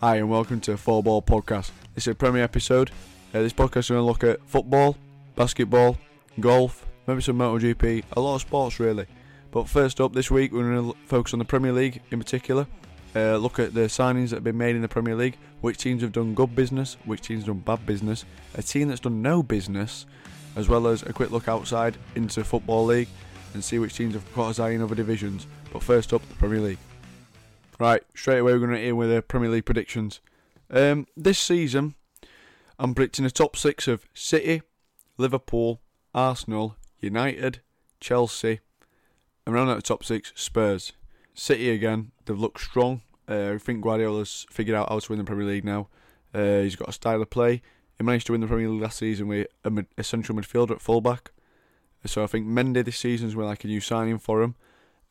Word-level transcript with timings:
Hi, 0.00 0.16
and 0.16 0.30
welcome 0.30 0.62
to 0.62 0.78
Four 0.78 1.02
Ball 1.02 1.20
Podcast. 1.20 1.72
This 1.94 2.04
is 2.04 2.12
a 2.12 2.14
premiere 2.14 2.42
episode. 2.42 2.90
Uh, 3.34 3.42
this 3.42 3.52
podcast 3.52 3.80
is 3.80 3.88
going 3.90 4.00
to 4.00 4.06
look 4.06 4.24
at 4.24 4.40
football, 4.48 4.96
basketball, 5.36 5.98
golf, 6.40 6.86
maybe 7.06 7.20
some 7.20 7.36
MotoGP, 7.36 8.04
a 8.14 8.18
lot 8.20 8.36
of 8.36 8.40
sports 8.40 8.80
really. 8.80 9.04
But 9.50 9.68
first 9.68 10.00
up, 10.00 10.14
this 10.14 10.30
week 10.30 10.52
we're 10.52 10.72
going 10.72 10.90
to 10.90 10.98
focus 11.04 11.34
on 11.34 11.38
the 11.38 11.44
Premier 11.44 11.74
League 11.74 12.00
in 12.10 12.18
particular. 12.18 12.66
Uh, 13.14 13.36
look 13.36 13.58
at 13.58 13.74
the 13.74 13.80
signings 13.80 14.30
that 14.30 14.36
have 14.36 14.44
been 14.44 14.56
made 14.56 14.74
in 14.74 14.80
the 14.80 14.88
Premier 14.88 15.14
League, 15.14 15.36
which 15.60 15.76
teams 15.76 16.00
have 16.00 16.12
done 16.12 16.32
good 16.32 16.56
business, 16.56 16.96
which 17.04 17.20
teams 17.20 17.40
have 17.40 17.48
done 17.48 17.58
bad 17.58 17.84
business, 17.84 18.24
a 18.54 18.62
team 18.62 18.88
that's 18.88 19.00
done 19.00 19.20
no 19.20 19.42
business, 19.42 20.06
as 20.56 20.66
well 20.66 20.86
as 20.86 21.02
a 21.02 21.12
quick 21.12 21.30
look 21.30 21.46
outside 21.46 21.98
into 22.14 22.42
Football 22.42 22.86
League 22.86 23.08
and 23.52 23.62
see 23.62 23.78
which 23.78 23.96
teams 23.96 24.14
have 24.14 24.32
caught 24.32 24.48
us 24.48 24.60
eye 24.60 24.70
in 24.70 24.80
other 24.80 24.94
divisions. 24.94 25.46
But 25.74 25.82
first 25.82 26.14
up, 26.14 26.26
the 26.26 26.34
Premier 26.36 26.60
League. 26.60 26.78
Right, 27.80 28.02
straight 28.14 28.40
away 28.40 28.52
we're 28.52 28.58
going 28.58 28.72
to 28.72 28.88
in 28.88 28.98
with 28.98 29.08
the 29.08 29.22
Premier 29.22 29.48
League 29.48 29.64
predictions. 29.64 30.20
Um, 30.70 31.06
this 31.16 31.38
season, 31.38 31.94
I'm 32.78 32.94
predicting 32.94 33.24
a 33.24 33.30
top 33.30 33.56
six 33.56 33.88
of 33.88 34.04
City, 34.12 34.60
Liverpool, 35.16 35.80
Arsenal, 36.14 36.76
United, 36.98 37.62
Chelsea, 37.98 38.60
and 39.46 39.54
round 39.54 39.70
out 39.70 39.76
the 39.76 39.82
top 39.82 40.04
six, 40.04 40.30
Spurs. 40.36 40.92
City 41.32 41.70
again, 41.70 42.10
they've 42.26 42.38
looked 42.38 42.60
strong. 42.60 43.00
Uh, 43.26 43.52
I 43.54 43.56
think 43.56 43.82
Guardiola's 43.82 44.46
figured 44.50 44.76
out 44.76 44.90
how 44.90 44.98
to 44.98 45.10
win 45.10 45.18
the 45.18 45.24
Premier 45.24 45.46
League 45.46 45.64
now. 45.64 45.88
Uh, 46.34 46.60
he's 46.60 46.76
got 46.76 46.90
a 46.90 46.92
style 46.92 47.22
of 47.22 47.30
play. 47.30 47.62
He 47.96 48.04
managed 48.04 48.26
to 48.26 48.32
win 48.32 48.42
the 48.42 48.46
Premier 48.46 48.68
League 48.68 48.82
last 48.82 48.98
season 48.98 49.26
with 49.26 49.46
a, 49.64 49.70
mid- 49.70 49.86
a 49.96 50.04
central 50.04 50.36
midfielder 50.36 50.72
at 50.72 50.82
fullback. 50.82 51.30
So 52.04 52.22
I 52.22 52.26
think 52.26 52.46
Mendy 52.46 52.84
this 52.84 52.98
season 52.98 53.28
is 53.28 53.36
like 53.36 53.64
a 53.64 53.68
new 53.68 53.80
signing 53.80 54.18
for 54.18 54.42
him. 54.42 54.54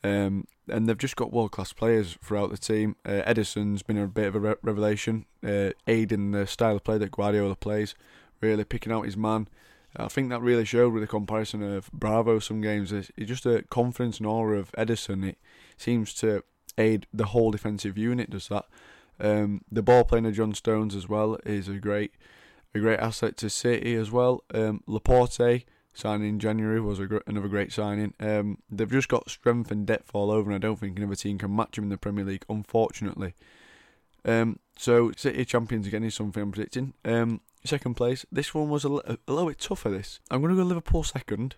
Um, 0.03 0.45
and 0.69 0.87
they've 0.87 0.97
just 0.97 1.15
got 1.15 1.33
world 1.33 1.51
class 1.51 1.73
players 1.73 2.17
throughout 2.23 2.51
the 2.51 2.57
team. 2.57 2.95
Uh, 3.05 3.21
Ederson's 3.25 3.83
been 3.83 3.97
a 3.97 4.07
bit 4.07 4.27
of 4.27 4.35
a 4.35 4.39
re- 4.39 4.55
revelation, 4.61 5.25
uh, 5.45 5.71
aiding 5.87 6.31
the 6.31 6.47
style 6.47 6.77
of 6.77 6.83
play 6.83 6.97
that 6.97 7.11
Guardiola 7.11 7.55
plays, 7.55 7.95
really 8.41 8.63
picking 8.63 8.91
out 8.91 9.05
his 9.05 9.17
man. 9.17 9.47
I 9.95 10.07
think 10.07 10.29
that 10.29 10.41
really 10.41 10.65
showed 10.65 10.93
with 10.93 11.01
the 11.01 11.07
comparison 11.07 11.63
of 11.63 11.91
Bravo 11.91 12.39
some 12.39 12.61
games. 12.61 12.91
It's, 12.91 13.11
it's 13.17 13.27
just 13.27 13.45
a 13.45 13.63
confidence 13.69 14.19
and 14.19 14.27
aura 14.27 14.59
of 14.59 14.71
Ederson. 14.73 15.27
It 15.27 15.37
seems 15.77 16.13
to 16.15 16.43
aid 16.77 17.07
the 17.11 17.25
whole 17.27 17.51
defensive 17.51 17.97
unit. 17.97 18.29
Does 18.29 18.47
that? 18.49 18.65
Um, 19.19 19.61
the 19.71 19.81
ball 19.81 20.03
playing 20.03 20.27
of 20.27 20.35
John 20.35 20.53
Stones 20.53 20.95
as 20.95 21.09
well 21.09 21.37
is 21.45 21.67
a 21.67 21.79
great, 21.79 22.13
a 22.73 22.79
great 22.79 22.99
asset 22.99 23.35
to 23.37 23.49
City 23.49 23.95
as 23.95 24.11
well. 24.11 24.43
Um, 24.53 24.83
Laporte 24.87 25.65
signing 25.99 26.29
in 26.29 26.39
January 26.39 26.79
was 26.81 26.99
gr- 26.99 27.17
another 27.27 27.47
great 27.47 27.71
signing. 27.71 28.13
Um, 28.19 28.59
they've 28.69 28.89
just 28.89 29.09
got 29.09 29.29
strength 29.29 29.71
and 29.71 29.85
depth 29.85 30.11
all 30.13 30.31
over, 30.31 30.49
and 30.49 30.55
I 30.55 30.65
don't 30.65 30.79
think 30.79 30.97
another 30.97 31.15
team 31.15 31.37
can 31.37 31.55
match 31.55 31.75
them 31.75 31.85
in 31.85 31.89
the 31.89 31.97
Premier 31.97 32.25
League, 32.25 32.45
unfortunately. 32.49 33.33
Um, 34.25 34.59
so 34.77 35.11
City 35.15 35.45
champions 35.45 35.87
again 35.87 36.03
is 36.03 36.15
something 36.15 36.41
I'm 36.41 36.51
predicting. 36.51 36.93
Um, 37.05 37.41
second 37.65 37.95
place. 37.95 38.25
This 38.31 38.53
one 38.53 38.69
was 38.69 38.83
a, 38.83 38.89
little 38.89 39.47
bit 39.47 39.59
tougher. 39.59 39.89
This 39.89 40.19
I'm 40.31 40.41
going 40.41 40.55
to 40.55 40.61
go 40.61 40.67
Liverpool 40.67 41.03
second, 41.03 41.55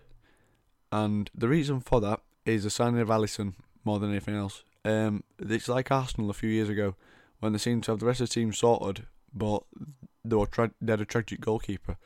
and 0.90 1.30
the 1.34 1.48
reason 1.48 1.80
for 1.80 2.00
that 2.00 2.20
is 2.44 2.64
the 2.64 2.70
signing 2.70 3.00
of 3.00 3.08
Alisson 3.08 3.54
more 3.84 3.98
than 3.98 4.10
anything 4.10 4.34
else. 4.34 4.64
Um, 4.84 5.22
it's 5.38 5.68
like 5.68 5.90
Arsenal 5.90 6.30
a 6.30 6.34
few 6.34 6.50
years 6.50 6.68
ago 6.68 6.96
when 7.40 7.52
they 7.52 7.58
seemed 7.58 7.84
to 7.84 7.92
have 7.92 8.00
the 8.00 8.06
rest 8.06 8.20
of 8.20 8.28
the 8.28 8.34
team 8.34 8.52
sorted, 8.52 9.06
but 9.32 9.62
they 10.24 10.36
were 10.36 10.46
tra- 10.46 10.72
they 10.80 10.92
had 10.92 11.00
a 11.00 11.04
tragic 11.04 11.40
goalkeeper, 11.40 11.96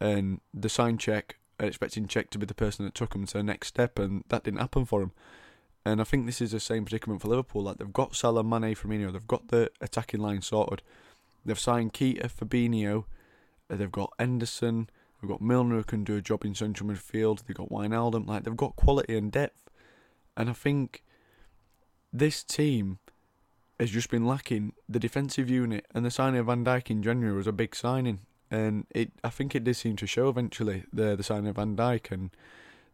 and 0.00 0.40
the 0.54 0.68
sign 0.68 0.98
check 0.98 1.37
expecting 1.58 2.06
Cech 2.06 2.30
to 2.30 2.38
be 2.38 2.46
the 2.46 2.54
person 2.54 2.84
that 2.84 2.94
took 2.94 3.12
them 3.12 3.26
to 3.26 3.38
the 3.38 3.42
next 3.42 3.68
step, 3.68 3.98
and 3.98 4.24
that 4.28 4.44
didn't 4.44 4.60
happen 4.60 4.84
for 4.84 5.02
him. 5.02 5.12
And 5.84 6.00
I 6.00 6.04
think 6.04 6.26
this 6.26 6.40
is 6.40 6.52
the 6.52 6.60
same 6.60 6.84
predicament 6.84 7.22
for 7.22 7.28
Liverpool. 7.28 7.62
Like 7.62 7.78
they've 7.78 7.92
got 7.92 8.14
Salah, 8.14 8.44
Mane, 8.44 8.74
Firmino, 8.74 9.12
they've 9.12 9.26
got 9.26 9.48
the 9.48 9.70
attacking 9.80 10.20
line 10.20 10.42
sorted. 10.42 10.82
They've 11.44 11.58
signed 11.58 11.94
Keita, 11.94 12.30
Fabinho, 12.30 13.04
uh, 13.70 13.76
they've 13.76 13.90
got 13.90 14.12
Henderson, 14.18 14.90
they've 15.20 15.30
got 15.30 15.40
Milner 15.40 15.76
who 15.76 15.84
can 15.84 16.04
do 16.04 16.16
a 16.16 16.22
job 16.22 16.44
in 16.44 16.54
central 16.54 16.90
midfield. 16.90 17.44
They've 17.46 17.56
got 17.56 17.70
Wijnaldum. 17.70 18.26
Like 18.26 18.44
they've 18.44 18.56
got 18.56 18.76
quality 18.76 19.16
and 19.16 19.32
depth, 19.32 19.70
and 20.36 20.50
I 20.50 20.52
think 20.52 21.02
this 22.12 22.42
team 22.42 22.98
has 23.78 23.90
just 23.90 24.10
been 24.10 24.26
lacking 24.26 24.72
the 24.88 24.98
defensive 24.98 25.48
unit. 25.48 25.86
And 25.94 26.04
the 26.04 26.10
signing 26.10 26.40
of 26.40 26.46
Van 26.46 26.64
Dijk 26.64 26.90
in 26.90 27.02
January 27.02 27.36
was 27.36 27.46
a 27.46 27.52
big 27.52 27.74
signing 27.74 28.20
and 28.50 28.86
it 28.90 29.12
I 29.22 29.30
think 29.30 29.54
it 29.54 29.64
did 29.64 29.74
seem 29.74 29.96
to 29.96 30.06
show 30.06 30.28
eventually 30.28 30.84
the 30.92 31.16
the 31.16 31.22
signing 31.22 31.48
of 31.48 31.56
Van 31.56 31.76
Dijk 31.76 32.10
and 32.10 32.30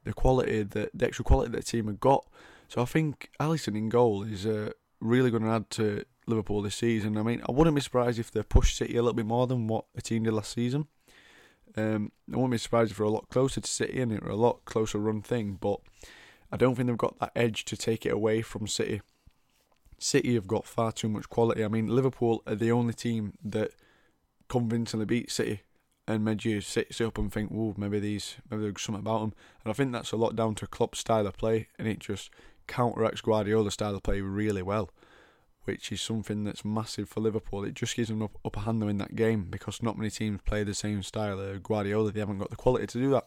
the 0.05 0.13
quality 0.13 0.63
that 0.63 0.91
the 0.95 1.07
extra 1.07 1.25
quality 1.25 1.51
that 1.53 1.59
the 1.59 1.63
team 1.63 1.87
had 1.87 2.01
got. 2.01 2.27
So 2.69 2.83
I 2.83 2.85
think 2.85 3.31
Alisson 3.41 3.77
in 3.77 3.89
goal 3.89 4.23
is 4.23 4.47
uh, 4.47 4.71
really 5.01 5.31
going 5.31 5.45
to 5.45 5.51
add 5.51 5.71
to 5.71 6.05
Liverpool 6.27 6.63
this 6.63 6.75
season. 6.75 7.17
I 7.17 7.23
mean, 7.23 7.43
I 7.49 7.53
wouldn't 7.53 7.77
be 7.77 7.83
surprised 7.83 8.19
if 8.19 8.31
they 8.31 8.43
push 8.43 8.75
City 8.75 8.97
a 8.97 9.03
little 9.03 9.15
bit 9.15 9.27
more 9.27 9.47
than 9.47 9.67
what 9.67 9.85
a 9.97 10.01
team 10.01 10.25
did 10.25 10.33
last 10.33 10.53
season. 10.53 10.87
Um, 11.77 12.13
I 12.33 12.37
wouldn't 12.37 12.53
be 12.53 12.59
surprised 12.59 12.93
if 12.93 12.99
they're 12.99 13.07
a 13.07 13.11
lot 13.11 13.29
closer 13.29 13.61
to 13.61 13.71
City 13.71 14.01
and 14.01 14.13
it's 14.13 14.27
a 14.27 14.35
lot 14.35 14.65
closer 14.65 14.99
run 14.99 15.23
thing, 15.23 15.59
but 15.61 15.81
I 16.51 16.57
don't 16.57 16.75
think 16.75 16.89
they've 16.89 16.97
got 16.97 17.19
that 17.19 17.33
edge 17.35 17.65
to 17.67 17.77
take 17.77 18.07
it 18.07 18.13
away 18.13 18.43
from 18.43 18.67
City. 18.67 19.03
City 19.99 20.35
have 20.35 20.47
got 20.47 20.67
far 20.67 20.93
too 20.93 21.09
much 21.09 21.29
quality. 21.29 21.65
I 21.65 21.69
mean, 21.69 21.89
Liverpool 21.89 22.43
are 22.47 22.55
the 22.55 22.73
only 22.73 22.95
team 22.95 23.35
that 23.45 23.73
convincingly 24.55 25.05
beat 25.05 25.33
City 25.33 25.63
and 26.07 26.25
made 26.25 26.45
you 26.45 26.61
sit, 26.61 26.95
sit 26.95 27.07
up 27.07 27.19
and 27.19 27.33
think, 27.33 27.51
"Ooh, 27.51 27.75
maybe 27.77 27.99
these, 27.99 28.37
maybe 28.49 28.63
there's 28.63 28.81
something 28.81 29.01
about 29.01 29.21
them." 29.21 29.35
And 29.65 29.71
I 29.71 29.75
think 29.75 29.91
that's 29.93 30.13
a 30.13 30.17
lot 30.17 30.37
down 30.37 30.55
to 30.57 30.67
Klopp's 30.69 31.01
style 31.01 31.27
of 31.27 31.37
play, 31.37 31.69
and 31.79 31.89
it 31.89 31.99
just 31.99 32.31
counteracts 32.69 33.21
Guardiola's 33.21 33.75
style 33.75 33.97
of 33.97 34.05
play 34.05 34.21
really 34.21 34.63
well, 34.63 34.91
which 35.65 35.91
is 35.91 36.01
something 36.01 36.45
that's 36.45 36.65
massive 36.65 37.09
for 37.09 37.21
Liverpool. 37.21 37.65
It 37.65 37.75
just 37.75 37.97
gives 37.97 38.11
them 38.11 38.23
up 38.23 38.39
upper 38.45 38.61
hand 38.61 38.83
in 38.85 38.99
that 38.99 39.17
game 39.17 39.49
because 39.51 39.83
not 39.83 39.99
many 39.99 40.11
teams 40.11 40.41
play 40.43 40.63
the 40.63 40.75
same 40.75 41.03
style 41.03 41.41
of 41.41 41.63
Guardiola. 41.65 42.13
They 42.13 42.21
haven't 42.21 42.39
got 42.39 42.51
the 42.51 42.57
quality 42.57 42.87
to 42.87 42.99
do 42.99 43.11
that. 43.11 43.27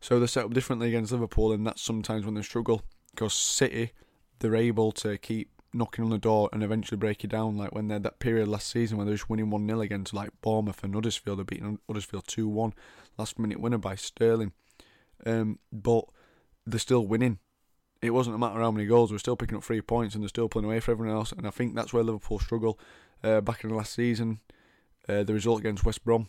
So 0.00 0.18
they're 0.18 0.28
set 0.28 0.46
up 0.46 0.54
differently 0.54 0.88
against 0.88 1.12
Liverpool, 1.12 1.52
and 1.52 1.66
that's 1.66 1.82
sometimes 1.82 2.24
when 2.24 2.34
they 2.34 2.42
struggle 2.42 2.82
because 3.12 3.34
City, 3.34 3.92
they're 4.40 4.56
able 4.56 4.90
to 4.92 5.16
keep 5.18 5.50
knocking 5.72 6.04
on 6.04 6.10
the 6.10 6.18
door 6.18 6.48
and 6.52 6.62
eventually 6.62 6.98
break 6.98 7.24
it 7.24 7.30
down. 7.30 7.56
Like 7.56 7.74
when 7.74 7.88
they 7.88 7.94
had 7.94 8.02
that 8.04 8.18
period 8.18 8.48
last 8.48 8.68
season 8.68 8.96
when 8.96 9.06
they 9.06 9.12
were 9.12 9.16
just 9.16 9.30
winning 9.30 9.50
1 9.50 9.66
0 9.66 9.80
against 9.80 10.14
like 10.14 10.30
Bournemouth 10.40 10.82
and 10.82 10.94
Huddersfield, 10.94 11.38
they're 11.38 11.44
beating 11.44 11.78
Huddersfield 11.86 12.26
2 12.26 12.48
1. 12.48 12.74
Last 13.16 13.38
minute 13.38 13.60
winner 13.60 13.78
by 13.78 13.94
Sterling. 13.94 14.52
Um, 15.26 15.58
but 15.72 16.04
they're 16.66 16.78
still 16.78 17.06
winning. 17.06 17.38
It 18.00 18.10
wasn't 18.10 18.36
a 18.36 18.38
matter 18.38 18.60
how 18.60 18.70
many 18.70 18.86
goals, 18.86 19.10
we're 19.10 19.18
still 19.18 19.36
picking 19.36 19.56
up 19.56 19.64
three 19.64 19.80
points 19.80 20.14
and 20.14 20.22
they're 20.22 20.28
still 20.28 20.48
pulling 20.48 20.66
away 20.66 20.78
for 20.80 20.92
everyone 20.92 21.14
else. 21.14 21.32
And 21.32 21.46
I 21.46 21.50
think 21.50 21.74
that's 21.74 21.92
where 21.92 22.04
Liverpool 22.04 22.38
struggle. 22.38 22.78
Uh, 23.24 23.40
back 23.40 23.64
in 23.64 23.70
the 23.70 23.76
last 23.76 23.92
season, 23.94 24.38
uh, 25.08 25.24
the 25.24 25.34
result 25.34 25.58
against 25.58 25.84
West 25.84 26.04
Brom 26.04 26.28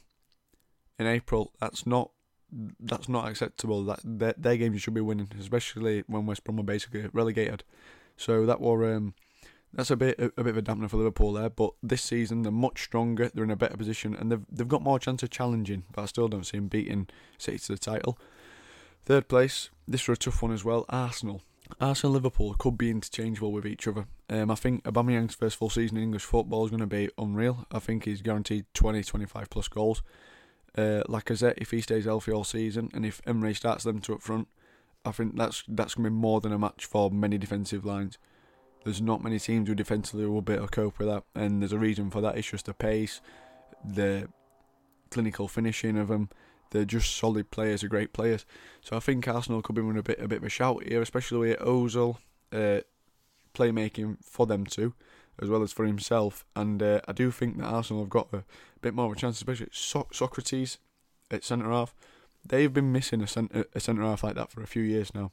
in 0.97 1.06
April, 1.06 1.53
that's 1.59 1.85
not 1.85 2.09
that's 2.79 3.07
not 3.07 3.27
acceptable. 3.27 3.83
That 3.83 4.00
their, 4.03 4.33
their 4.35 4.57
games 4.57 4.81
should 4.81 4.95
be 4.95 5.01
winning, 5.01 5.31
especially 5.39 6.03
when 6.07 6.25
West 6.25 6.44
Brom 6.44 6.57
were 6.57 6.63
basically 6.63 7.07
relegated. 7.13 7.63
So 8.17 8.45
that 8.47 8.59
were 8.59 8.95
um, 8.95 9.13
that's 9.74 9.91
a 9.91 9.96
bit 9.96 10.19
a, 10.19 10.44
bit 10.44 10.47
of 10.47 10.57
a 10.57 10.62
dampener 10.62 10.90
for 10.90 10.97
Liverpool 10.97 11.34
there. 11.34 11.50
But 11.50 11.74
this 11.84 12.02
season 12.02 12.41
they're 12.41 12.52
much 12.52 12.84
stronger. 12.84 13.30
They're 13.34 13.44
in 13.44 13.52
a 13.52 13.56
better 13.56 13.78
position, 13.78 14.16
and 14.16 14.31
they've 14.31 14.46
they've 14.52 14.68
got 14.68 14.81
more 14.81 15.00
chance 15.00 15.24
of 15.24 15.30
challenging. 15.30 15.84
But 15.91 16.03
I 16.03 16.06
still 16.06 16.28
don't 16.28 16.46
see 16.46 16.57
them 16.57 16.68
beating 16.68 17.07
City 17.38 17.59
to 17.59 17.72
the 17.74 17.78
title. 17.78 18.18
Third 19.03 19.28
place. 19.28 19.69
This 19.88 20.07
was 20.07 20.18
a 20.18 20.19
tough 20.19 20.41
one 20.41 20.52
as 20.52 20.63
well. 20.63 20.85
Arsenal. 20.90 21.41
Arsenal 21.80 22.13
Liverpool 22.13 22.56
could 22.57 22.78
be 22.78 22.90
interchangeable 22.90 23.52
with 23.52 23.66
each 23.66 23.88
other. 23.88 24.06
Um, 24.30 24.50
I 24.50 24.56
think 24.56 24.84
Aubameyang's 24.84 25.35
first 25.35 25.56
full 25.57 25.69
season 25.69 25.97
in 25.97 26.03
English 26.03 26.24
football 26.24 26.66
is 26.66 26.72
going 26.72 26.80
to 26.80 26.88
be 26.88 27.09
unreal. 27.18 27.66
I 27.72 27.80
think 27.80 28.06
he's 28.06 28.22
guaranteed 28.22 28.66
20, 28.74 29.03
25 29.03 29.50
plus 29.50 29.68
goals. 29.68 30.01
Uh, 30.78 31.03
Lacazette, 31.07 31.56
if 31.57 31.72
he 31.72 31.81
stays 31.81 32.06
healthy 32.06 32.31
all 32.31 32.44
season, 32.44 32.90
and 32.94 33.06
if 33.06 33.22
Emery 33.25 33.53
starts 33.53 33.84
them 33.84 34.00
to 34.01 34.16
up 34.16 34.22
front, 34.22 34.47
I 35.06 35.12
think 35.12 35.38
that's 35.38 35.63
that's 35.68 35.96
going 35.96 36.06
to 36.06 36.09
be 36.09 36.16
more 36.16 36.41
than 36.41 36.51
a 36.51 36.59
match 36.59 36.86
for 36.86 37.09
many 37.09 37.38
defensive 37.38 37.86
lines. 37.86 38.18
There's 38.84 39.01
not 39.01 39.23
many 39.23 39.40
teams 39.40 39.67
who 39.67 39.75
defensively 39.75 40.25
will 40.25 40.41
be 40.41 40.53
able 40.53 40.67
to 40.67 40.72
cope 40.72 41.00
with 41.00 41.07
that, 41.07 41.23
and 41.35 41.62
there's 41.62 41.73
a 41.73 41.79
reason 41.79 42.09
for 42.09 42.21
that. 42.21 42.38
It's 42.38 42.50
just 42.50 42.65
the 42.65 42.74
pace, 42.74 43.21
the 43.83 44.30
clinical 45.12 45.48
finishing 45.48 45.98
of 45.98 46.07
them. 46.07 46.30
They're 46.71 46.86
just 46.86 47.15
solid 47.15 47.51
players, 47.51 47.83
are 47.83 47.88
great 47.88 48.13
players. 48.13 48.45
So 48.81 48.95
I 48.95 49.00
think 49.00 49.27
Arsenal 49.27 49.62
could 49.62 49.75
be 49.75 49.81
running 49.81 50.00
a 50.00 50.04
bit 50.04 50.19
a 50.19 50.27
bit 50.27 50.39
of 50.39 50.44
a 50.45 50.50
shout 50.50 50.83
here, 50.83 51.01
especially 51.01 51.50
with 51.50 51.59
Ozil 51.59 52.18
uh, 52.54 52.81
playmaking 53.54 54.18
for 54.24 54.45
them 54.45 54.65
too, 54.65 54.94
as 55.42 55.50
well 55.50 55.63
as 55.63 55.74
for 55.74 55.86
himself. 55.86 56.45
And 56.56 56.81
uh, 56.81 57.01
I 57.07 57.12
do 57.12 57.31
think 57.31 57.57
that 57.57 57.65
Arsenal 57.65 58.04
have 58.04 58.09
got 58.09 58.33
a 58.33 58.44
bit 58.81 58.94
more 58.94 59.07
of 59.07 59.12
a 59.12 59.15
chance, 59.15 59.38
especially 59.38 59.69
so- 59.71 60.07
Sokratis 60.12 60.77
at 61.31 61.44
centre 61.44 61.71
half. 61.71 61.94
They've 62.45 62.71
been 62.71 62.92
missing 62.92 63.21
a 63.21 63.27
centre 63.27 63.65
a 63.74 63.80
centre 63.80 64.04
half 64.04 64.24
like 64.24 64.36
that 64.36 64.51
for 64.51 64.62
a 64.62 64.68
few 64.68 64.83
years 64.83 65.13
now. 65.13 65.31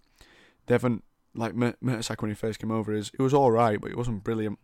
They 0.66 0.74
haven't 0.74 1.04
like 1.36 1.54
Mertesacker 1.54 2.22
when 2.22 2.30
he 2.30 2.34
first 2.34 2.58
came 2.58 2.70
over. 2.70 2.92
Is 2.92 3.10
it 3.12 3.22
was 3.22 3.34
all 3.34 3.50
right, 3.50 3.80
but 3.80 3.90
it 3.90 3.96
wasn't 3.96 4.24
brilliant. 4.24 4.58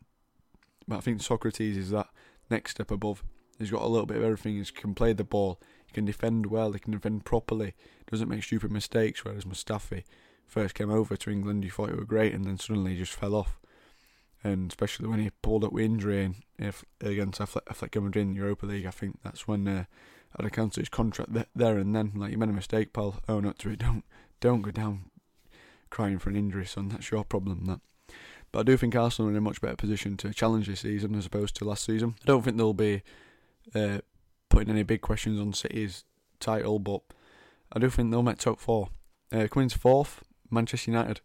But 0.89 0.97
I 0.97 1.01
think 1.01 1.21
Sokratis 1.21 1.77
is 1.77 1.91
that 1.91 2.09
next 2.51 2.73
step 2.73 2.91
above. 2.91 3.23
He's 3.59 3.71
got 3.71 3.83
a 3.83 3.89
little 3.89 4.07
bit 4.07 4.17
of 4.17 4.25
everything. 4.25 4.57
He 4.57 4.65
can 4.65 4.95
play 4.95 5.13
the 5.13 5.25
ball. 5.25 5.61
He 5.87 5.93
can 5.93 6.05
defend 6.05 6.47
well. 6.47 6.73
He 6.73 6.81
can 6.81 6.93
defend 6.93 7.25
properly. 7.25 7.75
Doesn't 8.11 8.29
make 8.29 8.43
stupid 8.43 8.73
mistakes. 8.73 9.25
Whereas 9.25 9.45
Mustafi 9.45 10.05
first 10.47 10.75
came 10.75 10.91
over 10.91 11.17
to 11.17 11.31
England, 11.31 11.65
you 11.65 11.71
thought 11.71 11.91
he 11.91 11.97
was 11.97 12.05
great, 12.05 12.35
and 12.35 12.45
then 12.45 12.59
suddenly 12.59 12.93
he 12.93 12.99
just 12.99 13.15
fell 13.15 13.35
off. 13.35 13.59
and 14.45 14.71
especially 14.71 15.07
when 15.09 15.21
he 15.21 15.31
pulled 15.41 15.65
up 15.65 15.73
with 15.73 15.85
injury 15.85 16.35
if 16.59 16.85
against 17.01 17.41
Atletico 17.41 18.03
Madrid 18.03 18.27
in 18.27 18.35
the 18.35 18.41
Europa 18.41 18.67
League, 18.67 18.87
I 18.87 18.91
think 18.91 19.21
that's 19.23 19.47
when 19.47 19.69
uh, 19.69 19.85
I'd 20.37 20.45
have 20.45 20.53
cancelled 20.53 20.83
his 20.83 20.89
contract 20.89 21.31
there 21.55 21.79
and 21.79 21.95
then. 21.95 22.13
Like 22.17 22.33
you 22.33 22.39
made 22.39 22.49
a 22.49 22.53
mistake, 22.53 22.93
pal. 22.93 23.21
Own 23.29 23.47
up 23.47 23.59
to 23.59 23.71
it. 23.71 23.79
Don't 23.79 24.05
don't 24.41 24.63
go 24.63 24.71
down 24.71 25.11
crying 25.93 26.19
for 26.19 26.31
an 26.31 26.37
injury, 26.37 26.65
son. 26.65 26.89
That's 26.89 27.11
your 27.11 27.23
problem. 27.23 27.67
That. 27.67 27.81
But 28.51 28.61
I 28.61 28.63
do 28.65 28.77
think 28.77 28.97
Arsenal 28.97 29.29
are 29.29 29.31
in 29.31 29.37
a 29.37 29.43
much 29.43 29.61
better 29.61 29.77
position 29.77 30.17
to 30.19 30.33
challenge 30.33 30.67
this 30.67 30.81
season 30.81 31.15
as 31.15 31.27
opposed 31.27 31.55
to 31.57 31.65
last 31.65 31.85
season. 31.85 32.17
I 32.23 32.27
don't 32.27 32.43
think 32.43 32.57
they'll 32.57 32.73
be 32.73 33.03
uh, 33.75 33.99
putting 34.49 34.71
any 34.71 34.83
big 34.83 35.03
questions 35.03 35.39
on 35.39 35.53
City's 35.53 36.05
title, 36.41 36.79
but 36.79 37.03
I 37.73 37.79
do 37.79 37.91
think 37.91 38.11
they'll 38.11 38.23
make 38.23 38.39
top 38.39 38.59
four. 38.59 38.89
Uh, 39.31 39.47
coming 39.49 39.69
to 39.69 39.79
fourth, 39.79 40.23
Manchester 40.51 40.91
United. 40.91 41.21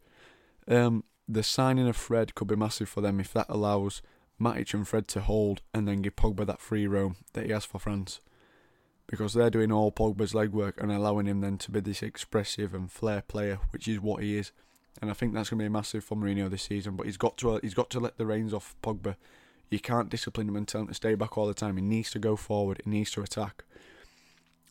Um, 0.67 1.05
the 1.27 1.43
signing 1.43 1.87
of 1.87 1.95
Fred 1.95 2.35
could 2.35 2.47
be 2.47 2.55
massive 2.55 2.89
for 2.89 3.01
them 3.01 3.19
if 3.19 3.33
that 3.33 3.47
allows 3.49 4.01
Matic 4.39 4.73
and 4.73 4.87
Fred 4.87 5.07
to 5.09 5.21
hold 5.21 5.61
and 5.73 5.87
then 5.87 6.01
give 6.01 6.15
Pogba 6.15 6.45
that 6.45 6.61
free 6.61 6.87
roam 6.87 7.15
that 7.33 7.45
he 7.45 7.51
has 7.51 7.65
for 7.65 7.79
France. 7.79 8.19
Because 9.07 9.33
they're 9.33 9.49
doing 9.49 9.71
all 9.71 9.91
Pogba's 9.91 10.33
legwork 10.33 10.81
and 10.81 10.91
allowing 10.91 11.27
him 11.27 11.39
then 11.41 11.57
to 11.59 11.71
be 11.71 11.79
this 11.79 12.03
expressive 12.03 12.73
and 12.73 12.91
flair 12.91 13.21
player, 13.21 13.59
which 13.71 13.87
is 13.87 14.01
what 14.01 14.21
he 14.21 14.37
is. 14.37 14.51
And 15.01 15.09
I 15.09 15.13
think 15.13 15.33
that's 15.33 15.49
going 15.49 15.59
to 15.59 15.65
be 15.65 15.69
massive 15.69 16.03
for 16.03 16.17
Mourinho 16.17 16.49
this 16.49 16.63
season. 16.63 16.95
But 16.95 17.05
he's 17.05 17.17
got 17.17 17.37
to 17.37 17.59
he's 17.61 17.73
got 17.73 17.89
to 17.91 17.99
let 17.99 18.17
the 18.17 18.25
reins 18.25 18.53
off 18.53 18.75
Pogba. 18.83 19.15
You 19.69 19.79
can't 19.79 20.09
discipline 20.09 20.49
him 20.49 20.55
and 20.55 20.67
tell 20.67 20.81
him 20.81 20.87
to 20.87 20.93
stay 20.93 21.15
back 21.15 21.37
all 21.37 21.47
the 21.47 21.53
time. 21.53 21.77
He 21.77 21.83
needs 21.83 22.11
to 22.11 22.19
go 22.19 22.35
forward. 22.35 22.81
He 22.83 22.89
needs 22.89 23.11
to 23.11 23.21
attack. 23.21 23.63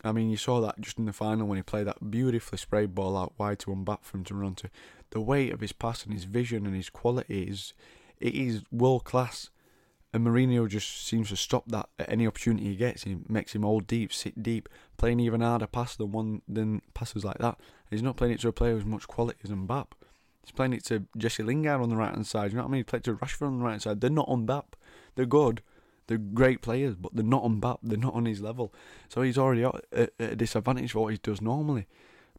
I 0.05 0.13
mean, 0.13 0.31
you 0.31 0.37
saw 0.37 0.61
that 0.61 0.81
just 0.81 0.99
in 0.99 1.07
the 1.07 1.13
final 1.13 1.47
when 1.47 1.57
he 1.57 1.63
played 1.63 1.87
that 1.87 2.11
beautifully 2.11 2.59
sprayed 2.59 2.95
ball 2.95 3.17
out 3.17 3.33
wide 3.39 3.59
to 3.61 3.71
Mbappe 3.71 4.03
from 4.05 4.25
Toronto. 4.25 4.69
The 5.11 5.21
weight 5.21 5.53
of 5.53 5.61
his 5.61 5.73
pass 5.73 6.05
and 6.05 6.13
his 6.13 6.25
vision 6.25 6.67
and 6.67 6.77
his 6.77 6.91
quality 6.91 7.45
is 7.45 7.73
it 8.21 8.35
is 8.35 8.63
world 8.71 9.05
class. 9.05 9.51
And 10.13 10.27
Mourinho 10.27 10.69
just 10.69 11.07
seems 11.07 11.29
to 11.29 11.37
stop 11.37 11.65
that 11.69 11.89
at 11.99 12.11
any 12.11 12.27
opportunity 12.27 12.67
he 12.69 12.77
gets. 12.77 13.03
He 13.03 13.19
makes 13.29 13.55
him 13.55 13.65
all 13.65 13.81
deep, 13.81 14.13
sit 14.13 14.43
deep, 14.43 14.69
playing 14.97 15.21
even 15.21 15.41
harder 15.41 15.67
pass 15.67 15.97
than 15.97 16.13
one 16.13 16.43
than 16.49 16.81
passes 16.95 17.25
like 17.25 17.39
that. 17.39 17.59
He's 17.91 18.03
not 18.03 18.17
playing 18.17 18.35
it 18.35 18.41
to 18.41 18.49
a 18.49 18.53
player 18.53 18.75
with 18.75 18.87
much 18.87 19.07
quality 19.07 19.39
as 19.45 19.51
Mbappe. 19.51 19.93
He's 20.43 20.53
playing 20.53 20.73
it 20.73 20.85
to 20.87 21.05
Jesse 21.19 21.43
Lingard 21.43 21.81
on 21.81 21.91
the 21.91 21.97
right 21.97 22.15
hand 22.15 22.27
side. 22.27 22.53
You 22.53 22.57
know 22.57 22.63
what 22.63 22.69
I 22.69 22.73
mean? 22.73 22.81
He 22.81 22.85
played 22.85 23.05
to 23.05 23.15
Rashford 23.15 23.49
on 23.49 23.59
the 23.59 23.65
right 23.65 23.73
hand 23.73 23.83
side. 23.83 24.01
They're 24.01 24.11
not 24.11 24.29
on 24.29 24.47
Mbappe. 24.47 24.75
They're 25.17 25.27
good. 25.27 25.63
They're 26.07 26.19
great 26.19 26.63
players, 26.63 26.95
but 26.95 27.15
they're 27.15 27.25
not 27.25 27.43
on 27.43 27.61
Mbappe. 27.61 27.81
They're 27.83 27.99
not 27.99 28.15
on 28.15 28.27
his 28.27 28.41
level. 28.41 28.73
So 29.09 29.23
he's 29.23 29.37
already 29.37 29.65
at 29.65 30.13
a 30.21 30.37
disadvantage 30.37 30.93
for 30.93 31.01
what 31.01 31.13
he 31.13 31.19
does 31.19 31.43
normally. 31.43 31.89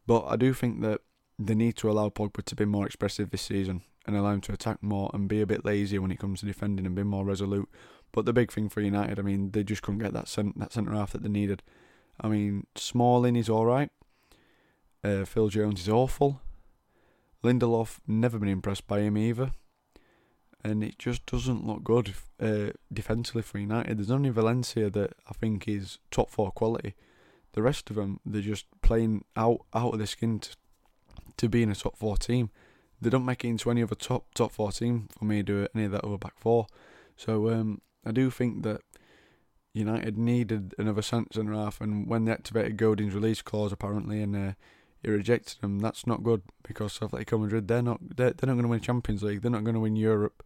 But 0.06 0.24
I 0.26 0.36
do 0.36 0.54
think 0.54 0.80
that 0.80 1.02
they 1.38 1.54
need 1.54 1.76
to 1.76 1.90
allow 1.90 2.08
Pogba 2.08 2.42
to 2.44 2.56
be 2.56 2.64
more 2.64 2.86
expressive 2.86 3.30
this 3.30 3.42
season 3.42 3.82
and 4.08 4.16
allow 4.16 4.32
him 4.32 4.40
to 4.40 4.52
attack 4.52 4.82
more 4.82 5.10
and 5.12 5.28
be 5.28 5.42
a 5.42 5.46
bit 5.46 5.66
lazier 5.66 6.00
when 6.00 6.10
it 6.10 6.18
comes 6.18 6.40
to 6.40 6.46
defending 6.46 6.86
and 6.86 6.96
be 6.96 7.04
more 7.04 7.26
resolute. 7.26 7.68
But 8.10 8.24
the 8.24 8.32
big 8.32 8.50
thing 8.50 8.70
for 8.70 8.80
United, 8.80 9.18
I 9.18 9.22
mean, 9.22 9.50
they 9.50 9.62
just 9.62 9.82
couldn't 9.82 10.00
get 10.00 10.14
that 10.14 10.28
cent- 10.28 10.58
that 10.58 10.72
centre 10.72 10.92
half 10.92 11.12
that 11.12 11.22
they 11.22 11.28
needed. 11.28 11.62
I 12.18 12.28
mean, 12.28 12.66
Smalling 12.74 13.36
is 13.36 13.50
all 13.50 13.66
right. 13.66 13.90
Uh, 15.04 15.26
Phil 15.26 15.50
Jones 15.50 15.82
is 15.82 15.88
awful. 15.90 16.40
Lindelof 17.44 17.98
never 18.06 18.38
been 18.38 18.48
impressed 18.48 18.86
by 18.88 19.00
him 19.00 19.18
either, 19.18 19.52
and 20.64 20.82
it 20.82 20.98
just 20.98 21.26
doesn't 21.26 21.66
look 21.66 21.84
good 21.84 22.14
uh, 22.40 22.70
defensively 22.90 23.42
for 23.42 23.58
United. 23.58 23.98
There's 23.98 24.10
only 24.10 24.30
Valencia 24.30 24.88
that 24.90 25.12
I 25.28 25.34
think 25.34 25.68
is 25.68 25.98
top 26.10 26.30
four 26.30 26.50
quality. 26.50 26.94
The 27.52 27.62
rest 27.62 27.90
of 27.90 27.96
them, 27.96 28.20
they're 28.24 28.40
just 28.40 28.64
playing 28.80 29.24
out 29.36 29.66
out 29.74 29.92
of 29.92 29.98
their 29.98 30.06
skin 30.06 30.40
to, 30.40 30.56
to 31.36 31.48
be 31.48 31.62
in 31.62 31.70
a 31.70 31.74
top 31.74 31.96
four 31.98 32.16
team. 32.16 32.50
They 33.00 33.10
don't 33.10 33.24
make 33.24 33.44
it 33.44 33.48
into 33.48 33.70
any 33.70 33.82
other 33.82 33.94
top 33.94 34.34
top 34.34 34.52
four 34.52 34.72
team 34.72 35.08
for 35.16 35.24
me 35.24 35.38
to 35.38 35.42
do 35.42 35.68
any 35.74 35.84
of 35.84 35.92
that 35.92 36.04
other 36.04 36.18
back 36.18 36.38
four. 36.38 36.66
So 37.16 37.50
um, 37.50 37.80
I 38.04 38.12
do 38.12 38.30
think 38.30 38.62
that 38.62 38.80
United 39.72 40.18
needed 40.18 40.74
another 40.78 41.02
centre 41.02 41.52
half, 41.52 41.80
and 41.80 42.08
when 42.08 42.24
they 42.24 42.32
activated 42.32 42.76
Godin's 42.76 43.14
release 43.14 43.42
clause 43.42 43.72
apparently, 43.72 44.22
and 44.22 44.34
uh, 44.34 44.52
he 45.02 45.10
rejected 45.10 45.60
them. 45.60 45.78
That's 45.78 46.06
not 46.06 46.24
good 46.24 46.42
because 46.62 46.98
Atletico 46.98 47.40
Madrid 47.40 47.68
they're 47.68 47.82
not 47.82 48.00
they're, 48.16 48.32
they're 48.32 48.48
not 48.48 48.54
going 48.54 48.62
to 48.62 48.68
win 48.68 48.80
Champions 48.80 49.22
League. 49.22 49.42
They're 49.42 49.50
not 49.50 49.64
going 49.64 49.74
to 49.74 49.80
win 49.80 49.96
Europe. 49.96 50.42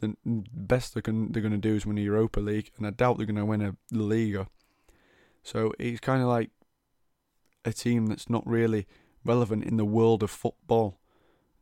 The 0.00 0.16
best 0.24 0.94
they 0.94 1.02
can 1.02 1.32
they're 1.32 1.42
going 1.42 1.52
to 1.52 1.58
do 1.58 1.74
is 1.74 1.84
win 1.84 1.98
a 1.98 2.02
Europa 2.02 2.40
League, 2.40 2.70
and 2.76 2.86
I 2.86 2.90
doubt 2.90 3.18
they're 3.18 3.26
going 3.26 3.36
to 3.36 3.44
win 3.44 3.62
a 3.62 3.74
Liga. 3.92 4.46
So 5.42 5.72
it's 5.78 6.00
kind 6.00 6.22
of 6.22 6.28
like 6.28 6.50
a 7.64 7.72
team 7.72 8.06
that's 8.06 8.30
not 8.30 8.46
really 8.46 8.86
relevant 9.24 9.64
in 9.64 9.76
the 9.76 9.84
world 9.84 10.22
of 10.22 10.30
football. 10.30 10.98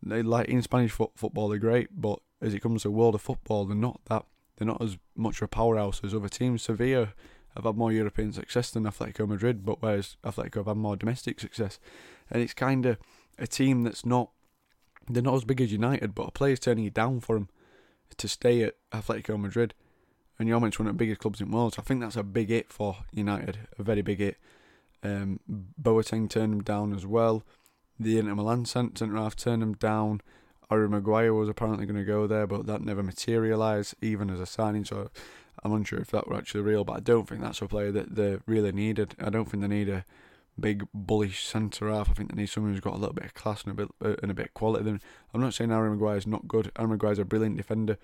They 0.03 0.23
like 0.23 0.49
in 0.49 0.63
Spanish 0.63 0.93
fo- 0.93 1.13
football 1.17 1.49
they're 1.49 1.59
great, 1.59 1.89
but 2.01 2.21
as 2.41 2.55
it 2.55 2.61
comes 2.61 2.83
to 2.83 2.89
the 2.89 2.93
world 2.93 3.15
of 3.15 3.23
football, 3.23 3.65
they're 3.65 3.77
not 3.77 4.01
that. 4.07 4.25
They're 4.57 4.67
not 4.67 4.83
as 4.83 4.97
much 5.17 5.37
of 5.37 5.43
a 5.43 5.49
powerhouse 5.49 6.01
as 6.05 6.15
other 6.15 6.29
teams. 6.29 6.63
Sevilla 6.63 7.15
have 7.55 7.65
had 7.65 7.77
more 7.77 7.93
European 7.93 8.33
success 8.33 8.71
than 8.71 8.85
Atletico 8.85 9.27
Madrid, 9.27 9.65
but 9.65 9.83
whereas 9.83 10.17
Atletico 10.25 10.57
have 10.57 10.67
had 10.67 10.77
more 10.77 10.97
domestic 10.97 11.41
success 11.41 11.79
and 12.31 12.43
it's 12.43 12.55
kind 12.55 12.87
of 12.87 12.99
a 13.39 13.47
team 13.47 13.83
that's 13.85 14.05
not 14.05 14.31
they're 15.11 15.23
not 15.23 15.35
as 15.35 15.45
big 15.45 15.61
as 15.63 15.73
United, 15.73 16.15
but 16.15 16.29
a 16.29 16.31
player's 16.31 16.61
turning 16.61 16.85
it 16.85 16.93
down 16.93 17.21
for 17.21 17.37
them 17.37 17.49
to 18.19 18.29
stay 18.29 18.63
at 18.63 18.75
Atletico 18.93 19.41
Madrid. 19.41 19.73
And 20.39 20.47
you're 20.47 20.61
mentioned 20.61 20.85
one 20.85 20.91
of 20.91 20.99
the 20.99 21.03
biggest 21.03 21.21
clubs 21.21 21.41
in 21.41 21.51
the 21.51 21.57
world. 21.57 21.75
So 21.75 21.83
I 21.83 21.85
think 21.85 22.03
that's 22.03 22.17
a 22.17 22.23
big 22.23 22.51
hit 22.51 22.71
for 22.71 22.99
United, 23.11 23.61
a 23.79 23.83
very 23.83 24.03
big 24.03 24.19
hit. 24.19 24.37
Um, 25.03 25.41
Boateng 25.81 26.29
turned 26.29 26.53
them 26.53 26.63
down 26.63 26.93
as 26.93 27.07
well. 27.07 27.43
The 27.99 28.19
Inter 28.19 28.35
Milan 28.35 28.65
centre 28.65 29.07
half 29.15 29.37
turned 29.37 29.63
him 29.63 29.75
down. 29.75 30.21
Harry 30.71 30.89
Maguire 30.89 31.33
was 31.33 31.49
apparently 31.49 31.87
going 31.87 31.97
to 31.97 32.05
go 32.05 32.27
there, 32.27 32.47
but 32.47 32.67
that 32.67 32.83
never 32.83 33.03
materialised, 33.03 33.95
even 34.03 34.31
as 34.31 34.41
a 34.41 34.47
signing. 34.47 34.85
So 34.85 35.11
I'm 35.65 35.73
unsure 35.73 35.99
if 35.99 36.11
that 36.11 36.29
were 36.29 36.37
actually 36.37 36.61
real, 36.61 36.85
but 36.85 36.97
I 36.97 37.01
don't 37.01 37.29
think 37.29 37.41
that's 37.41 37.63
a 37.63 37.67
player 37.67 37.91
that 37.93 38.15
they 38.15 38.39
really 38.47 38.73
needed. 38.73 39.15
I 39.19 39.31
don't 39.31 39.47
think 39.47 39.63
they 39.63 39.69
need 39.69 39.89
a 39.89 40.05
big 40.61 40.87
bullish 40.93 41.45
centre 41.45 41.91
half. 41.91 42.11
I 42.11 42.13
think 42.13 42.31
they 42.31 42.43
need 42.43 42.49
someone 42.49 42.73
who's 42.73 42.81
got 42.81 42.95
a 42.95 42.99
little 42.99 43.15
bit 43.15 43.25
of 43.25 43.35
class 43.35 43.65
and 43.65 43.73
a 43.73 43.75
bit 43.75 43.89
uh, 44.05 44.17
and 44.23 44.31
a 44.31 44.35
bit 44.35 44.47
of 44.47 44.55
quality. 44.55 44.85
Then 44.85 45.01
I'm 45.33 45.41
not 45.41 45.55
saying 45.55 45.71
Harry 45.71 46.17
is 46.17 46.27
not 46.27 46.49
good. 46.49 46.71
Harry 46.77 46.99
is 47.11 47.19
a 47.19 47.25
brilliant 47.25 47.57
defender, 47.57 47.97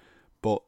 but 0.42 0.62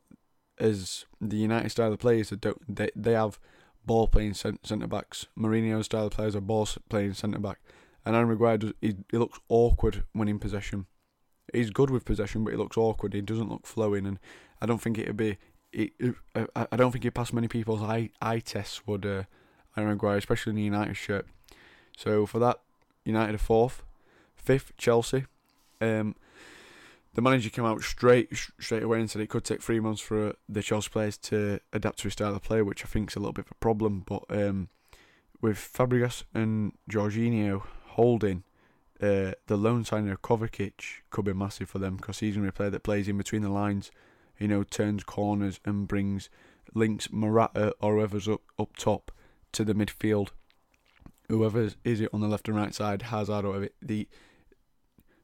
as 0.58 1.04
the 1.20 1.36
United 1.36 1.70
style 1.70 1.92
of 1.92 1.98
players, 1.98 2.30
they 2.30 2.36
don't, 2.36 2.76
they 2.76 2.90
they 2.94 3.12
have 3.12 3.38
ball 3.84 4.08
playing 4.08 4.34
centre 4.34 4.86
backs. 4.86 5.26
Mourinho's 5.38 5.86
style 5.86 6.10
players 6.10 6.34
are 6.34 6.40
ball 6.40 6.68
playing 6.88 7.14
centre 7.14 7.38
back, 7.38 7.60
and 8.06 8.14
Harry 8.14 8.28
Maguire 8.28 8.56
does, 8.56 8.72
he, 8.80 8.94
he 9.10 9.18
looks 9.18 9.40
awkward 9.48 10.04
when 10.12 10.28
in 10.28 10.38
possession. 10.38 10.86
He's 11.52 11.70
good 11.70 11.90
with 11.90 12.04
possession, 12.04 12.44
but 12.44 12.52
he 12.52 12.56
looks 12.56 12.76
awkward. 12.76 13.12
He 13.12 13.20
doesn't 13.20 13.50
look 13.50 13.66
flowing, 13.66 14.06
and 14.06 14.18
I 14.62 14.66
don't 14.66 14.80
think 14.80 14.98
it'd 14.98 15.16
be. 15.16 15.38
It, 15.72 15.92
I, 16.34 16.66
I 16.72 16.76
don't 16.76 16.92
think 16.92 17.04
he 17.04 17.10
passed 17.10 17.32
many 17.32 17.48
people's 17.48 17.82
eye 17.82 18.10
eye 18.22 18.38
tests. 18.38 18.86
Would 18.86 19.04
uh, 19.04 19.24
Maguire, 19.76 20.16
especially 20.16 20.50
in 20.50 20.56
the 20.56 20.62
United 20.62 20.94
shirt. 20.94 21.26
So 21.96 22.26
for 22.26 22.38
that, 22.38 22.60
United 23.04 23.34
are 23.34 23.38
fourth, 23.38 23.82
fifth 24.34 24.76
Chelsea. 24.76 25.26
Um, 25.80 26.14
the 27.14 27.22
manager 27.22 27.50
came 27.50 27.64
out 27.64 27.82
straight 27.82 28.28
straight 28.60 28.82
away 28.82 29.00
and 29.00 29.10
said 29.10 29.20
it 29.20 29.28
could 29.28 29.44
take 29.44 29.62
three 29.62 29.80
months 29.80 30.00
for 30.00 30.34
the 30.48 30.62
Chelsea 30.62 30.90
players 30.90 31.16
to 31.18 31.60
adapt 31.72 31.98
to 31.98 32.04
his 32.04 32.12
style 32.12 32.34
of 32.34 32.42
play, 32.42 32.62
which 32.62 32.84
I 32.84 32.88
think 32.88 33.10
is 33.10 33.16
a 33.16 33.20
little 33.20 33.32
bit 33.32 33.46
of 33.46 33.52
a 33.52 33.56
problem. 33.56 34.04
But 34.06 34.24
um, 34.30 34.68
with 35.40 35.56
Fabregas 35.56 36.24
and 36.34 36.72
Jorginho 36.90 37.62
holding, 37.96 38.44
uh, 39.02 39.32
the 39.46 39.56
loan 39.56 39.84
signing 39.84 40.10
of 40.10 40.22
Kovacic 40.22 41.02
could 41.10 41.26
be 41.26 41.34
massive 41.34 41.68
for 41.68 41.78
them 41.78 41.96
because 41.96 42.20
he's 42.20 42.34
going 42.34 42.46
to 42.46 42.52
be 42.52 42.54
a 42.54 42.56
player 42.56 42.70
that 42.70 42.82
plays 42.82 43.08
in 43.08 43.18
between 43.18 43.42
the 43.42 43.50
lines, 43.50 43.90
you 44.38 44.48
know, 44.48 44.62
turns 44.62 45.04
corners 45.04 45.60
and 45.64 45.86
brings 45.88 46.30
links 46.74 47.10
Morata 47.10 47.74
or 47.80 47.96
whoever's 47.96 48.28
up, 48.28 48.42
up 48.58 48.76
top 48.76 49.10
to 49.52 49.64
the 49.64 49.74
midfield 49.74 50.30
whoever 51.28 51.70
is 51.84 52.00
it 52.00 52.10
on 52.12 52.20
the 52.20 52.28
left 52.28 52.48
and 52.48 52.56
right 52.56 52.74
side, 52.74 53.02
Hazard 53.02 53.44
or 53.44 53.48
whatever, 53.48 53.68
the 53.82 54.08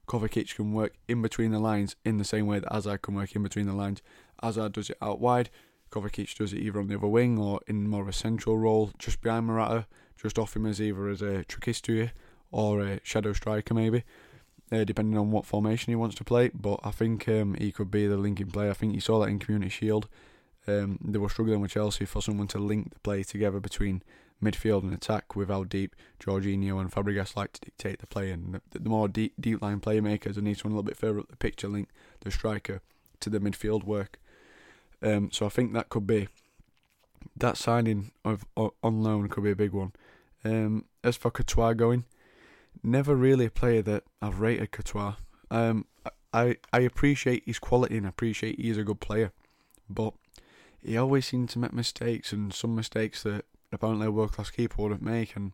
Kovacic 0.06 0.54
can 0.56 0.72
work 0.72 0.94
in 1.08 1.22
between 1.22 1.52
the 1.52 1.58
lines 1.58 1.96
in 2.04 2.18
the 2.18 2.24
same 2.24 2.46
way 2.46 2.58
that 2.58 2.72
Hazard 2.72 3.02
can 3.02 3.14
work 3.14 3.34
in 3.34 3.42
between 3.42 3.66
the 3.66 3.72
lines. 3.72 4.02
Hazard 4.42 4.72
does 4.72 4.90
it 4.90 4.98
out 5.00 5.20
wide, 5.20 5.50
Kovacic 5.90 6.36
does 6.36 6.52
it 6.52 6.58
either 6.58 6.80
on 6.80 6.88
the 6.88 6.96
other 6.96 7.06
wing 7.06 7.38
or 7.38 7.60
in 7.66 7.88
more 7.88 8.02
of 8.02 8.08
a 8.08 8.12
central 8.12 8.58
role, 8.58 8.90
just 8.98 9.20
behind 9.20 9.46
Morata, 9.46 9.86
just 10.16 10.38
off 10.38 10.56
him 10.56 10.66
as 10.66 10.80
either 10.80 11.08
as 11.08 11.22
a 11.22 11.44
trequartista 11.44 12.10
or 12.52 12.80
a 12.80 13.00
shadow 13.02 13.32
striker 13.32 13.74
maybe, 13.74 14.04
uh, 14.70 14.84
depending 14.84 15.18
on 15.18 15.30
what 15.30 15.46
formation 15.46 15.90
he 15.90 15.96
wants 15.96 16.14
to 16.16 16.24
play. 16.24 16.50
But 16.54 16.80
I 16.84 16.90
think 16.90 17.28
um, 17.28 17.54
he 17.54 17.72
could 17.72 17.90
be 17.90 18.06
the 18.06 18.16
linking 18.16 18.50
player. 18.50 18.70
I 18.70 18.74
think 18.74 18.94
you 18.94 19.00
saw 19.00 19.18
that 19.20 19.28
in 19.28 19.38
Community 19.38 19.70
Shield. 19.70 20.08
Um, 20.68 20.98
they 21.02 21.18
were 21.18 21.28
struggling 21.28 21.60
with 21.60 21.72
Chelsea 21.72 22.04
for 22.04 22.22
someone 22.22 22.46
to 22.48 22.58
link 22.58 22.92
the 22.94 23.00
play 23.00 23.24
together 23.24 23.58
between 23.58 24.02
midfield 24.42 24.82
and 24.82 24.92
attack 24.92 25.34
with 25.36 25.48
how 25.48 25.64
deep 25.64 25.94
Jorginho 26.20 26.80
and 26.80 26.90
Fabregas 26.90 27.36
like 27.36 27.52
to 27.54 27.60
dictate 27.60 28.00
the 28.00 28.06
play. 28.06 28.30
And 28.30 28.54
the, 28.54 28.78
the 28.78 28.88
more 28.88 29.08
deep, 29.08 29.34
deep 29.40 29.62
line 29.62 29.80
playmakers, 29.80 30.34
they 30.34 30.40
need 30.40 30.58
someone 30.58 30.74
a 30.74 30.76
little 30.76 30.88
bit 30.90 30.96
further 30.96 31.20
up 31.20 31.28
the 31.28 31.36
picture, 31.36 31.68
link 31.68 31.88
the 32.20 32.30
striker 32.30 32.80
to 33.20 33.30
the 33.30 33.40
midfield 33.40 33.84
work. 33.84 34.20
Um, 35.02 35.30
so 35.32 35.46
I 35.46 35.48
think 35.48 35.72
that 35.72 35.88
could 35.88 36.06
be 36.06 36.28
that 37.36 37.56
signing 37.56 38.12
of 38.24 38.44
on 38.56 39.02
loan 39.02 39.28
could 39.28 39.44
be 39.44 39.50
a 39.50 39.56
big 39.56 39.72
one. 39.72 39.92
Um, 40.44 40.84
as 41.04 41.16
for 41.16 41.30
Courtois 41.30 41.74
going, 41.74 42.04
never 42.82 43.14
really 43.14 43.46
a 43.46 43.50
player 43.50 43.82
that 43.82 44.04
I've 44.20 44.40
rated 44.40 44.72
Courtois. 44.72 45.14
Um, 45.50 45.86
I 46.32 46.56
I 46.72 46.80
appreciate 46.80 47.42
his 47.46 47.58
quality 47.58 47.96
and 47.96 48.06
I 48.06 48.08
appreciate 48.10 48.58
he 48.58 48.70
is 48.70 48.78
a 48.78 48.84
good 48.84 49.00
player. 49.00 49.32
but 49.88 50.14
he 50.82 50.96
always 50.96 51.26
seemed 51.26 51.48
to 51.50 51.58
make 51.58 51.72
mistakes, 51.72 52.32
and 52.32 52.52
some 52.52 52.74
mistakes 52.74 53.22
that 53.22 53.44
apparently 53.70 54.06
a 54.06 54.10
world 54.10 54.32
class 54.32 54.50
keeper 54.50 54.82
wouldn't 54.82 55.02
make. 55.02 55.36
And 55.36 55.52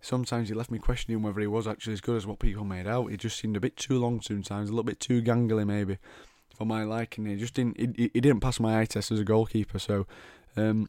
sometimes 0.00 0.48
he 0.48 0.54
left 0.54 0.70
me 0.70 0.78
questioning 0.78 1.22
whether 1.22 1.40
he 1.40 1.46
was 1.46 1.66
actually 1.66 1.94
as 1.94 2.00
good 2.00 2.16
as 2.16 2.26
what 2.26 2.38
people 2.38 2.64
made 2.64 2.86
out. 2.86 3.10
He 3.10 3.16
just 3.16 3.38
seemed 3.38 3.56
a 3.56 3.60
bit 3.60 3.76
too 3.76 3.98
long 3.98 4.20
sometimes, 4.20 4.68
a 4.68 4.72
little 4.72 4.84
bit 4.84 5.00
too 5.00 5.22
gangly 5.22 5.66
maybe 5.66 5.98
for 6.54 6.64
my 6.64 6.84
liking. 6.84 7.26
He 7.26 7.36
just 7.36 7.54
didn't. 7.54 7.78
He, 7.78 8.10
he 8.14 8.20
didn't 8.20 8.40
pass 8.40 8.60
my 8.60 8.80
eye 8.80 8.84
test 8.84 9.10
as 9.10 9.20
a 9.20 9.24
goalkeeper. 9.24 9.78
So 9.78 10.06
um, 10.56 10.88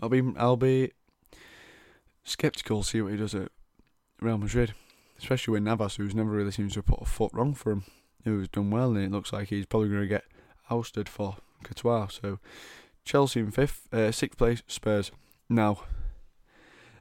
I'll 0.00 0.08
be 0.08 0.22
I'll 0.36 0.56
be 0.56 0.92
skeptical 2.24 2.82
see 2.82 3.00
what 3.00 3.12
he 3.12 3.18
does 3.18 3.34
at 3.34 3.50
Real 4.20 4.38
Madrid, 4.38 4.74
especially 5.18 5.52
with 5.52 5.62
Navas, 5.62 5.96
who's 5.96 6.14
never 6.14 6.30
really 6.30 6.50
seems 6.50 6.72
to 6.72 6.78
have 6.78 6.86
put 6.86 7.02
a 7.02 7.04
foot 7.04 7.32
wrong 7.32 7.54
for 7.54 7.70
him, 7.70 7.84
who's 8.24 8.48
done 8.48 8.70
well, 8.70 8.90
and 8.90 9.04
it 9.04 9.12
looks 9.12 9.32
like 9.32 9.48
he's 9.48 9.66
probably 9.66 9.88
going 9.88 10.02
to 10.02 10.08
get 10.08 10.24
ousted 10.70 11.08
for 11.08 11.36
Courtois. 11.62 12.08
So 12.08 12.38
Chelsea 13.04 13.40
in 13.40 13.50
fifth, 13.50 13.92
uh, 13.92 14.12
sixth 14.12 14.38
place 14.38 14.62
Spurs. 14.66 15.10
Now, 15.48 15.82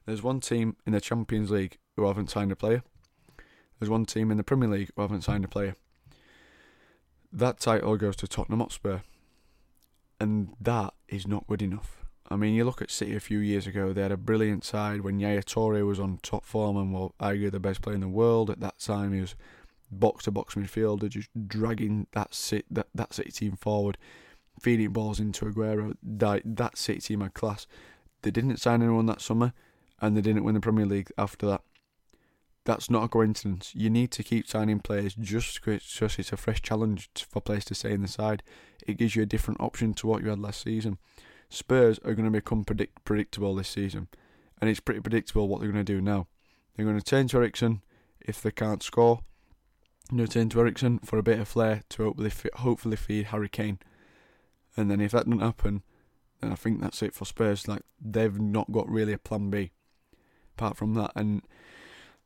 there's 0.06 0.24
one 0.24 0.40
team 0.40 0.78
in 0.86 0.94
the 0.94 1.02
Champions 1.02 1.52
League 1.52 1.78
who 1.96 2.06
haven't 2.06 2.30
signed 2.30 2.52
a 2.52 2.56
player. 2.56 2.84
There's 3.80 3.90
one 3.90 4.06
team 4.06 4.32
in 4.32 4.38
the 4.38 4.44
Premier 4.44 4.70
League 4.70 4.90
who 4.96 5.02
haven't 5.02 5.24
signed 5.24 5.44
a 5.44 5.50
player. 5.50 5.76
That 7.32 7.60
title 7.60 7.98
goes 7.98 8.16
to 8.18 8.28
Tottenham 8.28 8.62
Hotspur, 8.62 9.00
and 10.20 10.54
that 10.62 10.94
is 11.08 11.28
not 11.28 11.46
good 11.48 11.62
enough. 11.62 12.06
I 12.29 12.36
mean, 12.36 12.53
you 12.53 12.65
look 12.65 12.81
at 12.81 12.91
City 12.91 13.15
a 13.15 13.22
few 13.22 13.39
years 13.39 13.67
ago, 13.67 13.93
they 13.93 14.01
had 14.01 14.12
a 14.12 14.17
brilliant 14.17 14.65
side 14.65 15.01
when 15.01 15.19
Yaya 15.19 15.43
Toure 15.43 15.86
was 15.86 16.00
on 16.00 16.19
top 16.22 16.43
form 16.43 16.75
and 16.75 16.93
was 16.93 17.12
arguably 17.22 17.51
the 17.51 17.60
best 17.60 17.81
player 17.81 17.96
in 17.96 18.01
the 18.01 18.07
world 18.10 18.50
at 18.50 18.60
that 18.60 18.79
time. 18.79 19.13
He 19.13 19.22
was 19.22 19.36
box 19.89 20.25
to 20.25 20.31
box 20.31 20.55
midfielder, 20.55 21.07
just 21.07 21.29
dragging 21.48 22.07
that, 22.12 22.34
sit, 22.34 22.65
that, 22.69 22.88
that 22.93 23.13
City 23.13 23.31
team 23.31 23.55
forward, 23.55 23.98
feeding 24.60 24.91
balls 24.91 25.19
into 25.22 25.46
Aguero. 25.46 25.96
That, 26.03 26.41
that 26.43 26.77
City 26.77 27.00
team 27.00 27.22
had 27.22 27.34
class. 27.34 27.65
They 28.24 28.31
didn't 28.31 28.57
sign 28.57 28.81
anyone 28.81 29.05
that 29.05 29.22
summer 29.22 29.53
and 30.01 30.17
they 30.17 30.22
didn't 30.22 30.43
win 30.43 30.55
the 30.55 30.62
Premier 30.62 30.86
League 30.86 31.12
after 31.17 31.48
that. 31.48 31.62
That's 32.65 32.89
not 32.89 33.05
a 33.05 33.07
coincidence. 33.07 33.72
You 33.74 33.89
need 33.89 34.12
to 34.12 34.24
keep 34.24 34.50
signing 34.50 34.79
players 34.79 35.15
just 35.15 35.62
because 35.63 36.19
it's 36.19 36.34
a 36.34 36.38
fresh 36.38 36.62
challenge 36.62 37.10
for 37.29 37.39
players 37.39 37.63
to 37.65 37.75
stay 37.75 37.93
in 37.93 38.01
the 38.01 38.10
side. 38.10 38.43
It 38.86 38.98
gives 38.98 39.15
you 39.15 39.24
a 39.24 39.27
different 39.27 39.62
option 39.62 39.93
to 39.93 40.07
what 40.07 40.22
you 40.22 40.29
had 40.29 40.39
last 40.39 40.63
season. 40.63 40.98
Spurs 41.50 42.00
are 42.00 42.13
going 42.13 42.25
to 42.25 42.32
become 42.32 42.63
predict- 42.63 43.04
predictable 43.06 43.56
this 43.56 43.70
season, 43.70 44.08
and 44.60 44.70
it's 44.70 44.80
pretty 44.80 45.01
predictable 45.01 45.48
what 45.48 45.62
they're 45.62 45.72
going 45.72 45.86
to 45.86 45.94
do 45.94 46.01
now. 46.01 46.27
They're 46.75 46.86
going 46.86 47.00
to 47.00 47.04
turn 47.04 47.27
to 47.30 47.38
Eriksen 47.38 47.82
if 48.20 48.42
they 48.42 48.51
can't 48.51 48.84
score. 48.84 49.22
They're 50.10 50.18
going 50.18 50.27
to 50.27 50.34
turn 50.34 50.50
to 50.50 50.60
Eriksen 50.60 51.00
for 51.00 51.18
a 51.18 51.24
bit 51.24 51.39
of 51.39 51.48
flair 51.48 51.84
to 51.89 52.04
hopefully, 52.04 52.32
hopefully 52.56 52.96
feed 52.96 53.27
Harry 53.27 53.50
Kane. 53.50 53.80
And 54.75 54.92
then 54.92 55.01
if 55.01 55.12
that 55.12 55.25
doesn't 55.25 55.39
happen, 55.39 55.84
then 56.39 56.51
I 56.51 56.56
think 56.56 56.82
that's 56.82 57.01
it 57.01 57.13
for 57.13 57.25
Spurs. 57.25 57.68
Like 57.68 57.82
they've 58.00 58.39
not 58.39 58.72
got 58.72 58.88
really 58.89 59.13
a 59.13 59.18
plan 59.18 59.50
B 59.50 59.72
apart 60.56 60.77
from 60.77 60.94
that. 60.96 61.12
And 61.16 61.42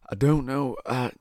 I 0.10 0.16
don't 0.16 0.46
know. 0.46 0.76
Uh, 0.86 1.12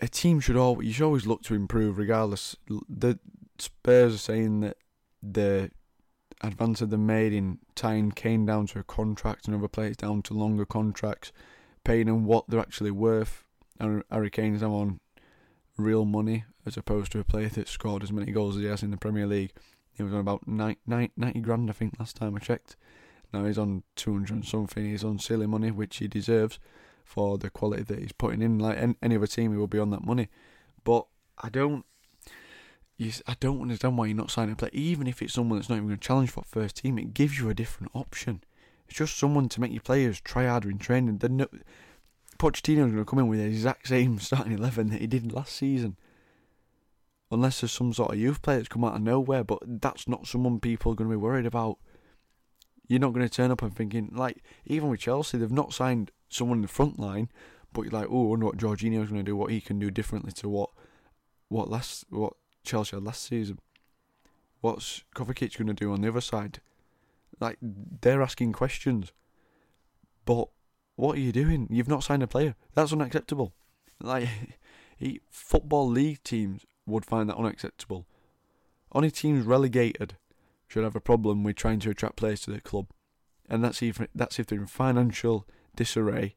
a 0.00 0.08
team 0.08 0.40
should 0.40 0.56
always 0.56 0.86
you 0.86 0.92
should 0.94 1.04
always 1.04 1.26
look 1.26 1.42
to 1.44 1.54
improve, 1.54 1.98
regardless. 1.98 2.56
The 2.88 3.18
Spurs 3.58 4.14
are 4.14 4.18
saying 4.18 4.72
that 5.22 5.72
advances 6.42 6.88
they 6.88 6.96
made 6.96 7.32
in 7.32 7.58
tying 7.74 8.12
Kane 8.12 8.46
down 8.46 8.66
to 8.68 8.78
a 8.78 8.84
contract 8.84 9.46
and 9.46 9.56
other 9.56 9.68
players 9.68 9.96
down 9.96 10.22
to 10.22 10.34
longer 10.34 10.64
contracts, 10.64 11.32
paying 11.84 12.06
them 12.06 12.24
what 12.24 12.44
they're 12.48 12.60
actually 12.60 12.90
worth. 12.90 13.44
Harry 13.78 14.30
Kane's 14.30 14.62
now 14.62 14.72
on 14.72 15.00
real 15.76 16.04
money 16.04 16.44
as 16.66 16.76
opposed 16.76 17.12
to 17.12 17.18
a 17.18 17.24
player 17.24 17.48
that 17.48 17.68
scored 17.68 18.02
as 18.02 18.12
many 18.12 18.32
goals 18.32 18.56
as 18.56 18.62
he 18.62 18.68
has 18.68 18.82
in 18.82 18.90
the 18.90 18.96
Premier 18.96 19.26
League. 19.26 19.52
He 19.92 20.02
was 20.02 20.12
on 20.12 20.20
about 20.20 20.46
90, 20.48 20.80
90 20.86 21.40
grand, 21.40 21.70
I 21.70 21.72
think, 21.72 21.98
last 21.98 22.16
time 22.16 22.34
I 22.34 22.38
checked. 22.38 22.76
Now 23.32 23.44
he's 23.44 23.58
on 23.58 23.82
200 23.96 24.44
something. 24.44 24.84
He's 24.84 25.04
on 25.04 25.18
silly 25.18 25.46
money, 25.46 25.70
which 25.70 25.96
he 25.98 26.08
deserves 26.08 26.58
for 27.04 27.36
the 27.36 27.50
quality 27.50 27.82
that 27.82 27.98
he's 27.98 28.12
putting 28.12 28.42
in. 28.42 28.58
Like 28.58 28.78
any 29.02 29.16
other 29.16 29.26
team, 29.26 29.52
he 29.52 29.58
will 29.58 29.66
be 29.66 29.78
on 29.78 29.90
that 29.90 30.04
money. 30.04 30.28
But 30.84 31.06
I 31.42 31.48
don't 31.48 31.84
you, 32.96 33.12
I 33.26 33.34
don't 33.40 33.62
understand 33.62 33.98
why 33.98 34.06
you're 34.06 34.16
not 34.16 34.30
signing 34.30 34.52
a 34.52 34.56
player. 34.56 34.70
Even 34.72 35.06
if 35.06 35.20
it's 35.20 35.34
someone 35.34 35.58
that's 35.58 35.68
not 35.68 35.76
even 35.76 35.88
going 35.88 35.98
to 35.98 36.06
challenge 36.06 36.30
for 36.30 36.44
first 36.44 36.76
team, 36.76 36.98
it 36.98 37.14
gives 37.14 37.38
you 37.38 37.50
a 37.50 37.54
different 37.54 37.90
option. 37.94 38.42
It's 38.88 38.98
just 38.98 39.18
someone 39.18 39.48
to 39.48 39.60
make 39.60 39.72
your 39.72 39.80
players 39.80 40.20
try 40.20 40.46
harder 40.46 40.70
in 40.70 40.78
training. 40.78 41.18
Then 41.18 41.38
no, 41.38 41.46
Pochettino's 42.38 42.92
going 42.92 42.96
to 42.96 43.04
come 43.04 43.18
in 43.18 43.28
with 43.28 43.40
the 43.40 43.46
exact 43.46 43.88
same 43.88 44.18
starting 44.20 44.52
eleven 44.52 44.90
that 44.90 45.00
he 45.00 45.06
did 45.06 45.32
last 45.32 45.56
season. 45.56 45.96
Unless 47.30 47.62
there's 47.62 47.72
some 47.72 47.92
sort 47.92 48.12
of 48.12 48.18
youth 48.18 48.42
player 48.42 48.58
that's 48.58 48.68
come 48.68 48.84
out 48.84 48.94
of 48.94 49.02
nowhere, 49.02 49.42
but 49.42 49.58
that's 49.66 50.06
not 50.06 50.26
someone 50.26 50.60
people 50.60 50.92
are 50.92 50.94
going 50.94 51.10
to 51.10 51.16
be 51.16 51.20
worried 51.20 51.46
about. 51.46 51.78
You're 52.86 53.00
not 53.00 53.14
going 53.14 53.26
to 53.26 53.34
turn 53.34 53.50
up 53.50 53.62
and 53.62 53.74
thinking 53.74 54.10
like 54.12 54.44
even 54.66 54.88
with 54.88 55.00
Chelsea, 55.00 55.38
they've 55.38 55.50
not 55.50 55.72
signed 55.72 56.12
someone 56.28 56.58
in 56.58 56.62
the 56.62 56.68
front 56.68 57.00
line, 57.00 57.30
but 57.72 57.82
you're 57.82 57.98
like, 57.98 58.08
oh, 58.10 58.26
I 58.26 58.28
wonder 58.28 58.46
what 58.46 58.58
Jorginho's 58.58 59.08
going 59.08 59.24
to 59.24 59.30
do, 59.30 59.34
what 59.34 59.50
he 59.50 59.60
can 59.60 59.78
do 59.80 59.90
differently 59.90 60.32
to 60.32 60.48
what 60.48 60.70
what 61.48 61.70
last 61.70 62.04
what 62.10 62.34
Chelsea 62.64 62.96
last 62.96 63.22
season. 63.22 63.58
What's 64.60 65.04
Kovacic 65.14 65.58
going 65.58 65.68
to 65.68 65.74
do 65.74 65.92
on 65.92 66.00
the 66.00 66.08
other 66.08 66.20
side? 66.20 66.60
Like 67.40 67.58
they're 67.60 68.22
asking 68.22 68.52
questions, 68.52 69.12
but 70.24 70.48
what 70.96 71.16
are 71.16 71.20
you 71.20 71.32
doing? 71.32 71.66
You've 71.70 71.88
not 71.88 72.04
signed 72.04 72.22
a 72.22 72.26
player. 72.26 72.54
That's 72.74 72.92
unacceptable. 72.92 73.52
Like 74.00 74.28
he, 74.96 75.20
football 75.30 75.88
league 75.88 76.22
teams 76.22 76.64
would 76.86 77.04
find 77.04 77.28
that 77.28 77.36
unacceptable. 77.36 78.06
Only 78.92 79.10
teams 79.10 79.44
relegated 79.44 80.16
should 80.68 80.84
have 80.84 80.96
a 80.96 81.00
problem 81.00 81.42
with 81.42 81.56
trying 81.56 81.80
to 81.80 81.90
attract 81.90 82.16
players 82.16 82.40
to 82.42 82.50
their 82.50 82.60
club, 82.60 82.86
and 83.48 83.62
that's 83.62 83.82
even 83.82 84.08
that's 84.14 84.38
if 84.38 84.46
they're 84.46 84.60
in 84.60 84.66
financial 84.66 85.46
disarray, 85.74 86.36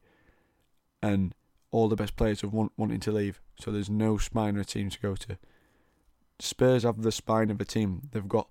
and 1.00 1.34
all 1.70 1.88
the 1.88 1.96
best 1.96 2.16
players 2.16 2.40
have 2.40 2.52
want, 2.52 2.72
wanting 2.76 3.00
to 3.00 3.12
leave. 3.12 3.40
So 3.60 3.70
there's 3.70 3.90
no 3.90 4.18
spine 4.18 4.56
a 4.56 4.64
team 4.64 4.90
to 4.90 5.00
go 5.00 5.14
to. 5.14 5.38
Spurs 6.40 6.84
have 6.84 7.02
the 7.02 7.12
spine 7.12 7.50
of 7.50 7.60
a 7.60 7.64
team. 7.64 8.08
They've 8.12 8.28
got 8.28 8.48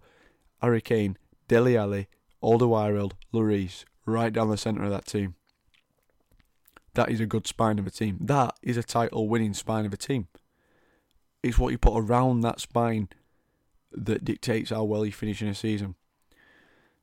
Harry 0.61 0.81
Kane, 0.81 1.17
Dele 1.47 1.77
Alli, 1.77 2.07
Alderweireld, 2.43 3.13
Lloris, 3.33 3.85
right 4.05 4.33
down 4.33 4.49
the 4.49 4.57
centre 4.57 4.83
of 4.83 4.91
that 4.91 5.05
team. 5.05 5.35
That 6.93 7.09
is 7.09 7.19
a 7.19 7.25
good 7.25 7.47
spine 7.47 7.79
of 7.79 7.87
a 7.87 7.91
team. 7.91 8.17
That 8.19 8.55
is 8.61 8.75
a 8.75 8.83
title 8.83 9.29
winning 9.29 9.53
spine 9.53 9.85
of 9.85 9.93
a 9.93 9.97
team. 9.97 10.27
It's 11.43 11.59
what 11.59 11.71
you 11.71 11.77
put 11.77 11.97
around 11.97 12.41
that 12.41 12.59
spine 12.59 13.09
that 13.91 14.25
dictates 14.25 14.71
how 14.71 14.83
well 14.83 15.05
you 15.05 15.11
finish 15.11 15.41
in 15.41 15.47
a 15.47 15.55
season. 15.55 15.95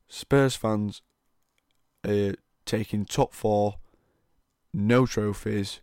Spurs 0.08 0.56
fans 0.56 1.00
are 2.06 2.34
taking 2.66 3.04
top 3.04 3.32
four, 3.32 3.76
no 4.72 5.06
trophies, 5.06 5.80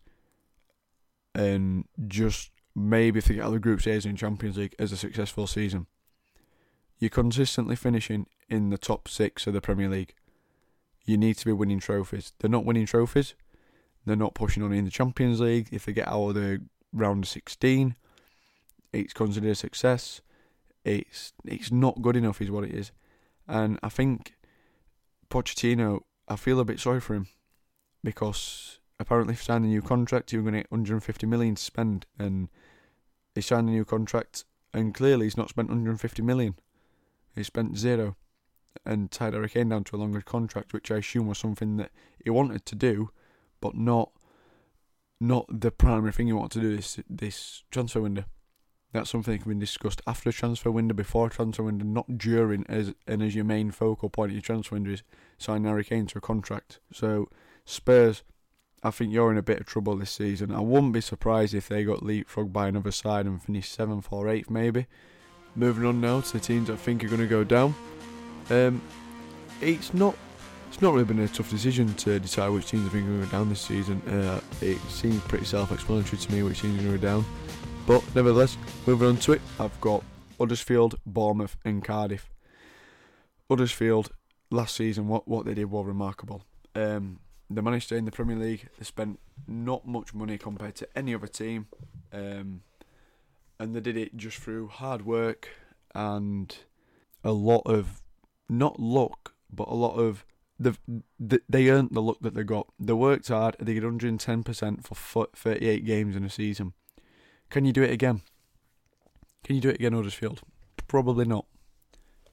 and 1.33 1.85
just 2.07 2.51
maybe 2.75 3.19
if 3.19 3.25
they 3.25 3.35
get 3.35 3.43
out 3.43 3.47
of 3.47 3.53
the 3.53 3.59
group 3.59 3.85
in 3.85 4.15
Champions 4.15 4.57
League 4.57 4.75
as 4.79 4.91
a 4.91 4.97
successful 4.97 5.47
season. 5.47 5.87
You're 6.99 7.09
consistently 7.09 7.75
finishing 7.75 8.27
in 8.49 8.69
the 8.69 8.77
top 8.77 9.07
six 9.07 9.47
of 9.47 9.53
the 9.53 9.61
Premier 9.61 9.89
League. 9.89 10.13
You 11.03 11.17
need 11.17 11.37
to 11.37 11.45
be 11.45 11.51
winning 11.51 11.79
trophies. 11.79 12.33
They're 12.39 12.49
not 12.49 12.65
winning 12.65 12.85
trophies. 12.85 13.33
They're 14.05 14.15
not 14.15 14.35
pushing 14.35 14.63
on 14.63 14.73
in 14.73 14.85
the 14.85 14.91
Champions 14.91 15.39
League. 15.39 15.69
If 15.71 15.85
they 15.85 15.93
get 15.93 16.07
out 16.07 16.29
of 16.29 16.35
the 16.35 16.61
round 16.93 17.23
of 17.23 17.29
16, 17.29 17.95
it's 18.93 19.13
considered 19.13 19.49
a 19.49 19.55
success. 19.55 20.21
It's 20.83 21.33
it's 21.45 21.71
not 21.71 22.01
good 22.01 22.15
enough, 22.15 22.41
is 22.41 22.51
what 22.51 22.63
it 22.63 22.73
is. 22.73 22.91
And 23.47 23.79
I 23.83 23.89
think 23.89 24.35
Pochettino, 25.29 26.01
I 26.27 26.35
feel 26.35 26.59
a 26.59 26.65
bit 26.65 26.79
sorry 26.79 26.99
for 26.99 27.15
him 27.15 27.27
because 28.03 28.79
apparently 28.99 29.35
for 29.35 29.43
signing 29.43 29.71
a 29.71 29.73
new 29.73 29.81
contract, 29.81 30.31
you're 30.31 30.41
going 30.41 30.53
to 30.53 30.59
get 30.61 30.71
150 30.71 31.25
million 31.27 31.55
to 31.55 31.61
spend, 31.61 32.05
and 32.17 32.49
he 33.35 33.41
signed 33.41 33.69
a 33.69 33.71
new 33.71 33.85
contract, 33.85 34.45
and 34.73 34.93
clearly 34.93 35.25
he's 35.25 35.37
not 35.37 35.49
spent 35.49 35.69
150 35.69 36.21
million. 36.21 36.55
He 37.35 37.43
spent 37.43 37.77
zero, 37.77 38.15
and 38.85 39.11
tied 39.11 39.33
Harry 39.33 39.49
Kane 39.49 39.69
down 39.69 39.83
to 39.85 39.95
a 39.95 39.97
longer 39.97 40.21
contract, 40.21 40.73
which 40.73 40.91
I 40.91 40.97
assume 40.97 41.27
was 41.27 41.37
something 41.37 41.77
that 41.77 41.91
he 42.23 42.29
wanted 42.29 42.65
to 42.65 42.75
do, 42.75 43.11
but 43.59 43.75
not 43.75 44.11
not 45.19 45.45
the 45.49 45.69
primary 45.69 46.11
thing 46.11 46.25
he 46.25 46.33
wanted 46.33 46.53
to 46.53 46.61
do 46.61 46.75
this 46.75 46.99
this 47.09 47.63
transfer 47.71 48.01
window. 48.01 48.25
That's 48.93 49.09
something 49.09 49.33
that 49.33 49.43
can 49.43 49.53
be 49.53 49.59
discussed 49.59 50.01
after 50.05 50.31
transfer 50.31 50.69
window, 50.69 50.93
before 50.93 51.29
transfer 51.29 51.63
window, 51.63 51.85
not 51.85 52.17
during, 52.17 52.65
as 52.67 52.93
and 53.07 53.21
as 53.21 53.35
your 53.35 53.45
main 53.45 53.71
focal 53.71 54.09
point 54.09 54.31
of 54.31 54.35
your 54.35 54.41
transfer 54.41 54.75
window 54.75 54.91
is 54.91 55.03
signing 55.37 55.65
Harry 55.65 55.85
Kane 55.85 56.07
to 56.07 56.17
a 56.17 56.21
contract. 56.21 56.79
So 56.91 57.29
Spurs 57.63 58.23
I 58.83 58.89
think 58.89 59.13
you're 59.13 59.31
in 59.31 59.37
a 59.37 59.43
bit 59.43 59.59
of 59.59 59.67
trouble 59.67 59.95
this 59.95 60.11
season. 60.11 60.51
I 60.51 60.59
wouldn't 60.59 60.93
be 60.93 61.01
surprised 61.01 61.53
if 61.53 61.67
they 61.67 61.83
got 61.83 61.99
leapfrogged 61.99 62.51
by 62.51 62.67
another 62.67 62.91
side 62.91 63.27
and 63.27 63.41
finished 63.41 63.73
seventh 63.73 64.07
or 64.11 64.27
eighth, 64.27 64.49
maybe. 64.49 64.87
Moving 65.55 65.85
on 65.85 66.01
now 66.01 66.21
to 66.21 66.33
the 66.33 66.39
teams 66.39 66.69
I 66.69 66.75
think 66.75 67.03
are 67.03 67.07
going 67.07 67.21
to 67.21 67.27
go 67.27 67.43
down. 67.43 67.75
Um, 68.49 68.81
it's 69.61 69.93
not. 69.93 70.15
It's 70.69 70.81
not 70.81 70.93
really 70.93 71.05
been 71.05 71.19
a 71.19 71.27
tough 71.27 71.49
decision 71.49 71.93
to 71.95 72.17
decide 72.17 72.47
which 72.49 72.67
teams 72.67 72.87
I 72.87 72.89
think 72.89 73.03
are 73.03 73.09
going 73.09 73.19
to 73.19 73.25
go 73.25 73.31
down 73.31 73.49
this 73.49 73.59
season. 73.59 74.01
Uh, 74.07 74.39
it 74.61 74.79
seems 74.89 75.21
pretty 75.23 75.43
self-explanatory 75.43 76.17
to 76.17 76.31
me 76.31 76.43
which 76.43 76.61
teams 76.61 76.79
are 76.79 76.83
going 76.83 76.93
to 76.93 76.97
go 76.97 77.07
down. 77.07 77.25
But 77.85 78.03
nevertheless, 78.15 78.57
moving 78.87 79.09
on 79.09 79.17
to 79.17 79.33
it, 79.33 79.41
I've 79.59 79.79
got 79.81 80.01
Huddersfield, 80.39 80.95
Bournemouth, 81.05 81.57
and 81.65 81.83
Cardiff. 81.83 82.31
Huddersfield 83.49 84.11
last 84.49 84.75
season, 84.75 85.09
what 85.09 85.27
what 85.27 85.45
they 85.45 85.53
did 85.53 85.65
was 85.65 85.85
remarkable. 85.85 86.43
Um, 86.73 87.19
they 87.55 87.61
managed 87.61 87.83
to 87.83 87.95
stay 87.95 87.97
in 87.97 88.05
the 88.05 88.11
Premier 88.11 88.37
League. 88.37 88.69
They 88.77 88.85
spent 88.85 89.19
not 89.47 89.87
much 89.87 90.13
money 90.13 90.37
compared 90.37 90.75
to 90.75 90.87
any 90.95 91.13
other 91.13 91.27
team, 91.27 91.67
um, 92.11 92.61
and 93.59 93.75
they 93.75 93.79
did 93.79 93.97
it 93.97 94.17
just 94.17 94.37
through 94.37 94.67
hard 94.67 95.05
work 95.05 95.49
and 95.93 96.55
a 97.23 97.31
lot 97.31 97.61
of 97.65 98.01
not 98.49 98.79
luck, 98.79 99.33
but 99.51 99.67
a 99.67 99.73
lot 99.73 99.95
of 99.95 100.25
the 100.59 100.77
they 101.49 101.69
earned 101.69 101.89
the 101.91 102.01
luck 102.01 102.17
that 102.21 102.35
they 102.35 102.43
got. 102.43 102.67
They 102.79 102.93
worked 102.93 103.27
hard. 103.29 103.55
They 103.59 103.73
did 103.73 103.83
110 103.83 104.43
percent 104.43 104.85
for 104.85 105.25
38 105.33 105.85
games 105.85 106.15
in 106.15 106.23
a 106.23 106.29
season. 106.29 106.73
Can 107.49 107.65
you 107.65 107.73
do 107.73 107.83
it 107.83 107.91
again? 107.91 108.21
Can 109.43 109.55
you 109.55 109.61
do 109.61 109.69
it 109.69 109.75
again, 109.75 109.93
Huddersfield? 109.93 110.41
Probably 110.87 111.25
not. 111.25 111.45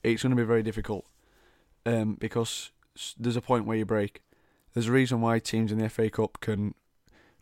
It's 0.04 0.22
going 0.22 0.30
to 0.30 0.36
be 0.36 0.46
very 0.46 0.62
difficult 0.62 1.06
um, 1.86 2.14
because 2.14 2.70
there's 3.18 3.36
a 3.36 3.40
point 3.40 3.64
where 3.64 3.76
you 3.76 3.84
break. 3.84 4.22
There's 4.78 4.86
a 4.86 4.92
reason 4.92 5.20
why 5.20 5.40
teams 5.40 5.72
in 5.72 5.78
the 5.78 5.88
FA 5.88 6.08
Cup 6.08 6.38
can 6.40 6.72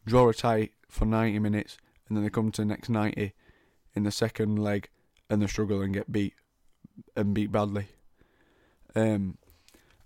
draw 0.06 0.26
a 0.30 0.32
tie 0.32 0.70
for 0.88 1.04
90 1.04 1.38
minutes 1.38 1.76
and 2.08 2.16
then 2.16 2.24
they 2.24 2.30
come 2.30 2.50
to 2.50 2.62
the 2.62 2.64
next 2.64 2.88
90 2.88 3.34
in 3.94 4.04
the 4.04 4.10
second 4.10 4.56
leg 4.56 4.88
and 5.28 5.42
they 5.42 5.46
struggle 5.46 5.82
and 5.82 5.92
get 5.92 6.10
beat 6.10 6.32
and 7.14 7.34
beat 7.34 7.52
badly. 7.52 7.88
Um, 8.94 9.36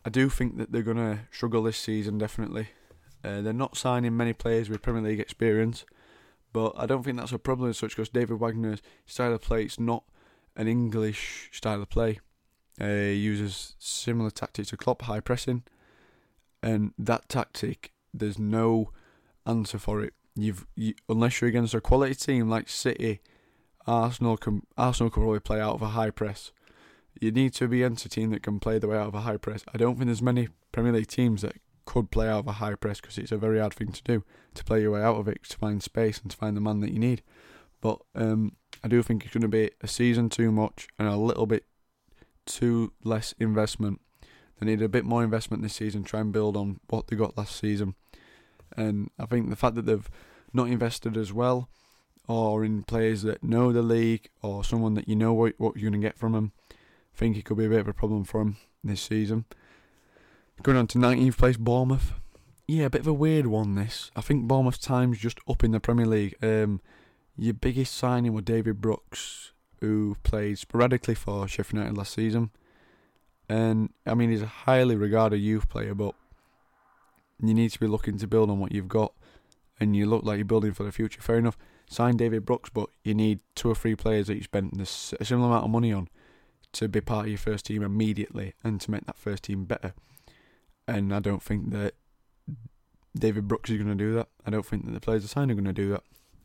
I 0.05 0.11
do 0.11 0.29
think 0.29 0.59
that 0.59 0.73
they're 0.73 0.83
going 0.83 0.97
to 0.97 1.21
struggle 1.31 1.63
this 1.63 1.79
season, 1.79 2.19
definitely. 2.19 2.71
Uh, 3.23 3.43
they're 3.43 3.53
not 3.53 3.77
signing 3.77 4.17
many 4.17 4.33
players 4.33 4.69
with 4.69 4.83
Premier 4.83 5.03
League 5.03 5.21
experience, 5.21 5.85
but 6.53 6.73
I 6.77 6.85
don't 6.87 7.05
think 7.05 7.17
that's 7.17 7.31
a 7.31 7.39
problem 7.39 7.71
as 7.71 7.79
such 7.79 7.91
because 7.91 8.09
David 8.09 8.41
Wagner's 8.41 8.83
style 9.07 9.35
of 9.35 9.43
play 9.43 9.67
is 9.67 9.79
not 9.79 10.03
an 10.57 10.67
English 10.67 11.49
style 11.53 11.81
of 11.81 11.91
play. 11.91 12.19
Uh, 12.81 12.87
he 12.89 13.15
uses 13.15 13.77
similar 13.79 14.31
tactics 14.31 14.71
to 14.71 14.77
Klopp, 14.77 15.03
high 15.03 15.21
pressing, 15.21 15.63
and 16.63 16.93
that 16.99 17.29
tactic, 17.29 17.93
there's 18.13 18.39
no 18.39 18.91
answer 19.47 19.79
for 19.79 20.03
it. 20.03 20.15
You've 20.35 20.67
you, 20.75 20.95
unless 21.09 21.41
you're 21.41 21.49
against 21.49 21.75
a 21.75 21.81
quality 21.81 22.15
team 22.15 22.49
like 22.49 22.69
City, 22.69 23.21
Arsenal 23.87 24.37
can 24.37 24.63
Arsenal 24.77 25.11
can 25.11 25.23
probably 25.23 25.41
play 25.41 25.61
out 25.61 25.75
of 25.75 25.83
a 25.83 25.89
high 25.89 26.11
press. 26.11 26.53
You 27.21 27.33
need 27.33 27.53
to 27.55 27.69
be 27.69 27.83
against 27.83 28.07
a 28.07 28.09
team 28.09 28.31
that 28.31 28.43
can 28.43 28.61
play 28.61 28.79
the 28.79 28.89
way 28.89 28.97
out 28.97 29.09
of 29.09 29.15
a 29.15 29.21
high 29.21 29.37
press. 29.37 29.65
I 29.75 29.79
don't 29.79 29.97
think 29.97 30.07
there's 30.07 30.23
many 30.23 30.49
Premier 30.73 30.93
League 30.93 31.09
teams 31.09 31.43
that 31.43 31.57
could 31.85 32.11
play 32.11 32.29
out 32.29 32.41
of 32.41 32.47
a 32.47 32.53
high 32.53 32.77
press 32.77 33.01
because 33.01 33.19
it's 33.19 33.33
a 33.33 33.37
very 33.37 33.59
hard 33.59 33.75
thing 33.75 33.91
to 33.91 34.03
do 34.05 34.25
to 34.55 34.65
play 34.65 34.81
your 34.81 34.93
way 34.93 35.03
out 35.03 35.17
of 35.17 35.27
it 35.27 35.43
to 35.49 35.57
find 35.57 35.83
space 35.83 36.21
and 36.21 36.31
to 36.31 36.37
find 36.37 36.57
the 36.57 36.61
man 36.61 36.81
that 36.81 36.93
you 36.93 36.99
need. 36.99 37.23
But 37.81 38.01
um, 38.15 38.57
I 38.85 38.89
do 38.89 39.03
think 39.03 39.25
it's 39.25 39.33
going 39.33 39.43
to 39.43 39.49
be 39.49 39.71
a 39.81 39.89
season 39.89 40.29
too 40.29 40.53
much 40.53 40.89
and 40.99 41.09
a 41.09 41.17
little 41.17 41.47
bit 41.47 41.65
too 42.47 42.93
less 43.03 43.35
investment. 43.39 44.01
They 44.61 44.67
need 44.67 44.83
a 44.83 44.89
bit 44.89 45.05
more 45.05 45.25
investment 45.25 45.63
this 45.63 45.75
season, 45.75 46.05
try 46.05 46.21
and 46.21 46.33
build 46.33 46.57
on 46.57 46.81
what 46.89 47.07
they 47.07 47.17
got 47.17 47.37
last 47.39 47.59
season. 47.59 47.95
And 48.77 49.11
I 49.19 49.27
think 49.27 49.49
the 49.49 49.57
fact 49.57 49.75
that 49.77 49.87
they've 49.87 50.09
not 50.53 50.69
invested 50.69 51.17
as 51.17 51.33
well, 51.33 51.69
or 52.29 52.65
in 52.65 52.83
players 52.83 53.23
that 53.23 53.43
know 53.43 53.73
the 53.73 53.83
league, 53.83 54.29
or 54.43 54.63
someone 54.63 54.95
that 54.95 55.09
you 55.09 55.17
know 55.17 55.33
what, 55.33 55.55
what 55.59 55.77
you're 55.77 55.91
going 55.91 56.01
to 56.01 56.07
get 56.07 56.19
from 56.19 56.33
them, 56.33 56.53
I 56.71 57.19
think 57.19 57.37
it 57.37 57.45
could 57.45 57.57
be 57.57 57.65
a 57.65 57.71
bit 57.71 57.81
of 57.81 57.89
a 57.89 57.95
problem 57.95 58.25
for 58.25 58.41
them 58.41 58.59
this 58.85 59.01
season. 59.01 59.47
Going 60.63 60.77
on 60.77 60.87
to 60.89 60.99
19th 60.99 61.39
place, 61.39 61.57
Bournemouth. 61.57 62.13
Yeah, 62.69 62.85
a 62.85 62.91
bit 62.91 63.01
of 63.01 63.07
a 63.07 63.13
weird 63.13 63.47
one. 63.47 63.75
This 63.75 64.11
I 64.15 64.21
think 64.21 64.47
Bournemouth's 64.47 64.79
time's 64.79 65.19
just 65.19 65.41
up 65.49 65.65
in 65.65 65.73
the 65.73 65.81
Premier 65.81 66.07
League. 66.07 66.37
Um, 66.43 66.81
your 67.37 67.55
biggest 67.55 67.95
signing 67.97 68.35
was 68.35 68.45
David 68.45 68.81
Brooks, 68.81 69.53
who 69.81 70.17
played 70.23 70.59
sporadically 70.59 71.15
for 71.15 71.49
Sheffield 71.49 71.79
United 71.79 71.97
last 71.97 72.13
season. 72.13 72.51
And 73.51 73.93
I 74.07 74.15
mean, 74.15 74.31
he's 74.31 74.43
a 74.43 74.47
highly 74.47 74.95
regarded 74.95 75.39
youth 75.39 75.69
player, 75.69 75.93
but 75.93 76.15
you 77.43 77.53
need 77.53 77.73
to 77.73 77.81
be 77.81 77.89
looking 77.89 78.17
to 78.19 78.29
build 78.29 78.49
on 78.49 78.61
what 78.61 78.71
you've 78.71 78.87
got. 78.87 79.13
And 79.81 79.97
you 79.97 80.07
look 80.07 80.23
like 80.23 80.37
you're 80.37 80.45
building 80.45 80.73
for 80.73 80.85
the 80.85 80.93
future. 80.93 81.21
Fair 81.21 81.39
enough. 81.39 81.59
Sign 81.89 82.17
David 82.17 82.45
Brooks, 82.45 82.71
but 82.73 82.91
you 83.03 83.13
need 83.13 83.41
two 83.57 83.69
or 83.69 83.75
three 83.75 83.97
players 83.97 84.29
that 84.29 84.37
you 84.37 84.45
spent 84.45 84.81
a 84.81 84.87
similar 84.87 85.49
amount 85.49 85.65
of 85.65 85.71
money 85.71 85.93
on 85.93 86.09
to 86.75 86.87
be 86.87 87.01
part 87.01 87.25
of 87.25 87.31
your 87.31 87.39
first 87.39 87.67
team 87.67 87.83
immediately 87.83 88.55
and 88.63 88.81
to 88.83 88.91
make 88.93 89.05
that 89.07 89.19
first 89.19 89.43
team 89.43 89.65
better. 89.65 89.95
And 90.87 91.13
I 91.13 91.19
don't 91.19 91.43
think 91.43 91.73
that 91.73 91.95
David 93.19 93.49
Brooks 93.49 93.71
is 93.71 93.79
going 93.79 93.89
to 93.89 93.97
do 93.97 94.15
that. 94.15 94.29
I 94.47 94.51
don't 94.51 94.65
think 94.65 94.85
that 94.85 94.93
the 94.93 95.01
players 95.01 95.25
are 95.25 95.29
signed 95.29 95.51
are 95.51 95.55
going 95.55 95.65
to 95.65 95.73
do 95.73 95.91
that. 95.91 96.05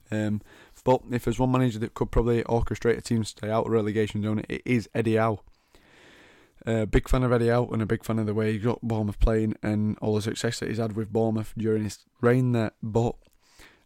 Um, 0.10 0.42
but 0.84 1.02
if 1.12 1.26
there's 1.26 1.38
one 1.38 1.52
manager 1.52 1.78
that 1.78 1.94
could 1.94 2.10
probably 2.10 2.42
orchestrate 2.46 2.98
a 2.98 3.02
team 3.02 3.22
to 3.22 3.30
stay 3.30 3.52
out 3.52 3.68
of 3.68 3.72
relegation 3.72 4.24
zone, 4.24 4.44
it 4.50 4.64
is 4.66 4.90
Eddie 4.96 5.18
Howe. 5.18 5.42
Uh, 6.66 6.86
big 6.86 7.08
fan 7.08 7.24
of 7.24 7.32
Eddie 7.32 7.50
Howe 7.50 7.70
and 7.72 7.82
a 7.82 7.86
big 7.86 8.04
fan 8.04 8.18
of 8.18 8.26
the 8.26 8.34
way 8.34 8.52
he 8.52 8.58
got 8.58 8.82
Bournemouth 8.82 9.20
playing 9.20 9.56
and 9.62 9.98
all 10.02 10.16
the 10.16 10.22
success 10.22 10.60
that 10.60 10.70
he's 10.70 10.80
had 10.80 10.96
with 10.96 11.14
Bournemouth 11.14 11.54
during 11.58 11.84
his 11.84 12.00
reign 12.22 12.54
there. 12.54 12.72
But 12.82 13.16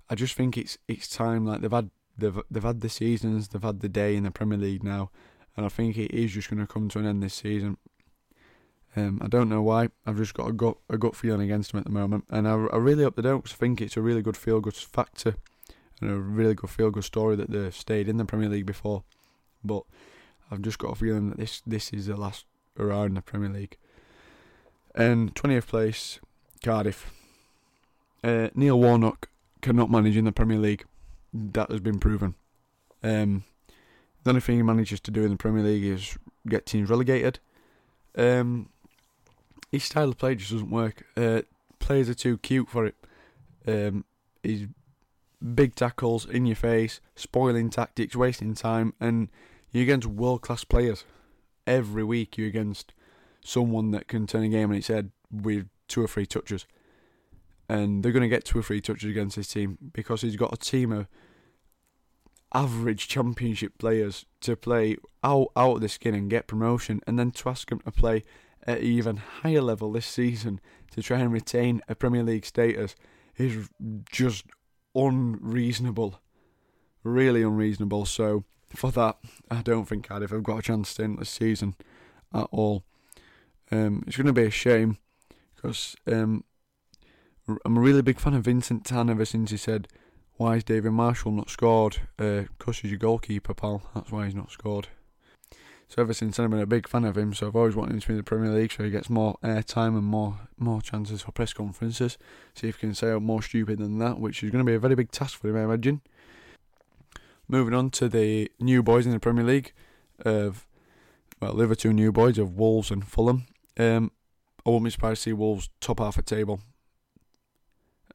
I 0.09 0.15
just 0.15 0.35
think 0.35 0.57
it's 0.57 0.77
it's 0.87 1.07
time. 1.07 1.45
Like 1.45 1.61
they've 1.61 1.71
had 1.71 1.89
they've 2.17 2.39
they've 2.49 2.63
had 2.63 2.81
the 2.81 2.89
seasons, 2.89 3.49
they've 3.49 3.61
had 3.61 3.81
the 3.81 3.89
day 3.89 4.15
in 4.15 4.23
the 4.23 4.31
Premier 4.31 4.57
League 4.57 4.83
now, 4.83 5.11
and 5.57 5.65
I 5.65 5.69
think 5.69 5.97
it 5.97 6.11
is 6.11 6.31
just 6.31 6.49
going 6.49 6.65
to 6.65 6.71
come 6.71 6.89
to 6.89 6.99
an 6.99 7.05
end 7.05 7.21
this 7.21 7.33
season. 7.33 7.77
Um, 8.95 9.19
I 9.21 9.27
don't 9.27 9.49
know 9.49 9.61
why. 9.61 9.89
I've 10.05 10.17
just 10.17 10.33
got 10.33 10.49
a 10.49 10.53
gut 10.53 10.77
a 10.89 10.97
gut 10.97 11.15
feeling 11.15 11.41
against 11.41 11.71
them 11.71 11.79
at 11.79 11.85
the 11.85 11.91
moment, 11.91 12.25
and 12.29 12.47
I, 12.47 12.53
I 12.53 12.77
really 12.77 13.03
hope 13.03 13.15
they 13.15 13.21
don't 13.21 13.43
because 13.43 13.55
I 13.55 13.59
think 13.59 13.81
it's 13.81 13.97
a 13.97 14.01
really 14.01 14.21
good 14.21 14.37
feel 14.37 14.61
good 14.61 14.75
factor 14.75 15.35
and 16.01 16.09
a 16.09 16.15
really 16.15 16.55
good 16.55 16.69
feel 16.69 16.91
good 16.91 17.03
story 17.03 17.35
that 17.35 17.51
they've 17.51 17.75
stayed 17.75 18.07
in 18.07 18.17
the 18.17 18.25
Premier 18.25 18.49
League 18.49 18.65
before. 18.65 19.03
But 19.63 19.83
I've 20.49 20.61
just 20.61 20.79
got 20.79 20.93
a 20.93 20.95
feeling 20.95 21.29
that 21.29 21.37
this 21.37 21.61
this 21.65 21.93
is 21.93 22.07
the 22.07 22.15
last 22.15 22.45
in 22.77 23.13
the 23.13 23.21
Premier 23.21 23.49
League. 23.49 23.77
And 24.95 25.35
twentieth 25.35 25.67
place, 25.67 26.19
Cardiff. 26.63 27.11
Uh, 28.23 28.49
Neil 28.53 28.79
Warnock 28.79 29.29
cannot 29.61 29.89
manage 29.89 30.17
in 30.17 30.25
the 30.25 30.31
Premier 30.31 30.57
League. 30.57 30.85
That 31.33 31.71
has 31.71 31.79
been 31.79 31.99
proven. 31.99 32.35
Um, 33.03 33.43
the 34.23 34.31
only 34.31 34.41
thing 34.41 34.57
he 34.57 34.63
manages 34.63 34.99
to 35.01 35.11
do 35.11 35.23
in 35.23 35.31
the 35.31 35.37
Premier 35.37 35.63
League 35.63 35.85
is 35.85 36.17
get 36.47 36.65
teams 36.65 36.89
relegated. 36.89 37.39
Um, 38.17 38.69
his 39.71 39.83
style 39.83 40.09
of 40.09 40.17
play 40.17 40.35
just 40.35 40.51
doesn't 40.51 40.71
work. 40.71 41.05
Uh, 41.15 41.43
players 41.79 42.09
are 42.09 42.15
too 42.15 42.37
cute 42.39 42.67
for 42.67 42.85
it. 42.85 42.95
Um, 43.67 44.03
he's 44.41 44.67
big 45.53 45.75
tackles 45.75 46.25
in 46.25 46.45
your 46.45 46.55
face, 46.55 46.99
spoiling 47.15 47.69
tactics, 47.69 48.15
wasting 48.15 48.55
time, 48.55 48.93
and 48.99 49.29
you're 49.71 49.83
against 49.83 50.07
world 50.07 50.41
class 50.41 50.63
players. 50.63 51.05
Every 51.69 52.03
week 52.03 52.35
you're 52.35 52.47
against 52.47 52.93
someone 53.45 53.91
that 53.91 54.07
can 54.07 54.25
turn 54.25 54.43
a 54.43 54.49
game 54.49 54.71
on 54.71 54.75
its 54.75 54.87
head 54.87 55.11
with 55.31 55.67
two 55.87 56.03
or 56.03 56.07
three 56.07 56.25
touches. 56.25 56.65
And 57.69 58.03
they're 58.03 58.11
going 58.11 58.23
to 58.23 58.27
get 58.27 58.43
two 58.43 58.57
or 58.57 58.63
three 58.63 58.81
touches 58.81 59.07
against 59.07 59.35
this 59.35 59.49
team 59.49 59.77
because 59.93 60.21
he's 60.21 60.35
got 60.35 60.51
a 60.51 60.57
team 60.57 60.91
of 60.91 61.07
average 62.55 63.07
championship 63.07 63.77
players 63.77 64.25
to 64.41 64.55
play 64.55 64.97
out, 65.23 65.49
out 65.55 65.75
of 65.75 65.81
the 65.81 65.89
skin 65.89 66.15
and 66.15 66.27
get 66.27 66.47
promotion, 66.47 67.01
and 67.05 67.19
then 67.19 67.29
to 67.29 67.49
ask 67.49 67.69
them 67.69 67.81
to 67.81 67.91
play 67.91 68.23
at 68.65 68.81
even 68.81 69.17
higher 69.17 69.61
level 69.61 69.91
this 69.91 70.07
season 70.07 70.59
to 70.89 71.03
try 71.03 71.19
and 71.19 71.31
retain 71.31 71.81
a 71.87 71.93
Premier 71.93 72.23
League 72.23 72.45
status 72.45 72.95
is 73.37 73.69
just 74.11 74.45
unreasonable. 74.95 76.19
Really 77.03 77.43
unreasonable. 77.43 78.05
So 78.05 78.43
for 78.77 78.91
that, 78.91 79.17
I 79.49 79.61
don't 79.61 79.85
think 79.85 80.07
Cardiff 80.07 80.31
have 80.31 80.43
got 80.43 80.59
a 80.59 80.61
chance 80.61 80.93
to 80.95 81.03
in 81.03 81.15
this 81.15 81.29
season 81.29 81.75
at 82.33 82.47
all. 82.51 82.83
Um, 83.71 84.03
it's 84.07 84.17
going 84.17 84.27
to 84.27 84.33
be 84.33 84.45
a 84.45 84.51
shame 84.51 84.97
because 85.55 85.95
um, 86.07 86.43
I'm 87.65 87.77
a 87.77 87.81
really 87.81 88.01
big 88.01 88.19
fan 88.19 88.33
of 88.33 88.45
Vincent 88.45 88.85
Tan 88.85 89.09
ever 89.09 89.25
since 89.25 89.51
he 89.51 89.57
said, 89.57 89.87
"Why 90.37 90.57
is 90.57 90.63
David 90.63 90.91
Marshall 90.91 91.31
not 91.31 91.49
scored?" 91.49 91.97
Because 92.17 92.47
uh, 92.67 92.81
he's 92.81 92.91
your 92.91 92.99
goalkeeper, 92.99 93.53
pal. 93.53 93.83
That's 93.93 94.11
why 94.11 94.25
he's 94.25 94.35
not 94.35 94.51
scored. 94.51 94.87
So 95.87 96.03
ever 96.03 96.13
since 96.13 96.37
then, 96.37 96.45
I've 96.45 96.51
been 96.51 96.59
a 96.59 96.67
big 96.67 96.87
fan 96.87 97.03
of 97.03 97.17
him. 97.17 97.33
So 97.33 97.47
I've 97.47 97.55
always 97.55 97.75
wanted 97.75 97.93
him 97.93 97.99
to 98.01 98.07
be 98.07 98.13
in 98.13 98.17
the 98.17 98.23
Premier 98.23 98.51
League, 98.51 98.71
so 98.71 98.83
he 98.83 98.91
gets 98.91 99.09
more 99.09 99.37
airtime 99.43 99.97
and 99.97 100.03
more 100.03 100.39
more 100.57 100.81
chances 100.81 101.23
for 101.23 101.31
press 101.31 101.53
conferences. 101.53 102.17
See 102.53 102.67
if 102.67 102.75
he 102.75 102.81
can 102.81 102.93
say 102.93 103.11
more 103.17 103.41
stupid 103.41 103.79
than 103.79 103.97
that, 103.99 104.19
which 104.19 104.43
is 104.43 104.51
going 104.51 104.63
to 104.63 104.69
be 104.69 104.75
a 104.75 104.79
very 104.79 104.95
big 104.95 105.11
task 105.11 105.39
for 105.39 105.49
him, 105.49 105.57
I 105.57 105.63
imagine. 105.63 106.01
Moving 107.51 107.73
on 107.73 107.89
to 107.91 108.07
the 108.07 108.51
new 108.59 108.83
boys 108.83 109.07
in 109.07 109.11
the 109.11 109.19
Premier 109.19 109.43
League 109.43 109.73
of 110.23 110.67
well, 111.41 111.53
Liverpool 111.53 111.93
new 111.93 112.11
boys 112.11 112.37
of 112.37 112.55
Wolves 112.55 112.91
and 112.91 113.03
Fulham. 113.03 113.47
Um, 113.75 114.11
I 114.63 114.69
won't 114.69 114.83
be 114.83 114.91
surprised 114.91 115.23
to 115.23 115.29
see 115.29 115.33
Wolves 115.33 115.69
top 115.81 115.99
half 115.99 116.15
the 116.15 116.21
table. 116.21 116.61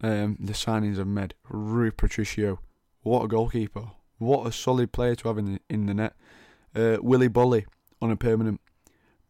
Um, 0.00 0.36
the 0.38 0.52
signings 0.52 0.98
of 0.98 1.08
Med, 1.08 1.34
Rui 1.48 1.90
Patricio, 1.90 2.60
what 3.02 3.24
a 3.24 3.28
goalkeeper! 3.28 3.90
What 4.18 4.46
a 4.46 4.52
solid 4.52 4.92
player 4.92 5.16
to 5.16 5.28
have 5.28 5.38
in 5.38 5.54
the, 5.54 5.60
in 5.68 5.86
the 5.86 5.94
net. 5.94 6.14
Uh, 6.72 6.98
Willy 7.00 7.28
Boly 7.28 7.64
on 8.00 8.12
a 8.12 8.16
permanent. 8.16 8.60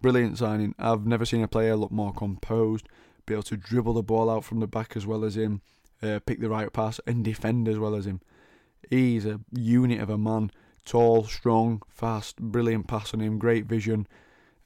Brilliant 0.03 0.37
signing. 0.37 0.75
I've 0.79 1.07
never 1.07 1.25
seen 1.25 1.43
a 1.43 1.49
player 1.49 1.77
look 1.77 1.91
more 1.91 2.13
composed, 2.13 2.91
be 3.25 3.33
able 3.33 3.45
to 3.45 3.57
dribble 3.57 3.95
the 3.95 4.03
ball 4.03 4.29
out 4.29 4.45
from 4.45 4.61
the 4.61 4.67
back 4.67 4.97
as 4.97 5.07
well 5.07 5.25
as 5.25 5.35
him, 5.35 5.63
uh, 6.03 6.21
pick 6.27 6.41
the 6.41 6.51
right 6.51 6.71
pass, 6.71 7.01
and 7.07 7.25
defend 7.25 7.69
as 7.69 7.79
well 7.79 7.95
as 7.95 8.07
him. 8.07 8.21
He's 8.91 9.27
a 9.27 9.41
unit 9.53 10.01
of 10.01 10.11
a 10.11 10.19
man. 10.19 10.51
Tall, 10.85 11.25
strong, 11.25 11.83
fast, 11.89 12.37
brilliant 12.37 12.87
pass 12.87 13.15
on 13.15 13.21
him, 13.21 13.39
great 13.39 13.65
vision. 13.65 14.07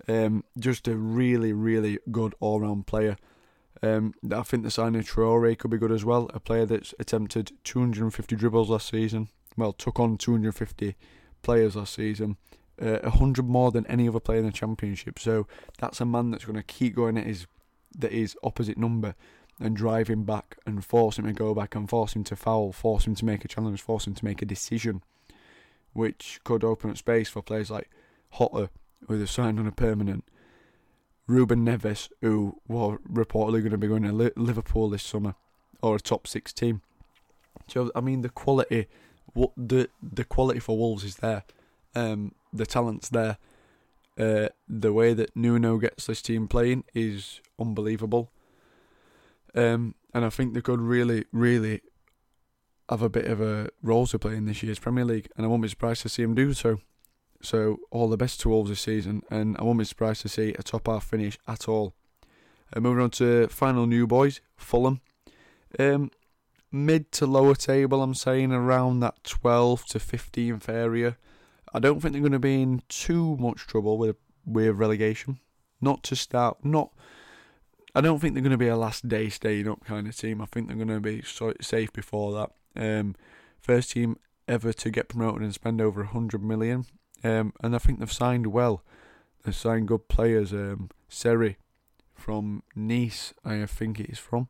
Um, 0.08 0.44
just 0.58 0.88
a 0.88 0.96
really, 0.96 1.52
really 1.52 1.98
good 2.10 2.34
all 2.40 2.60
round 2.60 2.86
player. 2.86 3.16
Um, 3.82 4.14
I 4.32 4.42
think 4.42 4.64
the 4.64 4.70
signing 4.70 5.00
of 5.00 5.06
Traore 5.06 5.56
could 5.56 5.70
be 5.70 5.78
good 5.78 5.92
as 5.92 6.04
well. 6.04 6.30
A 6.34 6.40
player 6.40 6.66
that's 6.66 6.94
attempted 6.98 7.52
250 7.64 8.34
dribbles 8.34 8.70
last 8.70 8.88
season. 8.88 9.28
Well, 9.56 9.72
took 9.72 10.00
on 10.00 10.16
250 10.16 10.96
players 11.42 11.76
last 11.76 11.94
season. 11.94 12.36
Uh, 12.80 12.98
100 13.02 13.48
more 13.48 13.70
than 13.70 13.86
any 13.86 14.08
other 14.08 14.20
player 14.20 14.38
in 14.38 14.46
the 14.46 14.52
championship. 14.52 15.18
So 15.18 15.46
that's 15.78 16.00
a 16.00 16.04
man 16.04 16.30
that's 16.30 16.44
going 16.44 16.56
to 16.56 16.62
keep 16.62 16.94
going 16.94 17.18
at 17.18 17.26
his 17.26 17.46
that 17.96 18.12
his 18.12 18.36
opposite 18.42 18.78
number 18.78 19.14
and 19.60 19.76
drive 19.76 20.08
him 20.08 20.24
back 20.24 20.56
and 20.66 20.84
force 20.84 21.18
him 21.18 21.26
to 21.26 21.32
go 21.32 21.54
back 21.54 21.74
and 21.74 21.88
force 21.88 22.14
him 22.14 22.24
to 22.24 22.36
foul, 22.36 22.72
force 22.72 23.06
him 23.06 23.14
to 23.16 23.24
make 23.24 23.44
a 23.44 23.48
challenge, 23.48 23.82
force 23.82 24.06
him 24.06 24.14
to 24.14 24.24
make 24.24 24.40
a 24.40 24.46
decision, 24.46 25.02
which 25.92 26.40
could 26.44 26.62
open 26.62 26.90
up 26.90 26.96
space 26.96 27.28
for 27.28 27.42
players 27.42 27.70
like 27.70 27.90
Jota, 28.36 28.70
who 29.06 29.18
they've 29.18 29.30
signed 29.30 29.58
on 29.58 29.66
a 29.66 29.72
permanent, 29.72 30.24
Ruben 31.26 31.64
Neves, 31.64 32.08
who 32.20 32.60
were 32.68 32.98
reportedly 32.98 33.60
going 33.60 33.70
to 33.70 33.78
be 33.78 33.88
going 33.88 34.02
to 34.04 34.32
Liverpool 34.36 34.88
this 34.88 35.02
summer, 35.02 35.34
or 35.82 35.96
a 35.96 36.00
top 36.00 36.26
six 36.26 36.52
team. 36.52 36.82
So 37.66 37.90
I 37.94 38.00
mean, 38.00 38.22
the 38.22 38.28
quality, 38.28 38.86
what 39.34 39.50
the 39.56 39.88
the 40.02 40.24
quality 40.24 40.60
for 40.60 40.78
Wolves 40.78 41.04
is 41.04 41.16
there, 41.16 41.44
um, 41.94 42.32
the 42.52 42.66
talent's 42.66 43.08
there. 43.08 43.38
Uh, 44.18 44.48
the 44.68 44.92
way 44.92 45.14
that 45.14 45.36
Nuno 45.36 45.78
gets 45.78 46.06
this 46.06 46.20
team 46.22 46.48
playing 46.48 46.82
is 46.92 47.40
unbelievable. 47.58 48.32
Um, 49.54 49.94
and 50.14 50.24
I 50.24 50.30
think 50.30 50.54
they 50.54 50.60
could 50.60 50.80
really, 50.80 51.24
really 51.32 51.82
have 52.88 53.02
a 53.02 53.08
bit 53.08 53.26
of 53.26 53.40
a 53.40 53.68
role 53.82 54.06
to 54.06 54.18
play 54.18 54.36
in 54.36 54.46
this 54.46 54.62
year's 54.62 54.78
Premier 54.78 55.04
League, 55.04 55.28
and 55.36 55.44
I 55.44 55.48
won't 55.48 55.62
be 55.62 55.68
surprised 55.68 56.02
to 56.02 56.08
see 56.08 56.22
them 56.22 56.34
do 56.34 56.54
so. 56.54 56.80
So, 57.40 57.78
all 57.90 58.08
the 58.08 58.16
best 58.16 58.40
to 58.40 58.48
Wolves 58.48 58.70
this 58.70 58.80
season, 58.80 59.22
and 59.30 59.56
I 59.58 59.64
won't 59.64 59.78
be 59.78 59.84
surprised 59.84 60.22
to 60.22 60.28
see 60.28 60.54
a 60.58 60.62
top 60.62 60.88
half 60.88 61.04
finish 61.04 61.38
at 61.46 61.68
all. 61.68 61.94
Uh, 62.74 62.80
moving 62.80 63.02
on 63.02 63.10
to 63.10 63.46
final 63.48 63.86
new 63.86 64.06
boys, 64.06 64.40
Fulham. 64.56 65.00
Um, 65.78 66.10
mid 66.72 67.12
to 67.12 67.26
lower 67.26 67.54
table, 67.54 68.02
I'm 68.02 68.14
saying 68.14 68.52
around 68.52 69.00
that 69.00 69.22
12 69.24 69.86
to 69.86 69.98
15th 69.98 70.68
area. 70.68 71.16
I 71.72 71.78
don't 71.78 72.00
think 72.00 72.12
they're 72.12 72.22
going 72.22 72.32
to 72.32 72.38
be 72.38 72.62
in 72.62 72.82
too 72.88 73.36
much 73.36 73.66
trouble 73.66 73.98
with 73.98 74.16
with 74.44 74.76
relegation. 74.76 75.40
Not 75.80 76.02
to 76.04 76.16
start, 76.16 76.64
not 76.64 76.90
I 77.98 78.00
don't 78.00 78.20
think 78.20 78.34
they're 78.34 78.44
going 78.44 78.52
to 78.52 78.56
be 78.56 78.68
a 78.68 78.76
last 78.76 79.08
day 79.08 79.28
staying 79.28 79.68
up 79.68 79.84
kind 79.84 80.06
of 80.06 80.16
team. 80.16 80.40
I 80.40 80.46
think 80.46 80.68
they're 80.68 80.76
going 80.76 80.86
to 80.86 81.00
be 81.00 81.20
so 81.22 81.52
safe 81.60 81.92
before 81.92 82.32
that. 82.32 82.50
Um, 82.80 83.16
first 83.58 83.90
team 83.90 84.18
ever 84.46 84.72
to 84.72 84.90
get 84.90 85.08
promoted 85.08 85.42
and 85.42 85.52
spend 85.52 85.80
over 85.80 86.02
100 86.04 86.40
million. 86.40 86.86
Um, 87.24 87.52
and 87.60 87.74
I 87.74 87.78
think 87.78 87.98
they've 87.98 88.12
signed 88.12 88.46
well. 88.46 88.84
They've 89.42 89.52
signed 89.52 89.88
good 89.88 90.06
players. 90.06 90.52
Um, 90.52 90.90
Seri 91.08 91.56
from 92.14 92.62
Nice, 92.76 93.34
I 93.44 93.66
think 93.66 93.98
it 93.98 94.10
is 94.10 94.20
from. 94.20 94.46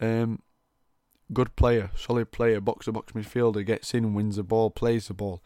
Um, 0.00 0.42
good 1.32 1.54
player, 1.54 1.92
solid 1.94 2.32
player, 2.32 2.60
box 2.60 2.86
to 2.86 2.92
box 2.92 3.12
midfielder, 3.12 3.64
gets 3.64 3.94
in, 3.94 4.12
wins 4.12 4.34
the 4.34 4.42
ball, 4.42 4.70
plays 4.70 5.06
the 5.06 5.14
ball. 5.14 5.40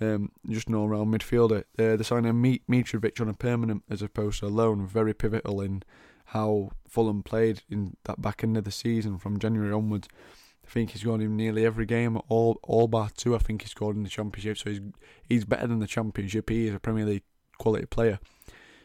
Um, 0.00 0.32
just 0.48 0.70
all 0.70 0.88
round 0.88 1.12
midfielder. 1.12 1.64
Uh, 1.78 1.96
they 1.96 2.02
signed 2.02 2.24
a 2.24 2.32
Mitrovic 2.32 3.20
on 3.20 3.28
a 3.28 3.34
permanent 3.34 3.82
as 3.90 4.00
opposed 4.00 4.40
to 4.40 4.46
a 4.46 4.48
loan, 4.48 4.86
very 4.86 5.12
pivotal 5.12 5.60
in 5.60 5.82
how 6.32 6.70
Fulham 6.88 7.22
played 7.22 7.62
in 7.68 7.96
that 8.04 8.20
back 8.20 8.42
end 8.42 8.56
of 8.56 8.64
the 8.64 8.70
season 8.70 9.18
from 9.18 9.38
January 9.38 9.72
onwards. 9.72 10.08
I 10.64 10.70
think 10.70 10.90
he's 10.90 11.02
scored 11.02 11.20
in 11.20 11.36
nearly 11.36 11.66
every 11.66 11.86
game, 11.86 12.18
all 12.28 12.58
all 12.62 12.88
bar 12.88 13.10
two. 13.14 13.34
I 13.34 13.38
think 13.38 13.62
he 13.62 13.68
scored 13.68 13.96
in 13.96 14.02
the 14.02 14.08
Championship, 14.08 14.58
so 14.58 14.70
he's 14.70 14.80
he's 15.28 15.44
better 15.44 15.66
than 15.66 15.80
the 15.80 15.86
Championship. 15.86 16.48
He 16.48 16.68
is 16.68 16.74
a 16.74 16.80
Premier 16.80 17.04
League 17.04 17.24
quality 17.58 17.86
player. 17.86 18.18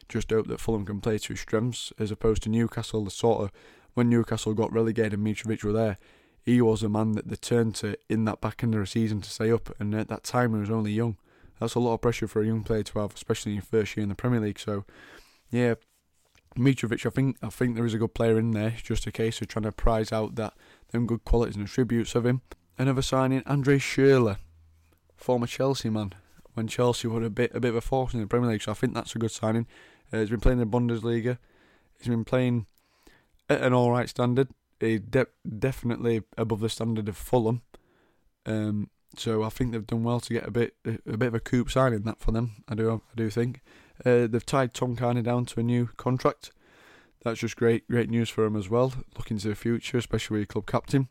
Just 0.09 0.31
hope 0.31 0.47
that 0.47 0.59
Fulham 0.59 0.85
can 0.85 1.01
play 1.01 1.17
to 1.17 1.33
his 1.33 1.39
strengths 1.39 1.91
as 1.99 2.11
opposed 2.11 2.43
to 2.43 2.49
Newcastle. 2.49 3.03
The 3.03 3.11
sort 3.11 3.43
of 3.43 3.51
when 3.93 4.09
Newcastle 4.09 4.53
got 4.53 4.71
relegated 4.71 5.13
and 5.13 5.25
Mitrovic 5.25 5.63
were 5.63 5.73
there, 5.73 5.97
he 6.43 6.61
was 6.61 6.83
a 6.83 6.89
man 6.89 7.13
that 7.13 7.27
they 7.27 7.35
turned 7.35 7.75
to 7.75 7.97
in 8.09 8.25
that 8.25 8.41
back 8.41 8.63
end 8.63 8.73
of 8.75 8.81
the 8.81 8.87
season 8.87 9.21
to 9.21 9.29
stay 9.29 9.51
up. 9.51 9.73
And 9.79 9.93
at 9.95 10.07
that 10.09 10.23
time, 10.23 10.53
he 10.53 10.59
was 10.59 10.69
only 10.69 10.91
young. 10.91 11.17
That's 11.59 11.75
a 11.75 11.79
lot 11.79 11.95
of 11.95 12.01
pressure 12.01 12.27
for 12.27 12.41
a 12.41 12.45
young 12.45 12.63
player 12.63 12.83
to 12.83 12.99
have, 12.99 13.15
especially 13.15 13.53
in 13.53 13.55
your 13.57 13.63
first 13.63 13.97
year 13.97 14.03
in 14.03 14.09
the 14.09 14.15
Premier 14.15 14.39
League. 14.39 14.59
So, 14.59 14.85
yeah, 15.49 15.75
Mitrovic, 16.55 17.05
I 17.05 17.09
think 17.09 17.37
I 17.41 17.49
think 17.49 17.75
there 17.75 17.85
is 17.85 17.93
a 17.93 17.97
good 17.97 18.13
player 18.13 18.37
in 18.37 18.51
there. 18.51 18.75
Just 18.81 19.05
a 19.07 19.11
case 19.11 19.41
of 19.41 19.47
trying 19.47 19.63
to 19.63 19.71
prize 19.71 20.11
out 20.11 20.35
that 20.35 20.53
them 20.91 21.05
good 21.05 21.23
qualities 21.25 21.55
and 21.55 21.65
attributes 21.65 22.15
of 22.15 22.25
him. 22.25 22.41
Another 22.77 23.01
signing, 23.01 23.43
Andre 23.45 23.77
Schürrle, 23.77 24.37
former 25.15 25.47
Chelsea 25.47 25.89
man. 25.89 26.13
When 26.53 26.67
Chelsea 26.67 27.07
were 27.07 27.23
a 27.23 27.29
bit 27.29 27.51
a 27.53 27.59
bit 27.59 27.69
of 27.69 27.75
a 27.75 27.81
force 27.81 28.13
in 28.13 28.21
the 28.21 28.27
Premier 28.27 28.49
League, 28.49 28.63
so 28.63 28.71
I 28.71 28.75
think 28.75 28.93
that's 28.93 29.15
a 29.15 29.19
good 29.19 29.31
signing. 29.31 29.67
Uh, 30.11 30.19
he's 30.19 30.29
been 30.29 30.39
playing 30.39 30.59
in 30.59 30.69
the 30.69 30.77
Bundesliga. 30.77 31.37
He's 31.99 32.07
been 32.07 32.25
playing 32.25 32.65
at 33.49 33.61
an 33.61 33.73
all 33.73 33.91
right 33.91 34.09
standard. 34.09 34.47
He's 34.79 35.01
de- 35.01 35.27
definitely 35.59 36.23
above 36.37 36.61
the 36.61 36.69
standard 36.69 37.09
of 37.09 37.17
Fulham. 37.17 37.61
Um, 38.45 38.89
so 39.15 39.43
I 39.43 39.49
think 39.49 39.71
they've 39.71 39.85
done 39.85 40.03
well 40.03 40.19
to 40.19 40.33
get 40.33 40.47
a 40.47 40.51
bit 40.51 40.75
a 40.85 41.17
bit 41.17 41.27
of 41.27 41.35
a 41.35 41.39
coup 41.39 41.67
signing 41.67 42.03
that 42.03 42.19
for 42.19 42.31
them. 42.31 42.63
I 42.67 42.75
do 42.75 42.91
I 42.91 43.15
do 43.15 43.29
think. 43.29 43.61
Uh, 44.05 44.27
they've 44.27 44.45
tied 44.45 44.73
Tom 44.73 44.95
Cairney 44.95 45.23
down 45.23 45.45
to 45.45 45.59
a 45.59 45.63
new 45.63 45.89
contract. 45.97 46.51
That's 47.23 47.39
just 47.39 47.55
great, 47.57 47.87
great 47.89 48.09
news 48.09 48.29
for 48.29 48.45
him 48.45 48.55
as 48.55 48.69
well. 48.69 48.93
Looking 49.17 49.37
to 49.39 49.49
the 49.49 49.55
future, 49.55 49.97
especially 49.97 50.39
with 50.39 50.49
club 50.49 50.65
captain. 50.65 51.09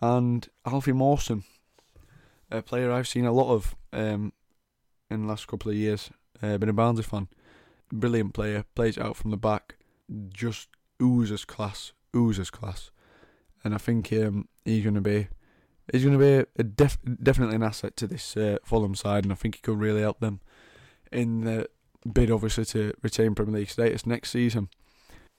And 0.00 0.48
Alfie 0.66 0.92
Mawson, 0.92 1.44
a 2.50 2.62
player 2.62 2.92
I've 2.92 3.08
seen 3.08 3.24
a 3.24 3.32
lot 3.32 3.52
of 3.52 3.74
um, 3.92 4.32
in 5.10 5.22
the 5.22 5.28
last 5.28 5.46
couple 5.46 5.70
of 5.70 5.76
years. 5.76 6.10
Uh, 6.42 6.58
been 6.58 6.68
a 6.68 6.72
Barnsley 6.72 7.04
fan. 7.04 7.28
Brilliant 7.90 8.34
player, 8.34 8.64
plays 8.74 8.98
out 8.98 9.16
from 9.16 9.30
the 9.30 9.36
back, 9.36 9.76
just 10.32 10.68
oozes 11.02 11.44
class, 11.44 11.92
oozes 12.14 12.50
class. 12.50 12.90
And 13.64 13.74
I 13.74 13.78
think 13.78 14.12
um, 14.12 14.48
he's 14.64 14.84
going 14.84 14.94
to 14.94 15.00
be 15.00 15.28
he's 15.90 16.04
going 16.04 16.18
to 16.18 16.46
be 16.54 16.62
def- 16.62 16.98
definitely 17.22 17.56
an 17.56 17.62
asset 17.62 17.96
to 17.96 18.06
this 18.06 18.36
uh, 18.36 18.58
Fulham 18.64 18.94
side, 18.94 19.24
and 19.24 19.32
I 19.32 19.36
think 19.36 19.56
he 19.56 19.62
could 19.62 19.80
really 19.80 20.02
help 20.02 20.20
them 20.20 20.40
in 21.10 21.42
the 21.42 21.68
bid 22.10 22.30
obviously 22.30 22.64
to 22.66 22.92
retain 23.02 23.34
Premier 23.34 23.60
League 23.60 23.70
status 23.70 24.06
next 24.06 24.30
season. 24.30 24.68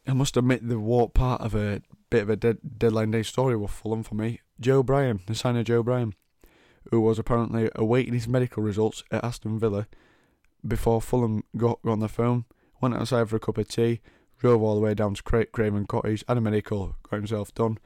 I 0.07 0.13
must 0.13 0.37
admit 0.37 0.67
the 0.67 0.79
walk 0.79 1.13
part 1.13 1.41
of 1.41 1.55
a 1.55 1.81
bit 2.09 2.23
of 2.23 2.29
a 2.29 2.35
dead, 2.35 2.57
deadline 2.77 3.11
day 3.11 3.23
story 3.23 3.55
was 3.55 3.71
Fulham 3.71 4.03
for 4.03 4.15
me. 4.15 4.39
Joe 4.59 4.83
Bryan, 4.83 5.19
the 5.27 5.35
signer 5.35 5.63
Joe 5.63 5.83
Bryan, 5.83 6.13
who 6.89 7.01
was 7.01 7.19
apparently 7.19 7.69
awaiting 7.75 8.13
his 8.13 8.27
medical 8.27 8.63
results 8.63 9.03
at 9.11 9.23
Aston 9.23 9.59
Villa 9.59 9.87
before 10.67 11.01
Fulham 11.01 11.43
got, 11.55 11.81
got 11.83 11.91
on 11.91 11.99
the 11.99 12.07
phone, 12.07 12.45
went 12.81 12.95
outside 12.95 13.29
for 13.29 13.35
a 13.35 13.39
cup 13.39 13.57
of 13.57 13.67
tea, 13.67 14.01
drove 14.37 14.61
all 14.61 14.75
the 14.75 14.81
way 14.81 14.93
down 14.93 15.13
to 15.13 15.23
Cra- 15.23 15.45
Craven 15.45 15.85
Cottage, 15.85 16.23
had 16.27 16.37
a 16.37 16.41
medical, 16.41 16.95
got 17.09 17.17
himself 17.17 17.53
done. 17.53 17.77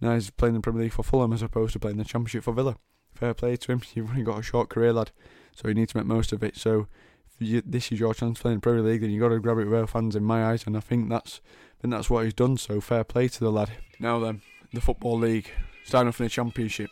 Now 0.00 0.14
he's 0.14 0.30
playing 0.30 0.54
the 0.54 0.60
Premier 0.60 0.82
League 0.82 0.92
for 0.92 1.04
Fulham 1.04 1.32
as 1.32 1.42
opposed 1.42 1.72
to 1.72 1.78
playing 1.78 1.96
the 1.96 2.04
Championship 2.04 2.44
for 2.44 2.52
Villa. 2.52 2.76
Fair 3.14 3.34
play 3.34 3.56
to 3.56 3.72
him. 3.72 3.82
You've 3.94 4.10
only 4.10 4.22
got 4.22 4.38
a 4.38 4.42
short 4.42 4.68
career, 4.68 4.92
lad, 4.92 5.10
so 5.54 5.68
you 5.68 5.74
need 5.74 5.88
to 5.90 5.96
make 5.96 6.06
most 6.06 6.32
of 6.32 6.42
it. 6.42 6.56
So 6.56 6.88
you, 7.38 7.62
this 7.64 7.90
is 7.92 8.00
your 8.00 8.14
chance 8.14 8.40
playing 8.40 8.54
in 8.54 8.58
the 8.58 8.62
Premier 8.62 8.82
League, 8.82 9.00
then 9.00 9.10
you 9.10 9.20
got 9.20 9.28
to 9.28 9.40
grab 9.40 9.58
it 9.58 9.64
with 9.64 9.72
both 9.72 9.92
hands 9.92 10.16
in 10.16 10.24
my 10.24 10.44
eyes, 10.44 10.64
and 10.66 10.76
I 10.76 10.80
think 10.80 11.08
that's 11.08 11.40
that's 11.82 12.08
what 12.08 12.24
he's 12.24 12.34
done. 12.34 12.56
So 12.56 12.80
fair 12.80 13.04
play 13.04 13.28
to 13.28 13.40
the 13.40 13.50
lad. 13.50 13.70
Now 13.98 14.18
then, 14.20 14.42
the 14.72 14.80
Football 14.80 15.18
League 15.18 15.50
starting 15.84 16.08
off 16.08 16.20
in 16.20 16.26
the 16.26 16.30
Championship. 16.30 16.90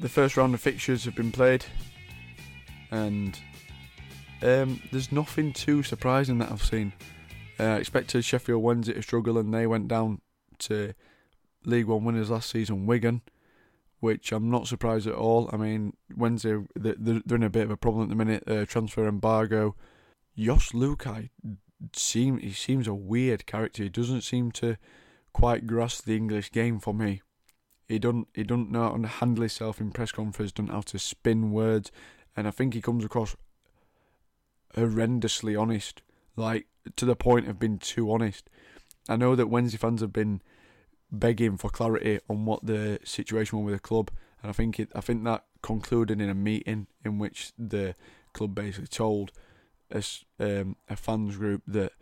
The 0.00 0.08
first 0.08 0.36
round 0.36 0.54
of 0.54 0.60
fixtures 0.60 1.04
have 1.04 1.14
been 1.14 1.32
played, 1.32 1.64
and 2.90 3.38
um, 4.42 4.80
there's 4.90 5.12
nothing 5.12 5.52
too 5.52 5.82
surprising 5.82 6.38
that 6.38 6.50
I've 6.50 6.64
seen. 6.64 6.92
Uh, 7.60 7.64
I 7.64 7.76
expected 7.76 8.24
Sheffield 8.24 8.62
Wednesday 8.62 8.94
to 8.94 9.02
struggle, 9.02 9.38
and 9.38 9.52
they 9.52 9.66
went 9.66 9.88
down 9.88 10.20
to 10.60 10.94
League 11.64 11.86
One 11.86 12.04
winners 12.04 12.30
last 12.30 12.50
season, 12.50 12.86
Wigan 12.86 13.22
which 14.00 14.32
I'm 14.32 14.50
not 14.50 14.68
surprised 14.68 15.06
at 15.06 15.14
all. 15.14 15.50
I 15.52 15.56
mean, 15.56 15.94
Wednesday 16.16 16.56
they're, 16.74 17.20
in 17.30 17.42
a 17.42 17.50
bit 17.50 17.64
of 17.64 17.70
a 17.70 17.76
problem 17.76 18.04
at 18.04 18.08
the 18.08 18.14
minute. 18.14 18.44
Uh, 18.46 18.64
transfer 18.64 19.06
embargo. 19.08 19.74
Jos 20.36 20.70
Luhukay 20.70 21.30
seem 21.92 22.38
he 22.38 22.52
seems 22.52 22.86
a 22.86 22.94
weird 22.94 23.46
character. 23.46 23.82
He 23.82 23.88
doesn't 23.88 24.22
seem 24.22 24.52
to 24.52 24.76
quite 25.32 25.66
grasp 25.66 26.04
the 26.04 26.16
English 26.16 26.52
game 26.52 26.78
for 26.78 26.94
me. 26.94 27.22
He 27.88 27.98
don't 27.98 28.28
he 28.34 28.44
don't 28.44 28.70
know 28.70 28.90
how 28.90 28.96
to 28.96 29.08
handle 29.08 29.42
himself 29.42 29.80
in 29.80 29.90
press 29.90 30.12
conference. 30.12 30.52
Don't 30.52 30.66
know 30.66 30.74
how 30.74 30.80
to 30.82 30.98
spin 30.98 31.50
words, 31.50 31.90
and 32.36 32.46
I 32.46 32.50
think 32.50 32.74
he 32.74 32.82
comes 32.82 33.04
across 33.04 33.36
horrendously 34.76 35.60
honest, 35.60 36.02
like 36.36 36.66
to 36.96 37.04
the 37.04 37.16
point 37.16 37.48
of 37.48 37.58
being 37.58 37.78
too 37.78 38.12
honest. 38.12 38.48
I 39.08 39.16
know 39.16 39.34
that 39.34 39.48
Wednesday 39.48 39.78
fans 39.78 40.02
have 40.02 40.12
been 40.12 40.42
begging 41.10 41.56
for 41.56 41.70
clarity 41.70 42.20
on 42.28 42.44
what 42.44 42.64
the 42.66 42.98
situation 43.04 43.58
was 43.58 43.72
with 43.72 43.74
the 43.74 43.88
club, 43.88 44.10
and 44.42 44.50
I 44.50 44.52
think 44.52 44.78
it, 44.78 44.90
I 44.94 45.00
think 45.00 45.24
that 45.24 45.44
concluded 45.62 46.20
in 46.20 46.28
a 46.28 46.34
meeting 46.34 46.86
in 47.04 47.18
which 47.18 47.52
the 47.58 47.94
club 48.32 48.54
basically 48.54 48.88
told 48.88 49.32
us 49.92 50.24
um, 50.38 50.76
a 50.88 50.96
fans 50.96 51.36
group 51.36 51.62
that 51.66 51.92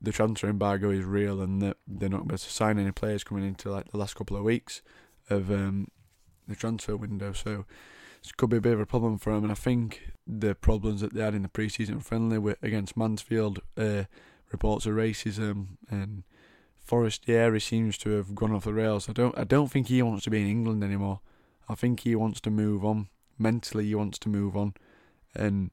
the 0.00 0.12
transfer 0.12 0.48
embargo 0.48 0.90
is 0.90 1.04
real 1.04 1.40
and 1.40 1.62
that 1.62 1.78
they're 1.86 2.08
not 2.08 2.28
going 2.28 2.38
to 2.38 2.38
sign 2.38 2.78
any 2.78 2.92
players 2.92 3.24
coming 3.24 3.46
into 3.46 3.70
like 3.70 3.90
the 3.90 3.96
last 3.96 4.14
couple 4.14 4.36
of 4.36 4.42
weeks 4.42 4.82
of 5.30 5.50
um, 5.50 5.88
the 6.46 6.54
transfer 6.54 6.96
window. 6.96 7.32
So 7.32 7.64
it 8.22 8.36
could 8.36 8.50
be 8.50 8.58
a 8.58 8.60
bit 8.60 8.74
of 8.74 8.80
a 8.80 8.86
problem 8.86 9.18
for 9.18 9.32
them. 9.32 9.44
And 9.44 9.52
I 9.52 9.56
think 9.56 10.12
the 10.26 10.54
problems 10.54 11.00
that 11.00 11.14
they 11.14 11.22
had 11.22 11.34
in 11.34 11.42
the 11.42 11.48
pre-season 11.48 12.00
friendly 12.00 12.38
with, 12.38 12.62
against 12.62 12.96
Mansfield, 12.96 13.60
uh, 13.76 14.04
reports 14.52 14.86
of 14.86 14.94
racism 14.94 15.78
and 15.88 16.24
Forestieri 16.86 17.60
seems 17.60 17.98
to 17.98 18.10
have 18.10 18.36
gone 18.36 18.52
off 18.52 18.64
the 18.64 18.72
rails. 18.72 19.08
I 19.08 19.12
don't 19.12 19.36
I 19.36 19.42
don't 19.42 19.70
think 19.70 19.88
he 19.88 20.00
wants 20.02 20.22
to 20.24 20.30
be 20.30 20.40
in 20.40 20.46
England 20.46 20.84
anymore. 20.84 21.20
I 21.68 21.74
think 21.74 22.00
he 22.00 22.14
wants 22.14 22.40
to 22.42 22.50
move 22.50 22.84
on. 22.84 23.08
Mentally, 23.38 23.86
he 23.86 23.94
wants 23.96 24.20
to 24.20 24.28
move 24.28 24.56
on, 24.56 24.74
and 25.34 25.72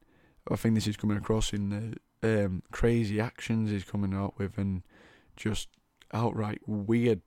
I 0.49 0.55
think 0.55 0.73
this 0.73 0.87
is 0.87 0.97
coming 0.97 1.17
across 1.17 1.53
in 1.53 1.99
the 2.21 2.45
um, 2.45 2.63
crazy 2.71 3.21
actions 3.21 3.69
he's 3.69 3.83
coming 3.83 4.13
out 4.13 4.33
with, 4.39 4.57
and 4.57 4.81
just 5.35 5.69
outright 6.11 6.61
weird, 6.65 7.21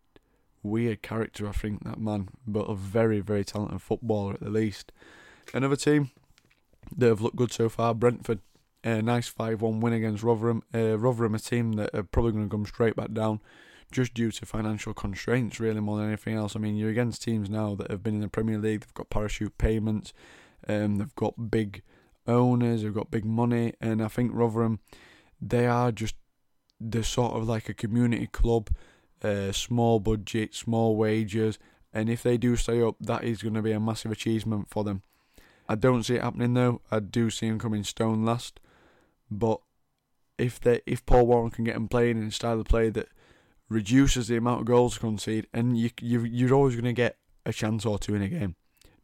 weird 0.65 1.01
character. 1.01 1.49
I 1.49 1.53
think 1.53 1.85
that 1.85 2.01
man, 2.01 2.29
but 2.45 2.69
a 2.69 2.75
very, 2.75 3.21
very 3.21 3.45
talented 3.45 3.81
footballer 3.81 4.35
at 4.35 4.41
the 4.41 4.51
least. 4.51 4.91
Another 5.55 5.77
team 5.77 6.11
that 6.97 7.07
have 7.07 7.21
looked 7.21 7.37
good 7.37 7.53
so 7.53 7.69
far, 7.69 7.95
Brentford. 7.95 8.41
A 8.83 9.01
nice 9.03 9.27
5 9.27 9.63
1 9.63 9.81
win 9.81 9.93
against 9.93 10.23
Rotherham. 10.23 10.63
Uh, 10.75 10.99
Rotherham, 10.99 11.35
a 11.35 11.39
team 11.39 11.73
that 11.75 11.95
are 11.95 12.03
probably 12.03 12.33
going 12.33 12.49
to 12.49 12.51
come 12.51 12.67
straight 12.67 12.95
back 12.95 13.13
down 13.13 13.41
just 13.93 14.15
due 14.15 14.31
to 14.31 14.47
financial 14.47 14.95
constraints, 14.95 15.61
really, 15.61 15.81
more 15.81 15.99
than 15.99 16.09
anything 16.09 16.35
else. 16.35 16.57
I 16.57 16.59
mean, 16.59 16.77
you're 16.77 16.91
against 16.91 17.23
teams 17.23 17.49
now 17.49 17.75
that 17.77 17.91
have 17.91 18.03
been 18.03 18.15
in 18.15 18.21
the 18.21 18.29
Premier 18.29 18.59
League, 18.59 18.81
they've 18.81 18.95
got 18.95 19.11
parachute 19.11 19.57
payments, 19.59 20.13
um, 20.69 20.97
they've 20.97 21.15
got 21.15 21.51
big 21.51 21.83
owners, 22.27 22.83
they've 22.83 22.95
got 22.95 23.11
big 23.11 23.25
money, 23.25 23.75
and 23.81 24.03
I 24.03 24.09
think 24.09 24.33
Rotherham, 24.35 24.81
they 25.41 25.67
are 25.67 25.93
just 25.93 26.17
the 26.81 27.03
sort 27.05 27.35
of 27.35 27.49
like 27.49 27.69
a 27.69 27.75
community 27.75 28.27
club, 28.27 28.71
uh, 29.23 29.53
small 29.53 30.01
budget, 30.01 30.55
small 30.55 30.97
wages, 30.97 31.59
and 31.93 32.11
if 32.11 32.23
they 32.23 32.37
do 32.37 32.57
stay 32.57 32.83
up, 32.83 32.97
that 33.01 33.25
is 33.25 33.43
going 33.43 33.55
to 33.55 33.63
be 33.63 33.73
a 33.73 33.81
massive 33.81 34.11
achievement 34.11 34.69
for 34.69 34.85
them. 34.85 35.03
I 35.69 35.75
don't 35.75 36.03
see 36.03 36.17
it 36.17 36.23
happening 36.23 36.55
though. 36.55 36.83
I 36.91 37.01
do 37.01 37.31
see 37.31 37.49
them 37.49 37.59
coming 37.59 37.85
stone 37.85 38.25
last, 38.25 38.61
but 39.31 39.61
if 40.39 40.61
they 40.61 40.81
if 40.87 41.05
Paul 41.07 41.27
Warne 41.27 41.51
can 41.51 41.65
get 41.65 41.75
them 41.75 41.89
playing 41.89 42.19
in 42.19 42.31
style 42.31 42.61
of 42.61 42.67
play 42.67 42.91
that 42.91 43.09
reduces 43.69 44.29
the 44.29 44.37
amount 44.37 44.61
of 44.61 44.67
goals 44.67 44.99
conceded, 44.99 45.49
and 45.53 45.77
you, 45.77 45.91
you 46.01 46.21
you're 46.23 46.55
always 46.55 46.75
going 46.75 46.85
to 46.85 46.93
get 46.93 47.17
a 47.45 47.53
chance 47.53 47.85
or 47.85 47.99
two 47.99 48.15
in 48.15 48.23
a 48.23 48.29
game. 48.29 48.57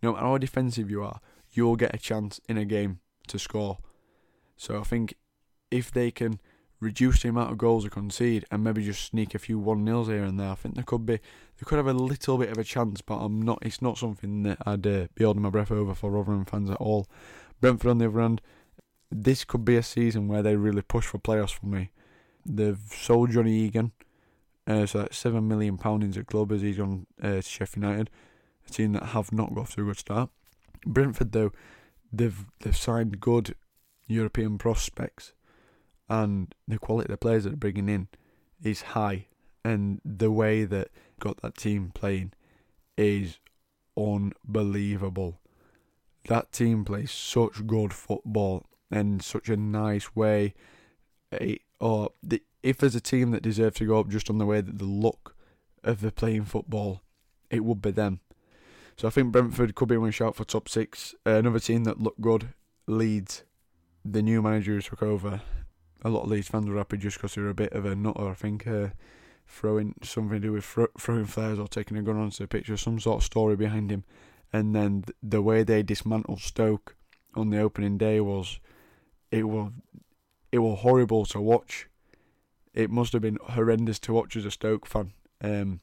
No 0.02 0.12
matter 0.12 0.24
how 0.24 0.38
defensive 0.38 0.90
you 0.90 1.02
are, 1.02 1.20
you'll 1.52 1.76
get 1.76 1.94
a 1.94 1.98
chance 1.98 2.40
in 2.48 2.56
a 2.56 2.64
game 2.64 3.00
to 3.28 3.38
score. 3.38 3.78
So 4.56 4.78
I 4.78 4.82
think 4.82 5.14
if 5.70 5.90
they 5.90 6.10
can 6.10 6.40
reduce 6.80 7.22
the 7.22 7.28
amount 7.28 7.52
of 7.52 7.58
goals 7.58 7.84
they 7.84 7.88
concede 7.88 8.44
and 8.50 8.64
maybe 8.64 8.84
just 8.84 9.04
sneak 9.04 9.34
a 9.34 9.38
few 9.38 9.58
one 9.58 9.84
nils 9.84 10.08
here 10.08 10.24
and 10.24 10.38
there, 10.38 10.50
I 10.50 10.54
think 10.54 10.74
there 10.74 10.84
could 10.84 11.06
be 11.06 11.16
they 11.16 11.64
could 11.64 11.76
have 11.76 11.86
a 11.86 11.92
little 11.92 12.38
bit 12.38 12.50
of 12.50 12.58
a 12.58 12.64
chance. 12.64 13.00
But 13.00 13.18
I'm 13.18 13.40
not. 13.42 13.58
It's 13.62 13.82
not 13.82 13.98
something 13.98 14.42
that 14.42 14.58
I'd 14.66 14.86
uh, 14.86 15.06
be 15.14 15.24
holding 15.24 15.42
my 15.42 15.50
breath 15.50 15.70
over 15.70 15.94
for 15.94 16.10
Rotherham 16.10 16.44
fans 16.44 16.70
at 16.70 16.78
all. 16.78 17.08
Brentford 17.60 17.90
on 17.90 17.98
the 17.98 18.06
other 18.06 18.20
hand, 18.20 18.40
this 19.10 19.44
could 19.44 19.64
be 19.64 19.76
a 19.76 19.82
season 19.82 20.26
where 20.26 20.42
they 20.42 20.56
really 20.56 20.82
push 20.82 21.06
for 21.06 21.18
playoffs 21.18 21.54
for 21.54 21.66
me. 21.66 21.90
They've 22.44 22.80
sold 22.90 23.30
Johnny 23.30 23.52
Egan 23.52 23.92
uh, 24.66 24.86
so 24.86 24.98
that's 24.98 25.16
seven 25.16 25.48
million 25.48 25.76
pound 25.76 26.04
into 26.04 26.20
the 26.20 26.24
club 26.24 26.52
as 26.52 26.62
he's 26.62 26.76
gone 26.76 27.06
uh, 27.22 27.34
to 27.34 27.42
Sheffield 27.42 27.84
United, 27.84 28.10
a 28.66 28.70
team 28.70 28.92
that 28.92 29.06
have 29.06 29.32
not 29.32 29.54
got 29.54 29.70
to 29.70 29.82
a 29.82 29.84
good 29.84 29.98
start. 29.98 30.30
Brentford 30.86 31.32
though, 31.32 31.52
they've 32.12 32.46
they've 32.60 32.76
signed 32.76 33.20
good 33.20 33.54
European 34.06 34.58
prospects, 34.58 35.32
and 36.08 36.54
the 36.68 36.78
quality 36.78 37.06
of 37.06 37.12
the 37.12 37.16
players 37.16 37.44
that 37.44 37.50
they're 37.50 37.56
bringing 37.56 37.88
in 37.88 38.08
is 38.62 38.82
high, 38.82 39.26
and 39.64 40.00
the 40.04 40.30
way 40.30 40.64
that 40.64 40.88
got 41.18 41.40
that 41.42 41.56
team 41.56 41.90
playing 41.94 42.32
is 42.96 43.38
unbelievable. 43.96 45.40
That 46.28 46.52
team 46.52 46.84
plays 46.84 47.10
such 47.10 47.66
good 47.66 47.92
football 47.92 48.66
and 48.90 49.22
such 49.22 49.48
a 49.48 49.56
nice 49.56 50.14
way. 50.14 50.54
It, 51.32 51.62
or 51.80 52.10
the, 52.22 52.42
if 52.62 52.78
there's 52.78 52.94
a 52.94 53.00
team 53.00 53.30
that 53.32 53.42
deserves 53.42 53.76
to 53.76 53.86
go 53.86 53.98
up 53.98 54.08
just 54.08 54.30
on 54.30 54.38
the 54.38 54.46
way 54.46 54.60
that 54.60 54.78
the 54.78 54.84
look 54.84 55.36
of 55.82 56.00
the 56.00 56.12
playing 56.12 56.44
football, 56.44 57.02
it 57.50 57.64
would 57.64 57.82
be 57.82 57.90
them. 57.90 58.20
So 58.96 59.08
I 59.08 59.10
think 59.10 59.32
Brentford 59.32 59.74
could 59.74 59.88
be 59.88 59.96
one 59.96 60.10
shout 60.10 60.36
for 60.36 60.44
top 60.44 60.68
six. 60.68 61.14
Uh, 61.26 61.32
another 61.32 61.58
team 61.58 61.84
that 61.84 62.00
looked 62.00 62.20
good, 62.20 62.50
Leeds. 62.86 63.44
The 64.04 64.22
new 64.22 64.42
manager 64.42 64.74
who 64.74 64.80
took 64.80 65.02
over. 65.02 65.42
A 66.04 66.08
lot 66.08 66.24
of 66.24 66.30
Leeds 66.30 66.48
fans 66.48 66.68
were 66.68 66.76
happy 66.76 66.96
just 66.96 67.16
because 67.16 67.34
they 67.34 67.42
were 67.42 67.50
a 67.50 67.54
bit 67.54 67.72
of 67.72 67.84
a 67.84 67.94
nutter. 67.94 68.28
I 68.28 68.34
think 68.34 68.66
uh, 68.66 68.88
throwing 69.46 69.94
something 70.02 70.40
to 70.40 70.48
do 70.48 70.52
with 70.52 70.64
throwing 70.98 71.26
flares 71.26 71.58
or 71.58 71.68
taking 71.68 71.96
a 71.96 72.02
gun 72.02 72.16
onto 72.16 72.44
the 72.44 72.48
picture, 72.48 72.76
some 72.76 72.98
sort 73.00 73.18
of 73.18 73.24
story 73.24 73.56
behind 73.56 73.90
him. 73.90 74.04
And 74.52 74.74
then 74.74 75.04
the 75.22 75.42
way 75.42 75.62
they 75.62 75.82
dismantled 75.82 76.40
Stoke 76.40 76.96
on 77.34 77.50
the 77.50 77.60
opening 77.60 77.96
day 77.96 78.20
was, 78.20 78.58
it 79.30 79.44
was, 79.44 79.72
it 80.50 80.58
was 80.58 80.80
horrible 80.80 81.24
to 81.26 81.40
watch 81.40 81.86
it 82.74 82.90
must 82.90 83.12
have 83.12 83.22
been 83.22 83.38
horrendous 83.42 83.98
to 84.00 84.12
watch 84.12 84.36
as 84.36 84.44
a 84.44 84.50
Stoke 84.50 84.86
fan. 84.86 85.12
Um, 85.40 85.80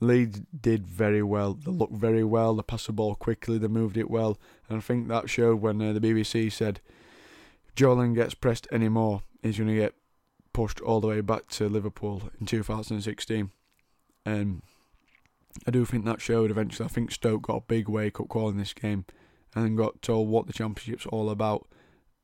Leeds 0.00 0.40
did 0.58 0.86
very 0.86 1.22
well. 1.22 1.54
They 1.54 1.70
looked 1.70 1.94
very 1.94 2.24
well. 2.24 2.54
They 2.54 2.62
passed 2.62 2.86
the 2.86 2.92
ball 2.92 3.14
quickly. 3.14 3.58
They 3.58 3.68
moved 3.68 3.96
it 3.96 4.10
well, 4.10 4.38
and 4.68 4.78
I 4.78 4.80
think 4.80 5.08
that 5.08 5.28
showed 5.28 5.60
when 5.60 5.80
uh, 5.82 5.92
the 5.92 6.00
BBC 6.00 6.50
said 6.52 6.80
if 7.76 8.14
gets 8.14 8.34
pressed 8.34 8.66
anymore, 8.72 9.22
he's 9.42 9.58
going 9.58 9.68
to 9.68 9.74
get 9.74 9.94
pushed 10.52 10.80
all 10.80 11.00
the 11.00 11.08
way 11.08 11.20
back 11.20 11.48
to 11.48 11.68
Liverpool 11.68 12.30
in 12.38 12.46
2016. 12.46 13.50
And 14.26 14.62
I 15.66 15.70
do 15.70 15.84
think 15.84 16.04
that 16.04 16.20
showed 16.20 16.50
eventually. 16.50 16.86
I 16.86 16.88
think 16.88 17.10
Stoke 17.10 17.42
got 17.42 17.56
a 17.56 17.60
big 17.66 17.88
wake 17.88 18.20
up 18.20 18.28
call 18.28 18.48
in 18.48 18.58
this 18.58 18.72
game, 18.72 19.04
and 19.54 19.76
got 19.76 20.02
told 20.02 20.28
what 20.28 20.46
the 20.46 20.52
championship's 20.52 21.06
all 21.06 21.30
about. 21.30 21.66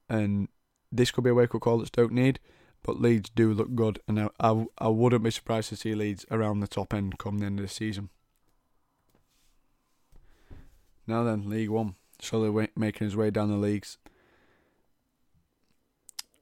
And 0.08 0.48
this 0.92 1.10
could 1.10 1.24
be 1.24 1.30
a 1.30 1.34
wake 1.34 1.54
up 1.54 1.62
call 1.62 1.78
that 1.78 1.88
Stoke 1.88 2.12
need. 2.12 2.38
But 2.86 3.00
Leeds 3.00 3.30
do 3.30 3.52
look 3.52 3.74
good, 3.74 3.98
and 4.06 4.20
I, 4.20 4.28
I, 4.38 4.66
I 4.78 4.86
wouldn't 4.86 5.24
be 5.24 5.32
surprised 5.32 5.70
to 5.70 5.76
see 5.76 5.96
Leeds 5.96 6.24
around 6.30 6.60
the 6.60 6.68
top 6.68 6.94
end 6.94 7.18
come 7.18 7.38
the 7.38 7.46
end 7.46 7.58
of 7.58 7.66
the 7.66 7.72
season. 7.72 8.10
Now 11.04 11.24
then, 11.24 11.50
League 11.50 11.70
One. 11.70 11.96
Slowly 12.20 12.68
making 12.76 13.06
his 13.06 13.16
way 13.16 13.30
down 13.30 13.50
the 13.50 13.56
leagues. 13.56 13.98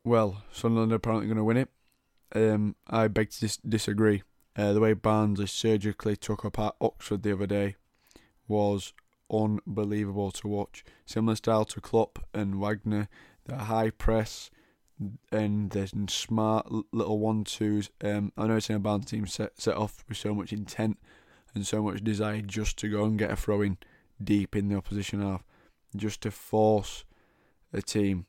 Well, 0.04 0.42
Sunderland 0.52 0.92
are 0.92 0.96
apparently 0.96 1.26
going 1.26 1.38
to 1.38 1.44
win 1.44 1.56
it. 1.56 1.68
Um, 2.34 2.76
I 2.86 3.08
beg 3.08 3.30
to 3.30 3.40
dis- 3.40 3.56
disagree. 3.56 4.22
Uh, 4.54 4.72
the 4.72 4.80
way 4.80 4.92
Barnsley 4.92 5.46
surgically 5.46 6.14
took 6.14 6.44
apart 6.44 6.76
Oxford 6.80 7.22
the 7.22 7.32
other 7.32 7.46
day 7.46 7.76
was 8.46 8.92
unbelievable 9.32 10.30
to 10.32 10.46
watch. 10.46 10.84
Similar 11.06 11.36
style 11.36 11.64
to 11.64 11.80
Klopp 11.80 12.24
and 12.32 12.60
Wagner, 12.60 13.08
the 13.46 13.56
high 13.56 13.90
press, 13.90 14.50
and 15.30 15.70
there's 15.70 15.92
smart 16.08 16.70
little 16.92 17.18
one 17.18 17.44
twos. 17.44 17.90
Um, 18.02 18.32
I 18.36 18.46
know 18.46 18.56
it's 18.56 18.70
in 18.70 18.76
a 18.76 18.80
band 18.80 19.06
team 19.06 19.26
set 19.26 19.60
set 19.60 19.76
off 19.76 20.04
with 20.08 20.18
so 20.18 20.34
much 20.34 20.52
intent 20.52 20.98
and 21.54 21.66
so 21.66 21.82
much 21.82 22.02
desire 22.02 22.40
just 22.40 22.78
to 22.78 22.88
go 22.88 23.04
and 23.04 23.18
get 23.18 23.30
a 23.30 23.36
throw 23.36 23.62
in 23.62 23.78
deep 24.22 24.56
in 24.56 24.68
the 24.68 24.76
opposition 24.76 25.20
half, 25.20 25.44
just 25.96 26.20
to 26.22 26.30
force 26.30 27.04
a 27.72 27.82
team 27.82 28.26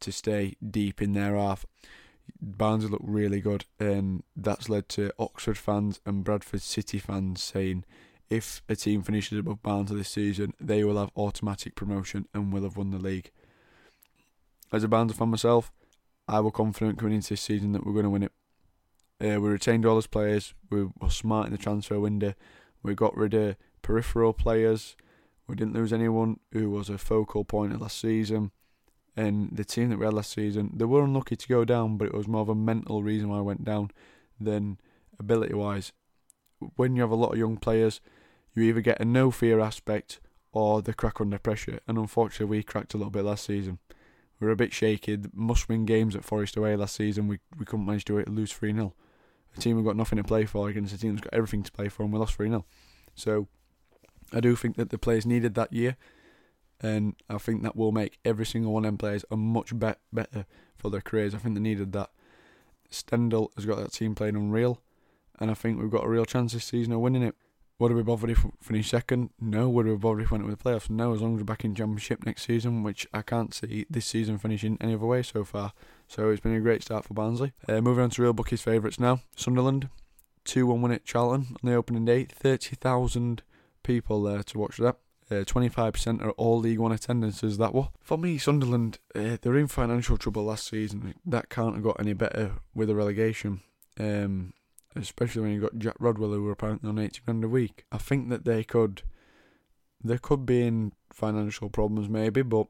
to 0.00 0.12
stay 0.12 0.56
deep 0.68 1.00
in 1.00 1.12
their 1.12 1.36
half. 1.36 1.64
Barnes 2.40 2.88
look 2.90 3.00
really 3.02 3.40
good, 3.40 3.66
and 3.78 4.22
that's 4.36 4.68
led 4.68 4.88
to 4.90 5.12
Oxford 5.18 5.58
fans 5.58 6.00
and 6.04 6.24
Bradford 6.24 6.62
City 6.62 6.98
fans 6.98 7.42
saying 7.42 7.84
if 8.30 8.62
a 8.68 8.74
team 8.74 9.02
finishes 9.02 9.38
above 9.38 9.62
Barnes 9.62 9.90
this 9.90 10.08
season, 10.08 10.54
they 10.58 10.82
will 10.84 10.98
have 10.98 11.10
automatic 11.16 11.74
promotion 11.74 12.26
and 12.32 12.52
will 12.52 12.62
have 12.62 12.76
won 12.76 12.90
the 12.90 12.98
league. 12.98 13.30
As 14.72 14.82
a 14.82 14.88
Barnes 14.88 15.12
fan 15.12 15.28
myself, 15.28 15.70
I 16.32 16.40
was 16.40 16.54
confident 16.54 16.98
coming 16.98 17.16
into 17.16 17.28
this 17.28 17.42
season 17.42 17.72
that 17.72 17.84
we're 17.84 17.92
going 17.92 18.04
to 18.04 18.10
win 18.10 18.22
it. 18.22 18.32
Uh, 19.20 19.38
we 19.38 19.50
retained 19.50 19.84
all 19.84 19.96
those 19.96 20.06
players. 20.06 20.54
We 20.70 20.84
were 20.84 21.10
smart 21.10 21.46
in 21.46 21.52
the 21.52 21.58
transfer 21.58 22.00
window. 22.00 22.32
We 22.82 22.94
got 22.94 23.14
rid 23.14 23.34
of 23.34 23.56
peripheral 23.82 24.32
players. 24.32 24.96
We 25.46 25.56
didn't 25.56 25.74
lose 25.74 25.92
anyone 25.92 26.40
who 26.50 26.70
was 26.70 26.88
a 26.88 26.96
focal 26.96 27.44
point 27.44 27.74
of 27.74 27.82
last 27.82 28.00
season. 28.00 28.50
And 29.14 29.50
the 29.52 29.64
team 29.64 29.90
that 29.90 29.98
we 29.98 30.06
had 30.06 30.14
last 30.14 30.32
season, 30.32 30.70
they 30.74 30.86
were 30.86 31.04
unlucky 31.04 31.36
to 31.36 31.48
go 31.48 31.66
down, 31.66 31.98
but 31.98 32.08
it 32.08 32.14
was 32.14 32.26
more 32.26 32.40
of 32.40 32.48
a 32.48 32.54
mental 32.54 33.02
reason 33.02 33.28
why 33.28 33.36
I 33.36 33.42
went 33.42 33.66
down 33.66 33.90
than 34.40 34.78
ability 35.20 35.52
wise. 35.52 35.92
When 36.76 36.96
you 36.96 37.02
have 37.02 37.10
a 37.10 37.14
lot 37.16 37.32
of 37.32 37.38
young 37.38 37.58
players, 37.58 38.00
you 38.54 38.62
either 38.62 38.80
get 38.80 39.00
a 39.00 39.04
no 39.04 39.30
fear 39.30 39.60
aspect 39.60 40.18
or 40.50 40.80
they 40.80 40.94
crack 40.94 41.20
under 41.20 41.38
pressure. 41.38 41.80
And 41.86 41.98
unfortunately, 41.98 42.56
we 42.56 42.62
cracked 42.62 42.94
a 42.94 42.96
little 42.96 43.10
bit 43.10 43.24
last 43.24 43.46
seazen 43.46 43.76
we 44.42 44.48
were 44.48 44.52
a 44.52 44.56
bit 44.56 44.72
shaky. 44.72 45.16
Must 45.32 45.68
win 45.68 45.86
games 45.86 46.16
at 46.16 46.24
Forest 46.24 46.56
away 46.56 46.74
last 46.74 46.96
season. 46.96 47.28
We 47.28 47.38
we 47.56 47.64
couldn't 47.64 47.86
manage 47.86 48.04
to 48.06 48.24
lose 48.24 48.52
3 48.52 48.74
0. 48.74 48.92
A 49.56 49.60
team 49.60 49.76
who 49.76 49.84
got 49.84 49.96
nothing 49.96 50.16
to 50.16 50.24
play 50.24 50.46
for 50.46 50.68
against 50.68 50.92
a 50.92 50.98
team 50.98 51.14
that's 51.14 51.22
got 51.22 51.32
everything 51.32 51.62
to 51.62 51.70
play 51.70 51.88
for, 51.88 52.02
and 52.02 52.12
we 52.12 52.18
lost 52.18 52.34
3 52.34 52.48
0. 52.48 52.64
So 53.14 53.46
I 54.32 54.40
do 54.40 54.56
think 54.56 54.76
that 54.76 54.90
the 54.90 54.98
players 54.98 55.24
needed 55.24 55.54
that 55.54 55.72
year, 55.72 55.96
and 56.80 57.14
I 57.30 57.38
think 57.38 57.62
that 57.62 57.76
will 57.76 57.92
make 57.92 58.18
every 58.24 58.44
single 58.44 58.72
one 58.72 58.84
of 58.84 58.88
them 58.88 58.98
players 58.98 59.24
a 59.30 59.36
much 59.36 59.78
be- 59.78 59.94
better 60.12 60.44
for 60.76 60.90
their 60.90 61.00
careers. 61.00 61.36
I 61.36 61.38
think 61.38 61.54
they 61.54 61.60
needed 61.60 61.92
that. 61.92 62.10
Stendel 62.90 63.52
has 63.54 63.64
got 63.64 63.78
that 63.78 63.92
team 63.92 64.16
playing 64.16 64.34
unreal, 64.34 64.80
and 65.38 65.52
I 65.52 65.54
think 65.54 65.80
we've 65.80 65.88
got 65.88 66.04
a 66.04 66.08
real 66.08 66.24
chance 66.24 66.52
this 66.52 66.64
season 66.64 66.92
of 66.92 66.98
winning 66.98 67.22
it. 67.22 67.36
Would 67.82 67.94
we 67.94 68.04
bother 68.04 68.30
if 68.30 68.44
we 68.44 68.52
finish 68.60 68.90
second? 68.90 69.30
No. 69.40 69.68
Would 69.68 69.86
we 69.86 69.96
bother 69.96 70.20
if 70.20 70.30
we 70.30 70.38
went 70.38 70.48
to 70.48 70.54
the 70.54 70.62
playoffs? 70.62 70.88
No. 70.88 71.14
As 71.14 71.20
long 71.20 71.34
as 71.34 71.40
we're 71.40 71.46
back 71.46 71.64
in 71.64 71.74
Championship 71.74 72.24
next 72.24 72.46
season, 72.46 72.84
which 72.84 73.08
I 73.12 73.22
can't 73.22 73.52
see 73.52 73.86
this 73.90 74.06
season 74.06 74.38
finishing 74.38 74.78
any 74.80 74.94
other 74.94 75.04
way 75.04 75.24
so 75.24 75.42
far. 75.42 75.72
So 76.06 76.30
it's 76.30 76.40
been 76.40 76.54
a 76.54 76.60
great 76.60 76.84
start 76.84 77.04
for 77.04 77.14
Barnsley. 77.14 77.54
Uh, 77.68 77.80
moving 77.80 78.04
on 78.04 78.10
to 78.10 78.22
real 78.22 78.34
bookies' 78.34 78.62
favourites 78.62 79.00
now. 79.00 79.22
Sunderland, 79.34 79.88
2 80.44 80.64
1 80.64 80.80
win 80.80 80.92
at 80.92 81.04
Charlton 81.04 81.56
on 81.60 81.68
the 81.68 81.74
opening 81.74 82.04
day. 82.04 82.24
30,000 82.26 83.42
people 83.82 84.22
there 84.22 84.44
to 84.44 84.58
watch 84.60 84.76
that. 84.76 84.98
Uh, 85.28 85.42
25% 85.42 86.22
are 86.22 86.30
all 86.32 86.60
League 86.60 86.78
One 86.78 86.92
attendances 86.92 87.58
that 87.58 87.74
were. 87.74 87.88
For 88.00 88.16
me, 88.16 88.38
Sunderland, 88.38 89.00
uh, 89.12 89.38
they're 89.42 89.58
in 89.58 89.66
financial 89.66 90.16
trouble 90.16 90.44
last 90.44 90.68
season. 90.68 91.14
That 91.26 91.48
can't 91.48 91.74
have 91.74 91.82
got 91.82 91.98
any 91.98 92.12
better 92.12 92.52
with 92.76 92.90
a 92.90 92.94
relegation. 92.94 93.60
Um, 93.98 94.52
especially 94.96 95.42
when 95.42 95.52
you've 95.52 95.62
got 95.62 95.78
Jack 95.78 95.96
Rodwell, 95.98 96.32
who 96.32 96.42
were 96.42 96.52
apparently 96.52 96.88
on 96.88 96.98
80 96.98 97.20
grand 97.24 97.44
a 97.44 97.48
week. 97.48 97.84
I 97.90 97.98
think 97.98 98.28
that 98.28 98.44
they 98.44 98.64
could, 98.64 99.02
they 100.02 100.18
could 100.18 100.44
be 100.44 100.66
in 100.66 100.92
financial 101.12 101.68
problems 101.68 102.08
maybe, 102.08 102.42
but 102.42 102.66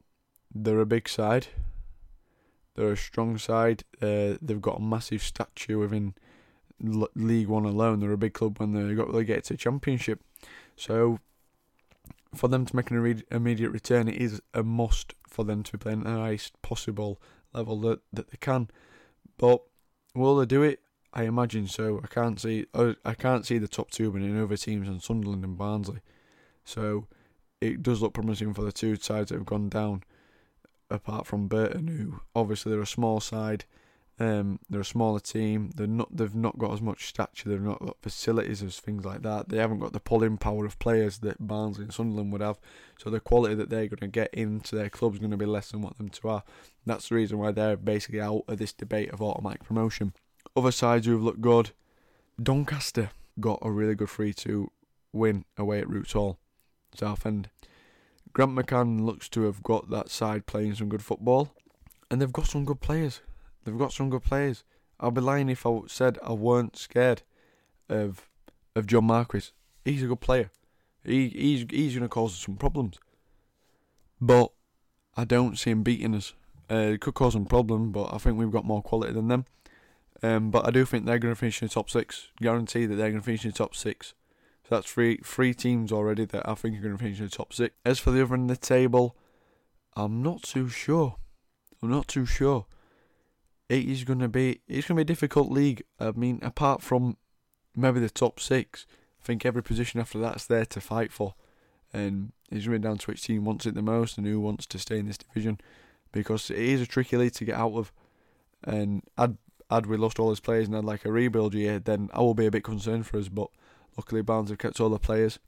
they're 0.54 0.80
a 0.80 0.86
big 0.86 1.08
side. 1.08 1.48
They're 2.74 2.92
a 2.92 2.96
strong 2.96 3.38
side. 3.38 3.84
Uh, 4.00 4.34
they've 4.40 4.60
got 4.60 4.78
a 4.78 4.82
massive 4.82 5.22
statue 5.22 5.78
within 5.78 6.14
L- 6.84 7.08
League 7.14 7.48
One 7.48 7.64
alone. 7.64 8.00
They're 8.00 8.12
a 8.12 8.18
big 8.18 8.34
club 8.34 8.58
when 8.58 8.72
they 8.72 8.94
got 8.94 9.08
relegated 9.08 9.44
to 9.44 9.56
Championship. 9.56 10.20
So 10.76 11.18
for 12.34 12.48
them 12.48 12.64
to 12.64 12.76
make 12.76 12.90
an 12.90 13.22
immediate 13.30 13.70
return, 13.70 14.08
it 14.08 14.16
is 14.16 14.40
a 14.54 14.62
must 14.62 15.14
for 15.26 15.44
them 15.44 15.62
to 15.62 15.72
be 15.72 15.78
playing 15.78 16.00
at 16.00 16.04
the 16.04 16.10
highest 16.10 16.60
possible 16.62 17.20
level 17.52 17.80
that, 17.80 18.00
that 18.12 18.30
they 18.30 18.38
can. 18.38 18.68
But 19.36 19.62
will 20.14 20.36
they 20.36 20.46
do 20.46 20.62
it? 20.62 20.80
I 21.14 21.24
imagine 21.24 21.66
so. 21.66 22.00
I 22.02 22.06
can't 22.06 22.40
see. 22.40 22.66
Uh, 22.72 22.94
I 23.04 23.14
can't 23.14 23.44
see 23.44 23.58
the 23.58 23.68
top 23.68 23.90
two 23.90 24.10
winning 24.10 24.38
over 24.38 24.56
teams 24.56 24.88
on 24.88 25.00
Sunderland 25.00 25.44
and 25.44 25.58
Barnsley. 25.58 26.00
So 26.64 27.06
it 27.60 27.82
does 27.82 28.00
look 28.00 28.14
promising 28.14 28.54
for 28.54 28.62
the 28.62 28.72
two 28.72 28.96
sides 28.96 29.28
that 29.28 29.36
have 29.36 29.46
gone 29.46 29.68
down. 29.68 30.04
Apart 30.90 31.26
from 31.26 31.48
Burton, 31.48 31.88
who 31.88 32.20
obviously 32.34 32.70
they're 32.70 32.82
a 32.82 32.86
small 32.86 33.18
side, 33.18 33.64
um, 34.18 34.60
they're 34.68 34.82
a 34.82 34.84
smaller 34.84 35.20
team. 35.20 35.70
They're 35.74 35.86
not. 35.86 36.14
They've 36.14 36.34
not 36.34 36.58
got 36.58 36.72
as 36.72 36.82
much 36.82 37.06
stature. 37.06 37.48
They've 37.48 37.60
not 37.60 37.80
got 37.80 37.96
facilities 38.02 38.62
as 38.62 38.78
things 38.78 39.04
like 39.04 39.22
that. 39.22 39.48
They 39.48 39.56
haven't 39.56 39.80
got 39.80 39.92
the 39.92 40.00
pulling 40.00 40.36
power 40.36 40.64
of 40.66 40.78
players 40.78 41.18
that 41.18 41.46
Barnsley 41.46 41.84
and 41.84 41.94
Sunderland 41.94 42.32
would 42.32 42.40
have. 42.42 42.58
So 42.98 43.10
the 43.10 43.20
quality 43.20 43.54
that 43.54 43.70
they're 43.70 43.88
going 43.88 43.98
to 43.98 44.06
get 44.08 44.32
into 44.34 44.76
their 44.76 44.90
club's 44.90 45.18
going 45.18 45.30
to 45.30 45.36
be 45.36 45.46
less 45.46 45.70
than 45.70 45.82
what 45.82 45.96
them 45.96 46.08
two 46.08 46.28
are. 46.28 46.42
That's 46.86 47.08
the 47.08 47.14
reason 47.14 47.38
why 47.38 47.52
they're 47.52 47.76
basically 47.76 48.20
out 48.20 48.44
of 48.48 48.58
this 48.58 48.72
debate 48.72 49.10
of 49.12 49.22
automatic 49.22 49.64
promotion. 49.64 50.12
Other 50.54 50.72
sides 50.72 51.06
who've 51.06 51.22
looked 51.22 51.40
good, 51.40 51.70
Doncaster 52.42 53.10
got 53.40 53.58
a 53.62 53.70
really 53.70 53.94
good 53.94 54.10
3 54.10 54.34
2 54.34 54.70
win 55.12 55.44
away 55.56 55.80
at 55.80 55.88
Roots 55.88 56.12
Hall, 56.12 56.38
Southend. 56.94 57.48
Grant 58.32 58.54
McCann 58.54 59.04
looks 59.04 59.28
to 59.30 59.42
have 59.42 59.62
got 59.62 59.90
that 59.90 60.10
side 60.10 60.46
playing 60.46 60.74
some 60.74 60.88
good 60.88 61.02
football, 61.02 61.54
and 62.10 62.20
they've 62.20 62.32
got 62.32 62.46
some 62.46 62.64
good 62.64 62.80
players. 62.80 63.20
They've 63.64 63.78
got 63.78 63.92
some 63.92 64.10
good 64.10 64.22
players. 64.22 64.64
I'll 65.00 65.10
be 65.10 65.20
lying 65.20 65.48
if 65.48 65.66
I 65.66 65.80
said 65.86 66.18
I 66.22 66.32
weren't 66.32 66.76
scared 66.76 67.22
of 67.88 68.28
of 68.74 68.86
John 68.86 69.04
Marquis. 69.04 69.50
He's 69.84 70.02
a 70.02 70.06
good 70.06 70.20
player. 70.20 70.50
He 71.04 71.28
he's 71.28 71.66
he's 71.70 71.94
going 71.94 72.02
to 72.02 72.08
cause 72.08 72.32
us 72.32 72.44
some 72.44 72.56
problems, 72.56 72.98
but 74.20 74.52
I 75.16 75.24
don't 75.24 75.58
see 75.58 75.70
him 75.70 75.82
beating 75.82 76.14
us. 76.14 76.34
Uh, 76.70 76.92
it 76.94 77.00
could 77.00 77.14
cause 77.14 77.34
some 77.34 77.44
problem, 77.44 77.92
but 77.92 78.14
I 78.14 78.18
think 78.18 78.38
we've 78.38 78.50
got 78.50 78.64
more 78.64 78.82
quality 78.82 79.12
than 79.12 79.28
them. 79.28 79.44
Um, 80.22 80.50
but 80.50 80.66
I 80.66 80.70
do 80.70 80.84
think 80.84 81.04
they're 81.04 81.18
going 81.18 81.34
to 81.34 81.38
finish 81.38 81.60
in 81.60 81.68
the 81.68 81.74
top 81.74 81.90
six. 81.90 82.28
Guarantee 82.40 82.86
that 82.86 82.94
they're 82.94 83.10
going 83.10 83.20
to 83.20 83.24
finish 83.24 83.44
in 83.44 83.50
the 83.50 83.58
top 83.58 83.74
six. 83.74 84.14
So 84.68 84.76
that's 84.76 84.90
three 84.90 85.18
three 85.24 85.52
teams 85.52 85.90
already 85.90 86.24
that 86.26 86.48
I 86.48 86.54
think 86.54 86.78
are 86.78 86.82
going 86.82 86.96
to 86.96 87.02
finish 87.02 87.18
in 87.18 87.24
the 87.24 87.30
top 87.30 87.52
six. 87.52 87.74
As 87.84 87.98
for 87.98 88.12
the 88.12 88.22
other 88.22 88.34
end 88.34 88.50
of 88.50 88.60
the 88.60 88.66
table, 88.66 89.16
I'm 89.96 90.22
not 90.22 90.42
too 90.42 90.68
sure. 90.68 91.16
I'm 91.82 91.90
not 91.90 92.06
too 92.06 92.24
sure. 92.24 92.66
It 93.68 93.88
is 93.88 94.04
going 94.04 94.20
to 94.20 94.28
be 94.28 94.60
it's 94.68 94.86
going 94.86 94.96
to 94.96 95.04
be 95.04 95.10
a 95.10 95.14
difficult 95.14 95.50
league. 95.50 95.82
I 95.98 96.12
mean, 96.12 96.38
apart 96.42 96.82
from 96.82 97.16
maybe 97.74 97.98
the 97.98 98.10
top 98.10 98.38
six, 98.38 98.86
I 99.20 99.26
think 99.26 99.44
every 99.44 99.62
position 99.62 99.98
after 99.98 100.20
that's 100.20 100.46
there 100.46 100.66
to 100.66 100.80
fight 100.80 101.10
for, 101.10 101.34
and 101.92 102.32
it's 102.50 102.66
really 102.66 102.78
down 102.78 102.98
to 102.98 103.06
which 103.06 103.24
team 103.24 103.44
wants 103.44 103.66
it 103.66 103.74
the 103.74 103.82
most 103.82 104.18
and 104.18 104.26
who 104.26 104.38
wants 104.38 104.66
to 104.66 104.78
stay 104.78 104.98
in 104.98 105.06
this 105.06 105.18
division, 105.18 105.58
because 106.12 106.50
it 106.50 106.58
is 106.58 106.80
a 106.80 106.86
tricky 106.86 107.16
league 107.16 107.32
to 107.32 107.44
get 107.44 107.56
out 107.56 107.74
of. 107.74 107.92
And 108.62 109.02
I'd 109.18 109.38
had 109.74 109.86
we 109.86 109.96
lost 109.96 110.18
all 110.18 110.30
his 110.30 110.40
players 110.40 110.66
and 110.66 110.74
had 110.74 110.84
like 110.84 111.04
a 111.04 111.12
rebuild 111.12 111.54
year, 111.54 111.78
then 111.78 112.10
I 112.12 112.20
will 112.20 112.34
be 112.34 112.46
a 112.46 112.50
bit 112.50 112.64
concerned 112.64 113.06
for 113.06 113.18
us. 113.18 113.28
But 113.28 113.48
luckily, 113.96 114.22
Barnes 114.22 114.50
have 114.50 114.58
kept 114.58 114.80
all 114.80 114.90
the 114.90 114.98
players, 114.98 115.38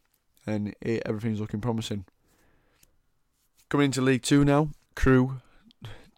and 0.47 0.75
it, 0.81 1.03
everything's 1.07 1.41
looking 1.41 1.61
promising. 1.61 2.05
Coming 3.69 3.87
into 3.87 4.03
League 4.03 4.23
Two 4.23 4.45
now, 4.45 4.71
Crewe 4.95 5.41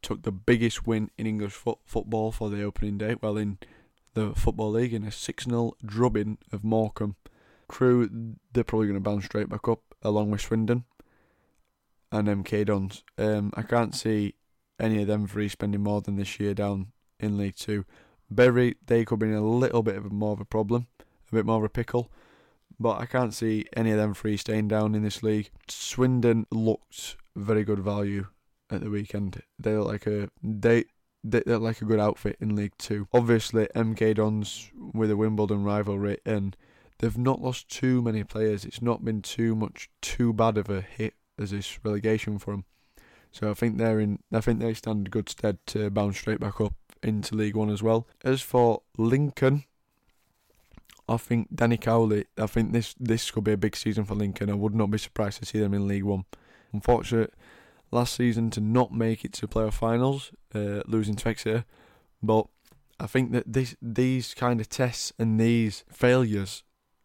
took 0.02 0.22
the 0.22 0.32
biggest 0.32 0.86
win 0.86 1.10
in 1.18 1.26
English 1.26 1.52
fo- 1.52 1.80
football 1.84 2.32
for 2.32 2.50
the 2.50 2.62
opening 2.62 2.98
day. 2.98 3.16
Well, 3.20 3.36
in 3.36 3.58
the 4.14 4.32
Football 4.34 4.72
League, 4.72 4.94
in 4.94 5.04
a 5.04 5.12
6 5.12 5.44
0 5.44 5.72
drubbing 5.84 6.38
of 6.52 6.64
Morecambe. 6.64 7.16
Crewe, 7.68 8.36
they're 8.52 8.64
probably 8.64 8.86
going 8.86 8.96
to 8.96 9.00
bounce 9.00 9.24
straight 9.24 9.48
back 9.48 9.68
up, 9.68 9.80
along 10.02 10.30
with 10.30 10.40
Swindon 10.40 10.84
and 12.12 12.28
MK 12.28 12.66
Dons. 12.66 13.02
Um, 13.18 13.52
I 13.54 13.62
can't 13.62 13.94
see 13.94 14.34
any 14.78 15.02
of 15.02 15.08
them 15.08 15.26
three 15.26 15.48
spending 15.48 15.82
more 15.82 16.00
than 16.00 16.16
this 16.16 16.38
year 16.38 16.54
down 16.54 16.92
in 17.20 17.36
League 17.36 17.56
Two. 17.56 17.84
Bury, 18.30 18.76
they 18.86 19.04
could 19.04 19.20
be 19.20 19.26
in 19.26 19.34
a 19.34 19.46
little 19.46 19.82
bit 19.82 19.96
of 19.96 20.10
more 20.12 20.32
of 20.32 20.40
a 20.40 20.44
problem, 20.44 20.88
a 21.30 21.34
bit 21.34 21.46
more 21.46 21.58
of 21.58 21.64
a 21.64 21.68
pickle, 21.68 22.10
but 22.78 22.98
I 22.98 23.06
can't 23.06 23.34
see 23.34 23.66
any 23.76 23.90
of 23.92 23.98
them 23.98 24.14
three 24.14 24.36
staying 24.36 24.68
down 24.68 24.94
in 24.94 25.02
this 25.02 25.22
league. 25.22 25.50
Swindon 25.68 26.46
looked 26.50 27.16
very 27.36 27.64
good 27.64 27.78
value 27.78 28.26
at 28.70 28.80
the 28.80 28.90
weekend. 28.90 29.42
They 29.58 29.76
look 29.76 29.88
like 29.88 30.06
a 30.06 30.28
they 30.42 30.84
they 31.22 31.42
look 31.46 31.62
like 31.62 31.82
a 31.82 31.86
good 31.86 32.00
outfit 32.00 32.36
in 32.40 32.56
League 32.56 32.76
Two. 32.78 33.08
Obviously, 33.12 33.68
MK 33.74 34.16
Dons 34.16 34.70
with 34.92 35.10
a 35.10 35.16
Wimbledon 35.16 35.64
rivalry, 35.64 36.18
and 36.24 36.56
they've 36.98 37.18
not 37.18 37.40
lost 37.40 37.68
too 37.68 38.02
many 38.02 38.24
players. 38.24 38.64
It's 38.64 38.82
not 38.82 39.04
been 39.04 39.22
too 39.22 39.54
much 39.54 39.88
too 40.02 40.32
bad 40.32 40.58
of 40.58 40.68
a 40.68 40.80
hit 40.80 41.14
as 41.38 41.50
this 41.50 41.78
relegation 41.84 42.38
for 42.38 42.52
them. 42.52 42.64
So 43.30 43.50
I 43.50 43.54
think 43.54 43.76
they're 43.76 44.00
in. 44.00 44.18
I 44.32 44.40
think 44.40 44.60
they 44.60 44.74
stand 44.74 45.10
good 45.10 45.28
stead 45.28 45.58
to 45.66 45.90
bounce 45.90 46.18
straight 46.18 46.40
back 46.40 46.60
up 46.60 46.74
into 47.06 47.34
League 47.34 47.56
One 47.56 47.70
as 47.70 47.82
well. 47.82 48.06
As 48.24 48.42
for 48.42 48.82
Lincoln, 48.96 49.64
I 51.08 51.16
think 51.16 51.48
Danny 51.54 51.76
Cowley. 51.76 52.26
I 52.36 52.46
think 52.46 52.72
this 52.72 52.94
this 52.98 53.30
could 53.30 53.44
be 53.44 53.52
a 53.52 53.56
big 53.56 53.76
season 53.76 54.04
for 54.04 54.14
Lincoln. 54.14 54.50
I 54.50 54.54
would 54.54 54.74
not 54.74 54.90
be 54.90 54.98
surprised 54.98 55.38
to 55.40 55.46
see 55.46 55.60
them 55.60 55.74
in 55.74 55.86
League 55.86 56.04
One. 56.04 56.24
Unfortunate 56.72 57.32
last 57.90 58.14
season 58.14 58.50
to 58.50 58.60
not 58.60 58.92
make 58.92 59.24
it 59.24 59.32
to 59.32 59.46
playoff 59.46 59.74
finals, 59.74 60.32
uh, 60.54 60.82
losing 60.86 61.14
to 61.16 61.28
Exeter, 61.28 61.64
but 62.22 62.46
I 62.98 63.06
think 63.06 63.32
that 63.32 63.52
this 63.52 63.76
these 63.80 64.34
kind 64.34 64.60
of 64.60 64.68
tests 64.68 65.12
and 65.18 65.40
these 65.40 65.84
failures 65.90 66.62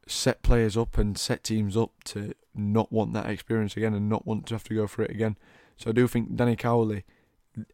set 0.08 0.42
players 0.42 0.76
up 0.76 0.98
and 0.98 1.18
set 1.18 1.44
teams 1.44 1.78
up 1.78 1.92
to 2.06 2.34
not 2.56 2.92
want 2.92 3.14
that 3.14 3.28
experience 3.28 3.78
again 3.78 3.94
and 3.94 4.10
not 4.10 4.26
want 4.26 4.46
to 4.48 4.56
have 4.56 4.64
to 4.66 4.76
go 4.76 4.88
for 4.88 5.04
it 5.04 5.12
again. 5.12 5.38
So 5.78 5.90
I 5.90 5.94
do 5.94 6.08
think 6.08 6.36
Danny 6.36 6.56
Cowley 6.56 7.06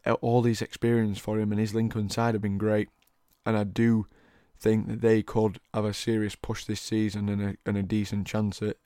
Uh, 0.04 0.12
all 0.14 0.42
these 0.42 0.62
experience 0.62 1.18
for 1.18 1.38
him 1.38 1.52
and 1.52 1.60
his 1.60 1.74
Lincoln 1.74 2.10
side 2.10 2.34
have 2.34 2.42
been 2.42 2.58
great, 2.58 2.88
and 3.46 3.56
I 3.56 3.64
do 3.64 4.06
think 4.58 4.88
that 4.88 5.00
they 5.00 5.22
could 5.22 5.60
have 5.72 5.84
a 5.84 5.94
serious 5.94 6.34
push 6.34 6.64
this 6.64 6.80
season 6.80 7.28
and 7.28 7.42
a 7.42 7.56
and 7.64 7.76
a 7.76 7.82
decent 7.82 8.26
chance 8.26 8.60
at 8.60 8.76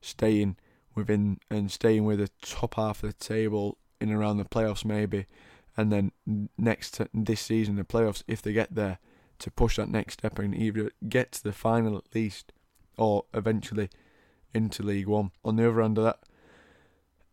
staying 0.00 0.56
within 0.94 1.38
and 1.50 1.70
staying 1.70 2.04
with 2.04 2.18
the 2.18 2.30
top 2.42 2.74
half 2.74 3.02
of 3.02 3.08
the 3.08 3.24
table 3.24 3.78
in 4.00 4.12
around 4.12 4.36
the 4.36 4.44
playoffs 4.44 4.84
maybe, 4.84 5.26
and 5.76 5.90
then 5.90 6.12
next 6.58 7.00
this 7.14 7.40
season 7.40 7.76
the 7.76 7.84
playoffs 7.84 8.22
if 8.26 8.42
they 8.42 8.52
get 8.52 8.74
there 8.74 8.98
to 9.38 9.50
push 9.50 9.76
that 9.76 9.88
next 9.88 10.14
step 10.14 10.38
and 10.38 10.54
either 10.54 10.90
get 11.08 11.32
to 11.32 11.42
the 11.42 11.52
final 11.52 11.96
at 11.96 12.14
least 12.14 12.52
or 12.96 13.24
eventually 13.34 13.88
into 14.52 14.82
League 14.82 15.08
One. 15.08 15.32
On 15.44 15.56
the 15.56 15.68
other 15.68 15.82
end 15.82 15.98
of 15.98 16.04
that, 16.04 16.20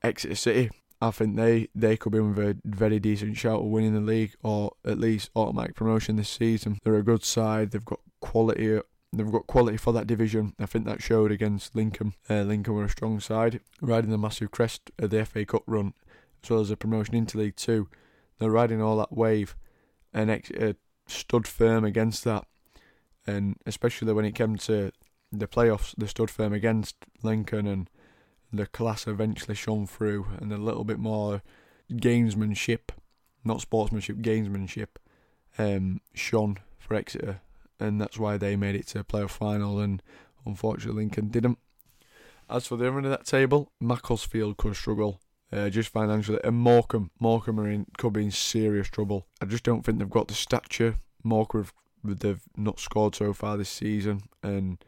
Exeter 0.01 0.35
City 0.35 0.71
I 1.01 1.09
think 1.11 1.35
they, 1.35 1.67
they 1.73 1.97
could 1.97 2.11
be 2.11 2.19
with 2.19 2.37
a 2.37 2.57
very 2.63 2.99
decent 2.99 3.35
shout 3.35 3.61
of 3.61 3.65
winning 3.65 3.95
the 3.95 3.99
league 3.99 4.35
or 4.43 4.73
at 4.85 4.99
least 4.99 5.31
automatic 5.35 5.75
promotion 5.75 6.15
this 6.15 6.29
season. 6.29 6.77
They're 6.83 6.95
a 6.95 7.03
good 7.03 7.23
side. 7.23 7.71
They've 7.71 7.83
got 7.83 8.01
quality. 8.19 8.79
They've 9.11 9.31
got 9.31 9.47
quality 9.47 9.77
for 9.77 9.93
that 9.93 10.05
division. 10.05 10.53
I 10.59 10.67
think 10.67 10.85
that 10.85 11.01
showed 11.01 11.31
against 11.31 11.75
Lincoln. 11.75 12.13
Uh, 12.29 12.43
Lincoln 12.43 12.75
were 12.75 12.85
a 12.85 12.89
strong 12.89 13.19
side, 13.19 13.61
riding 13.81 14.11
the 14.11 14.17
massive 14.17 14.51
crest 14.51 14.91
of 14.99 15.09
the 15.09 15.25
FA 15.25 15.43
Cup 15.43 15.63
run, 15.65 15.93
as 16.43 16.49
well 16.49 16.59
as 16.59 16.69
a 16.69 16.77
promotion 16.77 17.15
into 17.15 17.39
League 17.39 17.55
Two. 17.55 17.89
They're 18.37 18.51
riding 18.51 18.81
all 18.81 18.97
that 18.97 19.11
wave, 19.11 19.55
and 20.13 20.29
uh, 20.29 20.73
stood 21.07 21.47
firm 21.47 21.83
against 21.83 22.23
that. 22.25 22.45
And 23.25 23.57
especially 23.65 24.13
when 24.13 24.25
it 24.25 24.35
came 24.35 24.55
to 24.57 24.91
the 25.31 25.47
playoffs, 25.47 25.93
they 25.97 26.07
stood 26.07 26.29
firm 26.29 26.53
against 26.53 26.95
Lincoln 27.23 27.67
and 27.67 27.89
the 28.51 28.67
class 28.67 29.07
eventually 29.07 29.55
shone 29.55 29.87
through 29.87 30.27
and 30.39 30.51
a 30.51 30.57
little 30.57 30.83
bit 30.83 30.99
more 30.99 31.41
gamesmanship, 31.91 32.89
not 33.43 33.61
sportsmanship, 33.61 34.17
gamesmanship, 34.17 34.87
um, 35.57 36.01
shone 36.13 36.57
for 36.77 36.95
Exeter, 36.95 37.41
and 37.79 37.99
that's 37.99 38.19
why 38.19 38.37
they 38.37 38.55
made 38.55 38.75
it 38.75 38.87
to 38.87 38.99
a 38.99 39.03
playoff 39.03 39.31
final. 39.31 39.79
And 39.79 40.01
unfortunately, 40.45 41.03
Lincoln 41.03 41.29
didn't. 41.29 41.57
as 42.49 42.67
for 42.67 42.75
the 42.75 42.87
other 42.87 42.97
end 42.97 43.05
of 43.05 43.11
that 43.11 43.25
table, 43.25 43.71
Macclesfield 43.79 44.57
could 44.57 44.75
struggle. 44.75 45.19
Uh, 45.53 45.69
just 45.69 45.89
financially, 45.89 46.39
and 46.45 46.55
Morecambe, 46.55 47.11
Morecambe 47.19 47.59
are 47.59 47.69
in 47.69 47.85
could 47.97 48.13
be 48.13 48.23
in 48.23 48.31
serious 48.31 48.87
trouble. 48.87 49.27
I 49.41 49.45
just 49.45 49.63
don't 49.63 49.83
think 49.83 49.99
they've 49.99 50.09
got 50.09 50.29
the 50.29 50.33
stature. 50.33 50.95
Morecambe, 51.23 51.65
have, 52.05 52.19
they've 52.19 52.41
not 52.55 52.79
scored 52.79 53.15
so 53.15 53.33
far 53.33 53.57
this 53.57 53.69
season, 53.69 54.23
and 54.41 54.81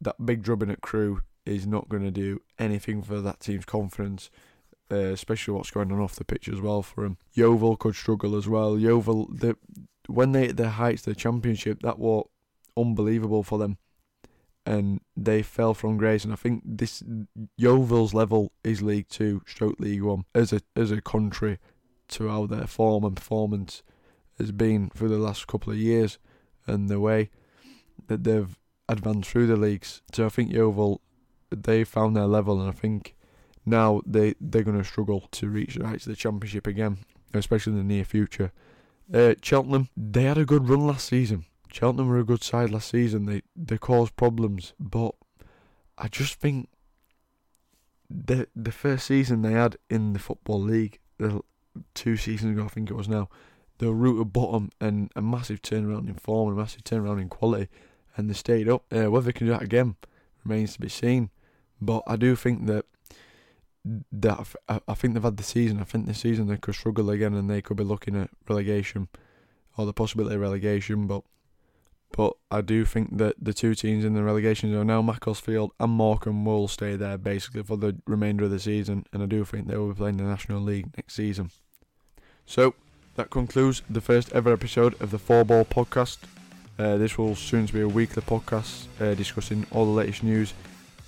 that 0.00 0.24
big 0.24 0.42
drubbing 0.42 0.70
at 0.70 0.82
Crewe 0.82 1.22
is 1.46 1.66
not 1.66 1.88
going 1.88 2.02
to 2.02 2.10
do 2.10 2.40
anything 2.58 3.02
for 3.02 3.20
that 3.20 3.40
team's 3.40 3.64
confidence, 3.64 4.30
uh, 4.90 4.96
especially 4.96 5.54
what's 5.54 5.70
going 5.70 5.92
on 5.92 6.00
off 6.00 6.16
the 6.16 6.24
pitch 6.24 6.48
as 6.48 6.60
well 6.60 6.82
for 6.82 7.04
them. 7.04 7.18
Yeovil 7.32 7.76
could 7.76 7.94
struggle 7.94 8.36
as 8.36 8.48
well. 8.48 8.78
Yeovil, 8.78 9.30
when 10.06 10.32
they 10.32 10.46
hit 10.46 10.56
their 10.56 10.70
heights, 10.70 11.02
the 11.02 11.14
championship, 11.14 11.82
that 11.82 11.98
was 11.98 12.26
unbelievable 12.76 13.42
for 13.42 13.58
them. 13.58 13.78
And 14.66 15.02
they 15.14 15.42
fell 15.42 15.74
from 15.74 15.98
grace, 15.98 16.24
and 16.24 16.32
I 16.32 16.36
think 16.36 16.62
this 16.64 17.02
Yeovil's 17.58 18.14
level 18.14 18.50
is 18.62 18.80
League 18.80 19.08
Two, 19.08 19.42
stroke 19.46 19.78
League 19.78 20.00
One, 20.00 20.24
as 20.34 20.54
a 20.54 20.62
as 20.74 20.90
a 20.90 21.02
country, 21.02 21.58
to 22.08 22.28
how 22.30 22.46
their 22.46 22.66
form 22.66 23.04
and 23.04 23.14
performance 23.14 23.82
has 24.38 24.52
been 24.52 24.90
for 24.94 25.06
the 25.06 25.18
last 25.18 25.46
couple 25.46 25.70
of 25.70 25.78
years, 25.78 26.18
and 26.66 26.88
the 26.88 26.98
way 26.98 27.28
that 28.06 28.24
they've 28.24 28.58
advanced 28.88 29.28
through 29.28 29.48
the 29.48 29.56
leagues. 29.56 30.00
So 30.14 30.24
I 30.24 30.30
think 30.30 30.50
Yeovil 30.50 31.02
they 31.62 31.84
found 31.84 32.16
their 32.16 32.26
level, 32.26 32.60
and 32.60 32.68
I 32.68 32.72
think 32.72 33.14
now 33.64 34.02
they 34.06 34.34
they're 34.40 34.62
going 34.62 34.78
to 34.78 34.84
struggle 34.84 35.28
to 35.32 35.48
reach 35.48 35.76
the 35.76 35.86
heights 35.86 36.06
of 36.06 36.10
the 36.10 36.16
championship 36.16 36.66
again, 36.66 36.98
especially 37.32 37.72
in 37.72 37.78
the 37.78 37.84
near 37.84 38.04
future. 38.04 38.52
Uh, 39.12 39.34
Cheltenham 39.42 39.88
they 39.96 40.24
had 40.24 40.38
a 40.38 40.44
good 40.44 40.68
run 40.68 40.86
last 40.86 41.08
season. 41.08 41.44
Cheltenham 41.72 42.08
were 42.08 42.18
a 42.18 42.24
good 42.24 42.42
side 42.42 42.70
last 42.70 42.90
season. 42.90 43.26
They 43.26 43.42
they 43.56 43.78
caused 43.78 44.16
problems, 44.16 44.74
but 44.78 45.14
I 45.98 46.08
just 46.08 46.34
think 46.34 46.68
the 48.10 48.48
the 48.54 48.72
first 48.72 49.06
season 49.06 49.42
they 49.42 49.52
had 49.52 49.76
in 49.90 50.12
the 50.12 50.18
football 50.18 50.60
league, 50.60 50.98
the 51.18 51.40
two 51.94 52.16
seasons 52.16 52.52
ago 52.52 52.66
I 52.66 52.68
think 52.68 52.90
it 52.90 52.96
was 52.96 53.08
now, 53.08 53.28
the 53.78 53.92
root 53.92 54.20
of 54.20 54.32
bottom 54.32 54.70
and 54.80 55.10
a 55.16 55.22
massive 55.22 55.62
turnaround 55.62 56.08
in 56.08 56.14
form 56.14 56.50
and 56.50 56.58
a 56.58 56.62
massive 56.62 56.84
turnaround 56.84 57.20
in 57.20 57.28
quality, 57.28 57.68
and 58.16 58.28
they 58.28 58.34
stayed 58.34 58.68
up. 58.68 58.84
Uh, 58.92 59.10
whether 59.10 59.26
they 59.26 59.32
can 59.32 59.46
do 59.46 59.52
that 59.52 59.62
again 59.62 59.96
remains 60.44 60.74
to 60.74 60.80
be 60.80 60.88
seen. 60.88 61.30
But 61.80 62.02
I 62.06 62.16
do 62.16 62.36
think 62.36 62.66
that 62.66 62.86
that 64.12 64.46
I 64.68 64.94
think 64.94 65.12
they've 65.12 65.22
had 65.22 65.36
the 65.36 65.42
season. 65.42 65.78
I 65.78 65.84
think 65.84 66.06
this 66.06 66.20
season 66.20 66.46
they 66.46 66.56
could 66.56 66.74
struggle 66.74 67.10
again, 67.10 67.34
and 67.34 67.50
they 67.50 67.60
could 67.62 67.76
be 67.76 67.84
looking 67.84 68.16
at 68.16 68.30
relegation 68.48 69.08
or 69.76 69.86
the 69.86 69.92
possibility 69.92 70.36
of 70.36 70.40
relegation. 70.40 71.06
But 71.06 71.22
but 72.16 72.34
I 72.50 72.60
do 72.60 72.84
think 72.84 73.18
that 73.18 73.36
the 73.42 73.52
two 73.52 73.74
teams 73.74 74.04
in 74.04 74.14
the 74.14 74.22
relegation 74.22 74.72
zone 74.72 74.86
now, 74.86 75.02
Macclesfield 75.02 75.72
and 75.80 75.92
Morecambe, 75.92 76.44
will 76.44 76.68
stay 76.68 76.96
there 76.96 77.18
basically 77.18 77.62
for 77.62 77.76
the 77.76 77.96
remainder 78.06 78.44
of 78.44 78.50
the 78.50 78.60
season, 78.60 79.04
and 79.12 79.22
I 79.22 79.26
do 79.26 79.44
think 79.44 79.66
they 79.66 79.76
will 79.76 79.88
be 79.88 79.94
playing 79.94 80.18
the 80.18 80.24
National 80.24 80.60
League 80.60 80.96
next 80.96 81.14
season. 81.14 81.50
So 82.46 82.74
that 83.16 83.30
concludes 83.30 83.82
the 83.90 84.00
first 84.00 84.32
ever 84.32 84.52
episode 84.52 85.00
of 85.00 85.10
the 85.10 85.18
Four 85.18 85.44
Ball 85.44 85.64
Podcast. 85.64 86.18
Uh, 86.78 86.96
this 86.96 87.18
will 87.18 87.34
soon 87.34 87.66
be 87.66 87.80
a 87.80 87.88
weekly 87.88 88.22
podcast 88.22 88.86
uh, 89.00 89.14
discussing 89.14 89.66
all 89.70 89.84
the 89.84 89.92
latest 89.92 90.22
news 90.22 90.54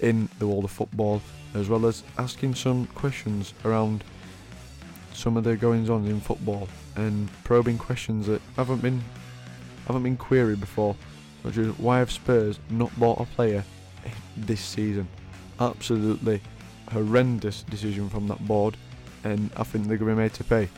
in 0.00 0.28
the 0.38 0.46
world 0.46 0.64
of 0.64 0.70
football, 0.70 1.22
as 1.54 1.68
well 1.68 1.86
as 1.86 2.02
asking 2.18 2.54
some 2.54 2.86
questions 2.88 3.54
around 3.64 4.04
some 5.12 5.36
of 5.36 5.44
the 5.44 5.56
goings 5.56 5.88
on 5.88 6.06
in 6.06 6.20
football 6.20 6.68
and 6.96 7.28
probing 7.44 7.78
questions 7.78 8.26
that 8.26 8.42
haven't 8.56 8.82
been 8.82 9.02
haven't 9.86 10.02
been 10.02 10.16
queried 10.16 10.60
before, 10.60 10.96
such 11.42 11.56
as 11.58 11.68
why 11.78 11.98
have 11.98 12.10
Spurs 12.10 12.58
not 12.70 12.98
bought 12.98 13.20
a 13.20 13.24
player 13.24 13.64
this 14.36 14.60
season? 14.60 15.08
Absolutely 15.60 16.42
horrendous 16.90 17.62
decision 17.62 18.08
from 18.08 18.28
that 18.28 18.44
board, 18.46 18.76
and 19.24 19.50
I 19.56 19.62
think 19.62 19.86
they're 19.86 19.96
going 19.96 20.10
to 20.10 20.16
be 20.16 20.22
made 20.22 20.34
to 20.34 20.44
pay. 20.44 20.68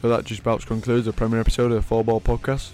So 0.00 0.08
that 0.08 0.24
just 0.24 0.40
about 0.40 0.64
concludes 0.64 1.06
the 1.06 1.12
premiere 1.12 1.40
episode 1.40 1.66
of 1.66 1.76
the 1.76 1.82
Four 1.82 2.04
Ball 2.04 2.20
Podcast. 2.20 2.70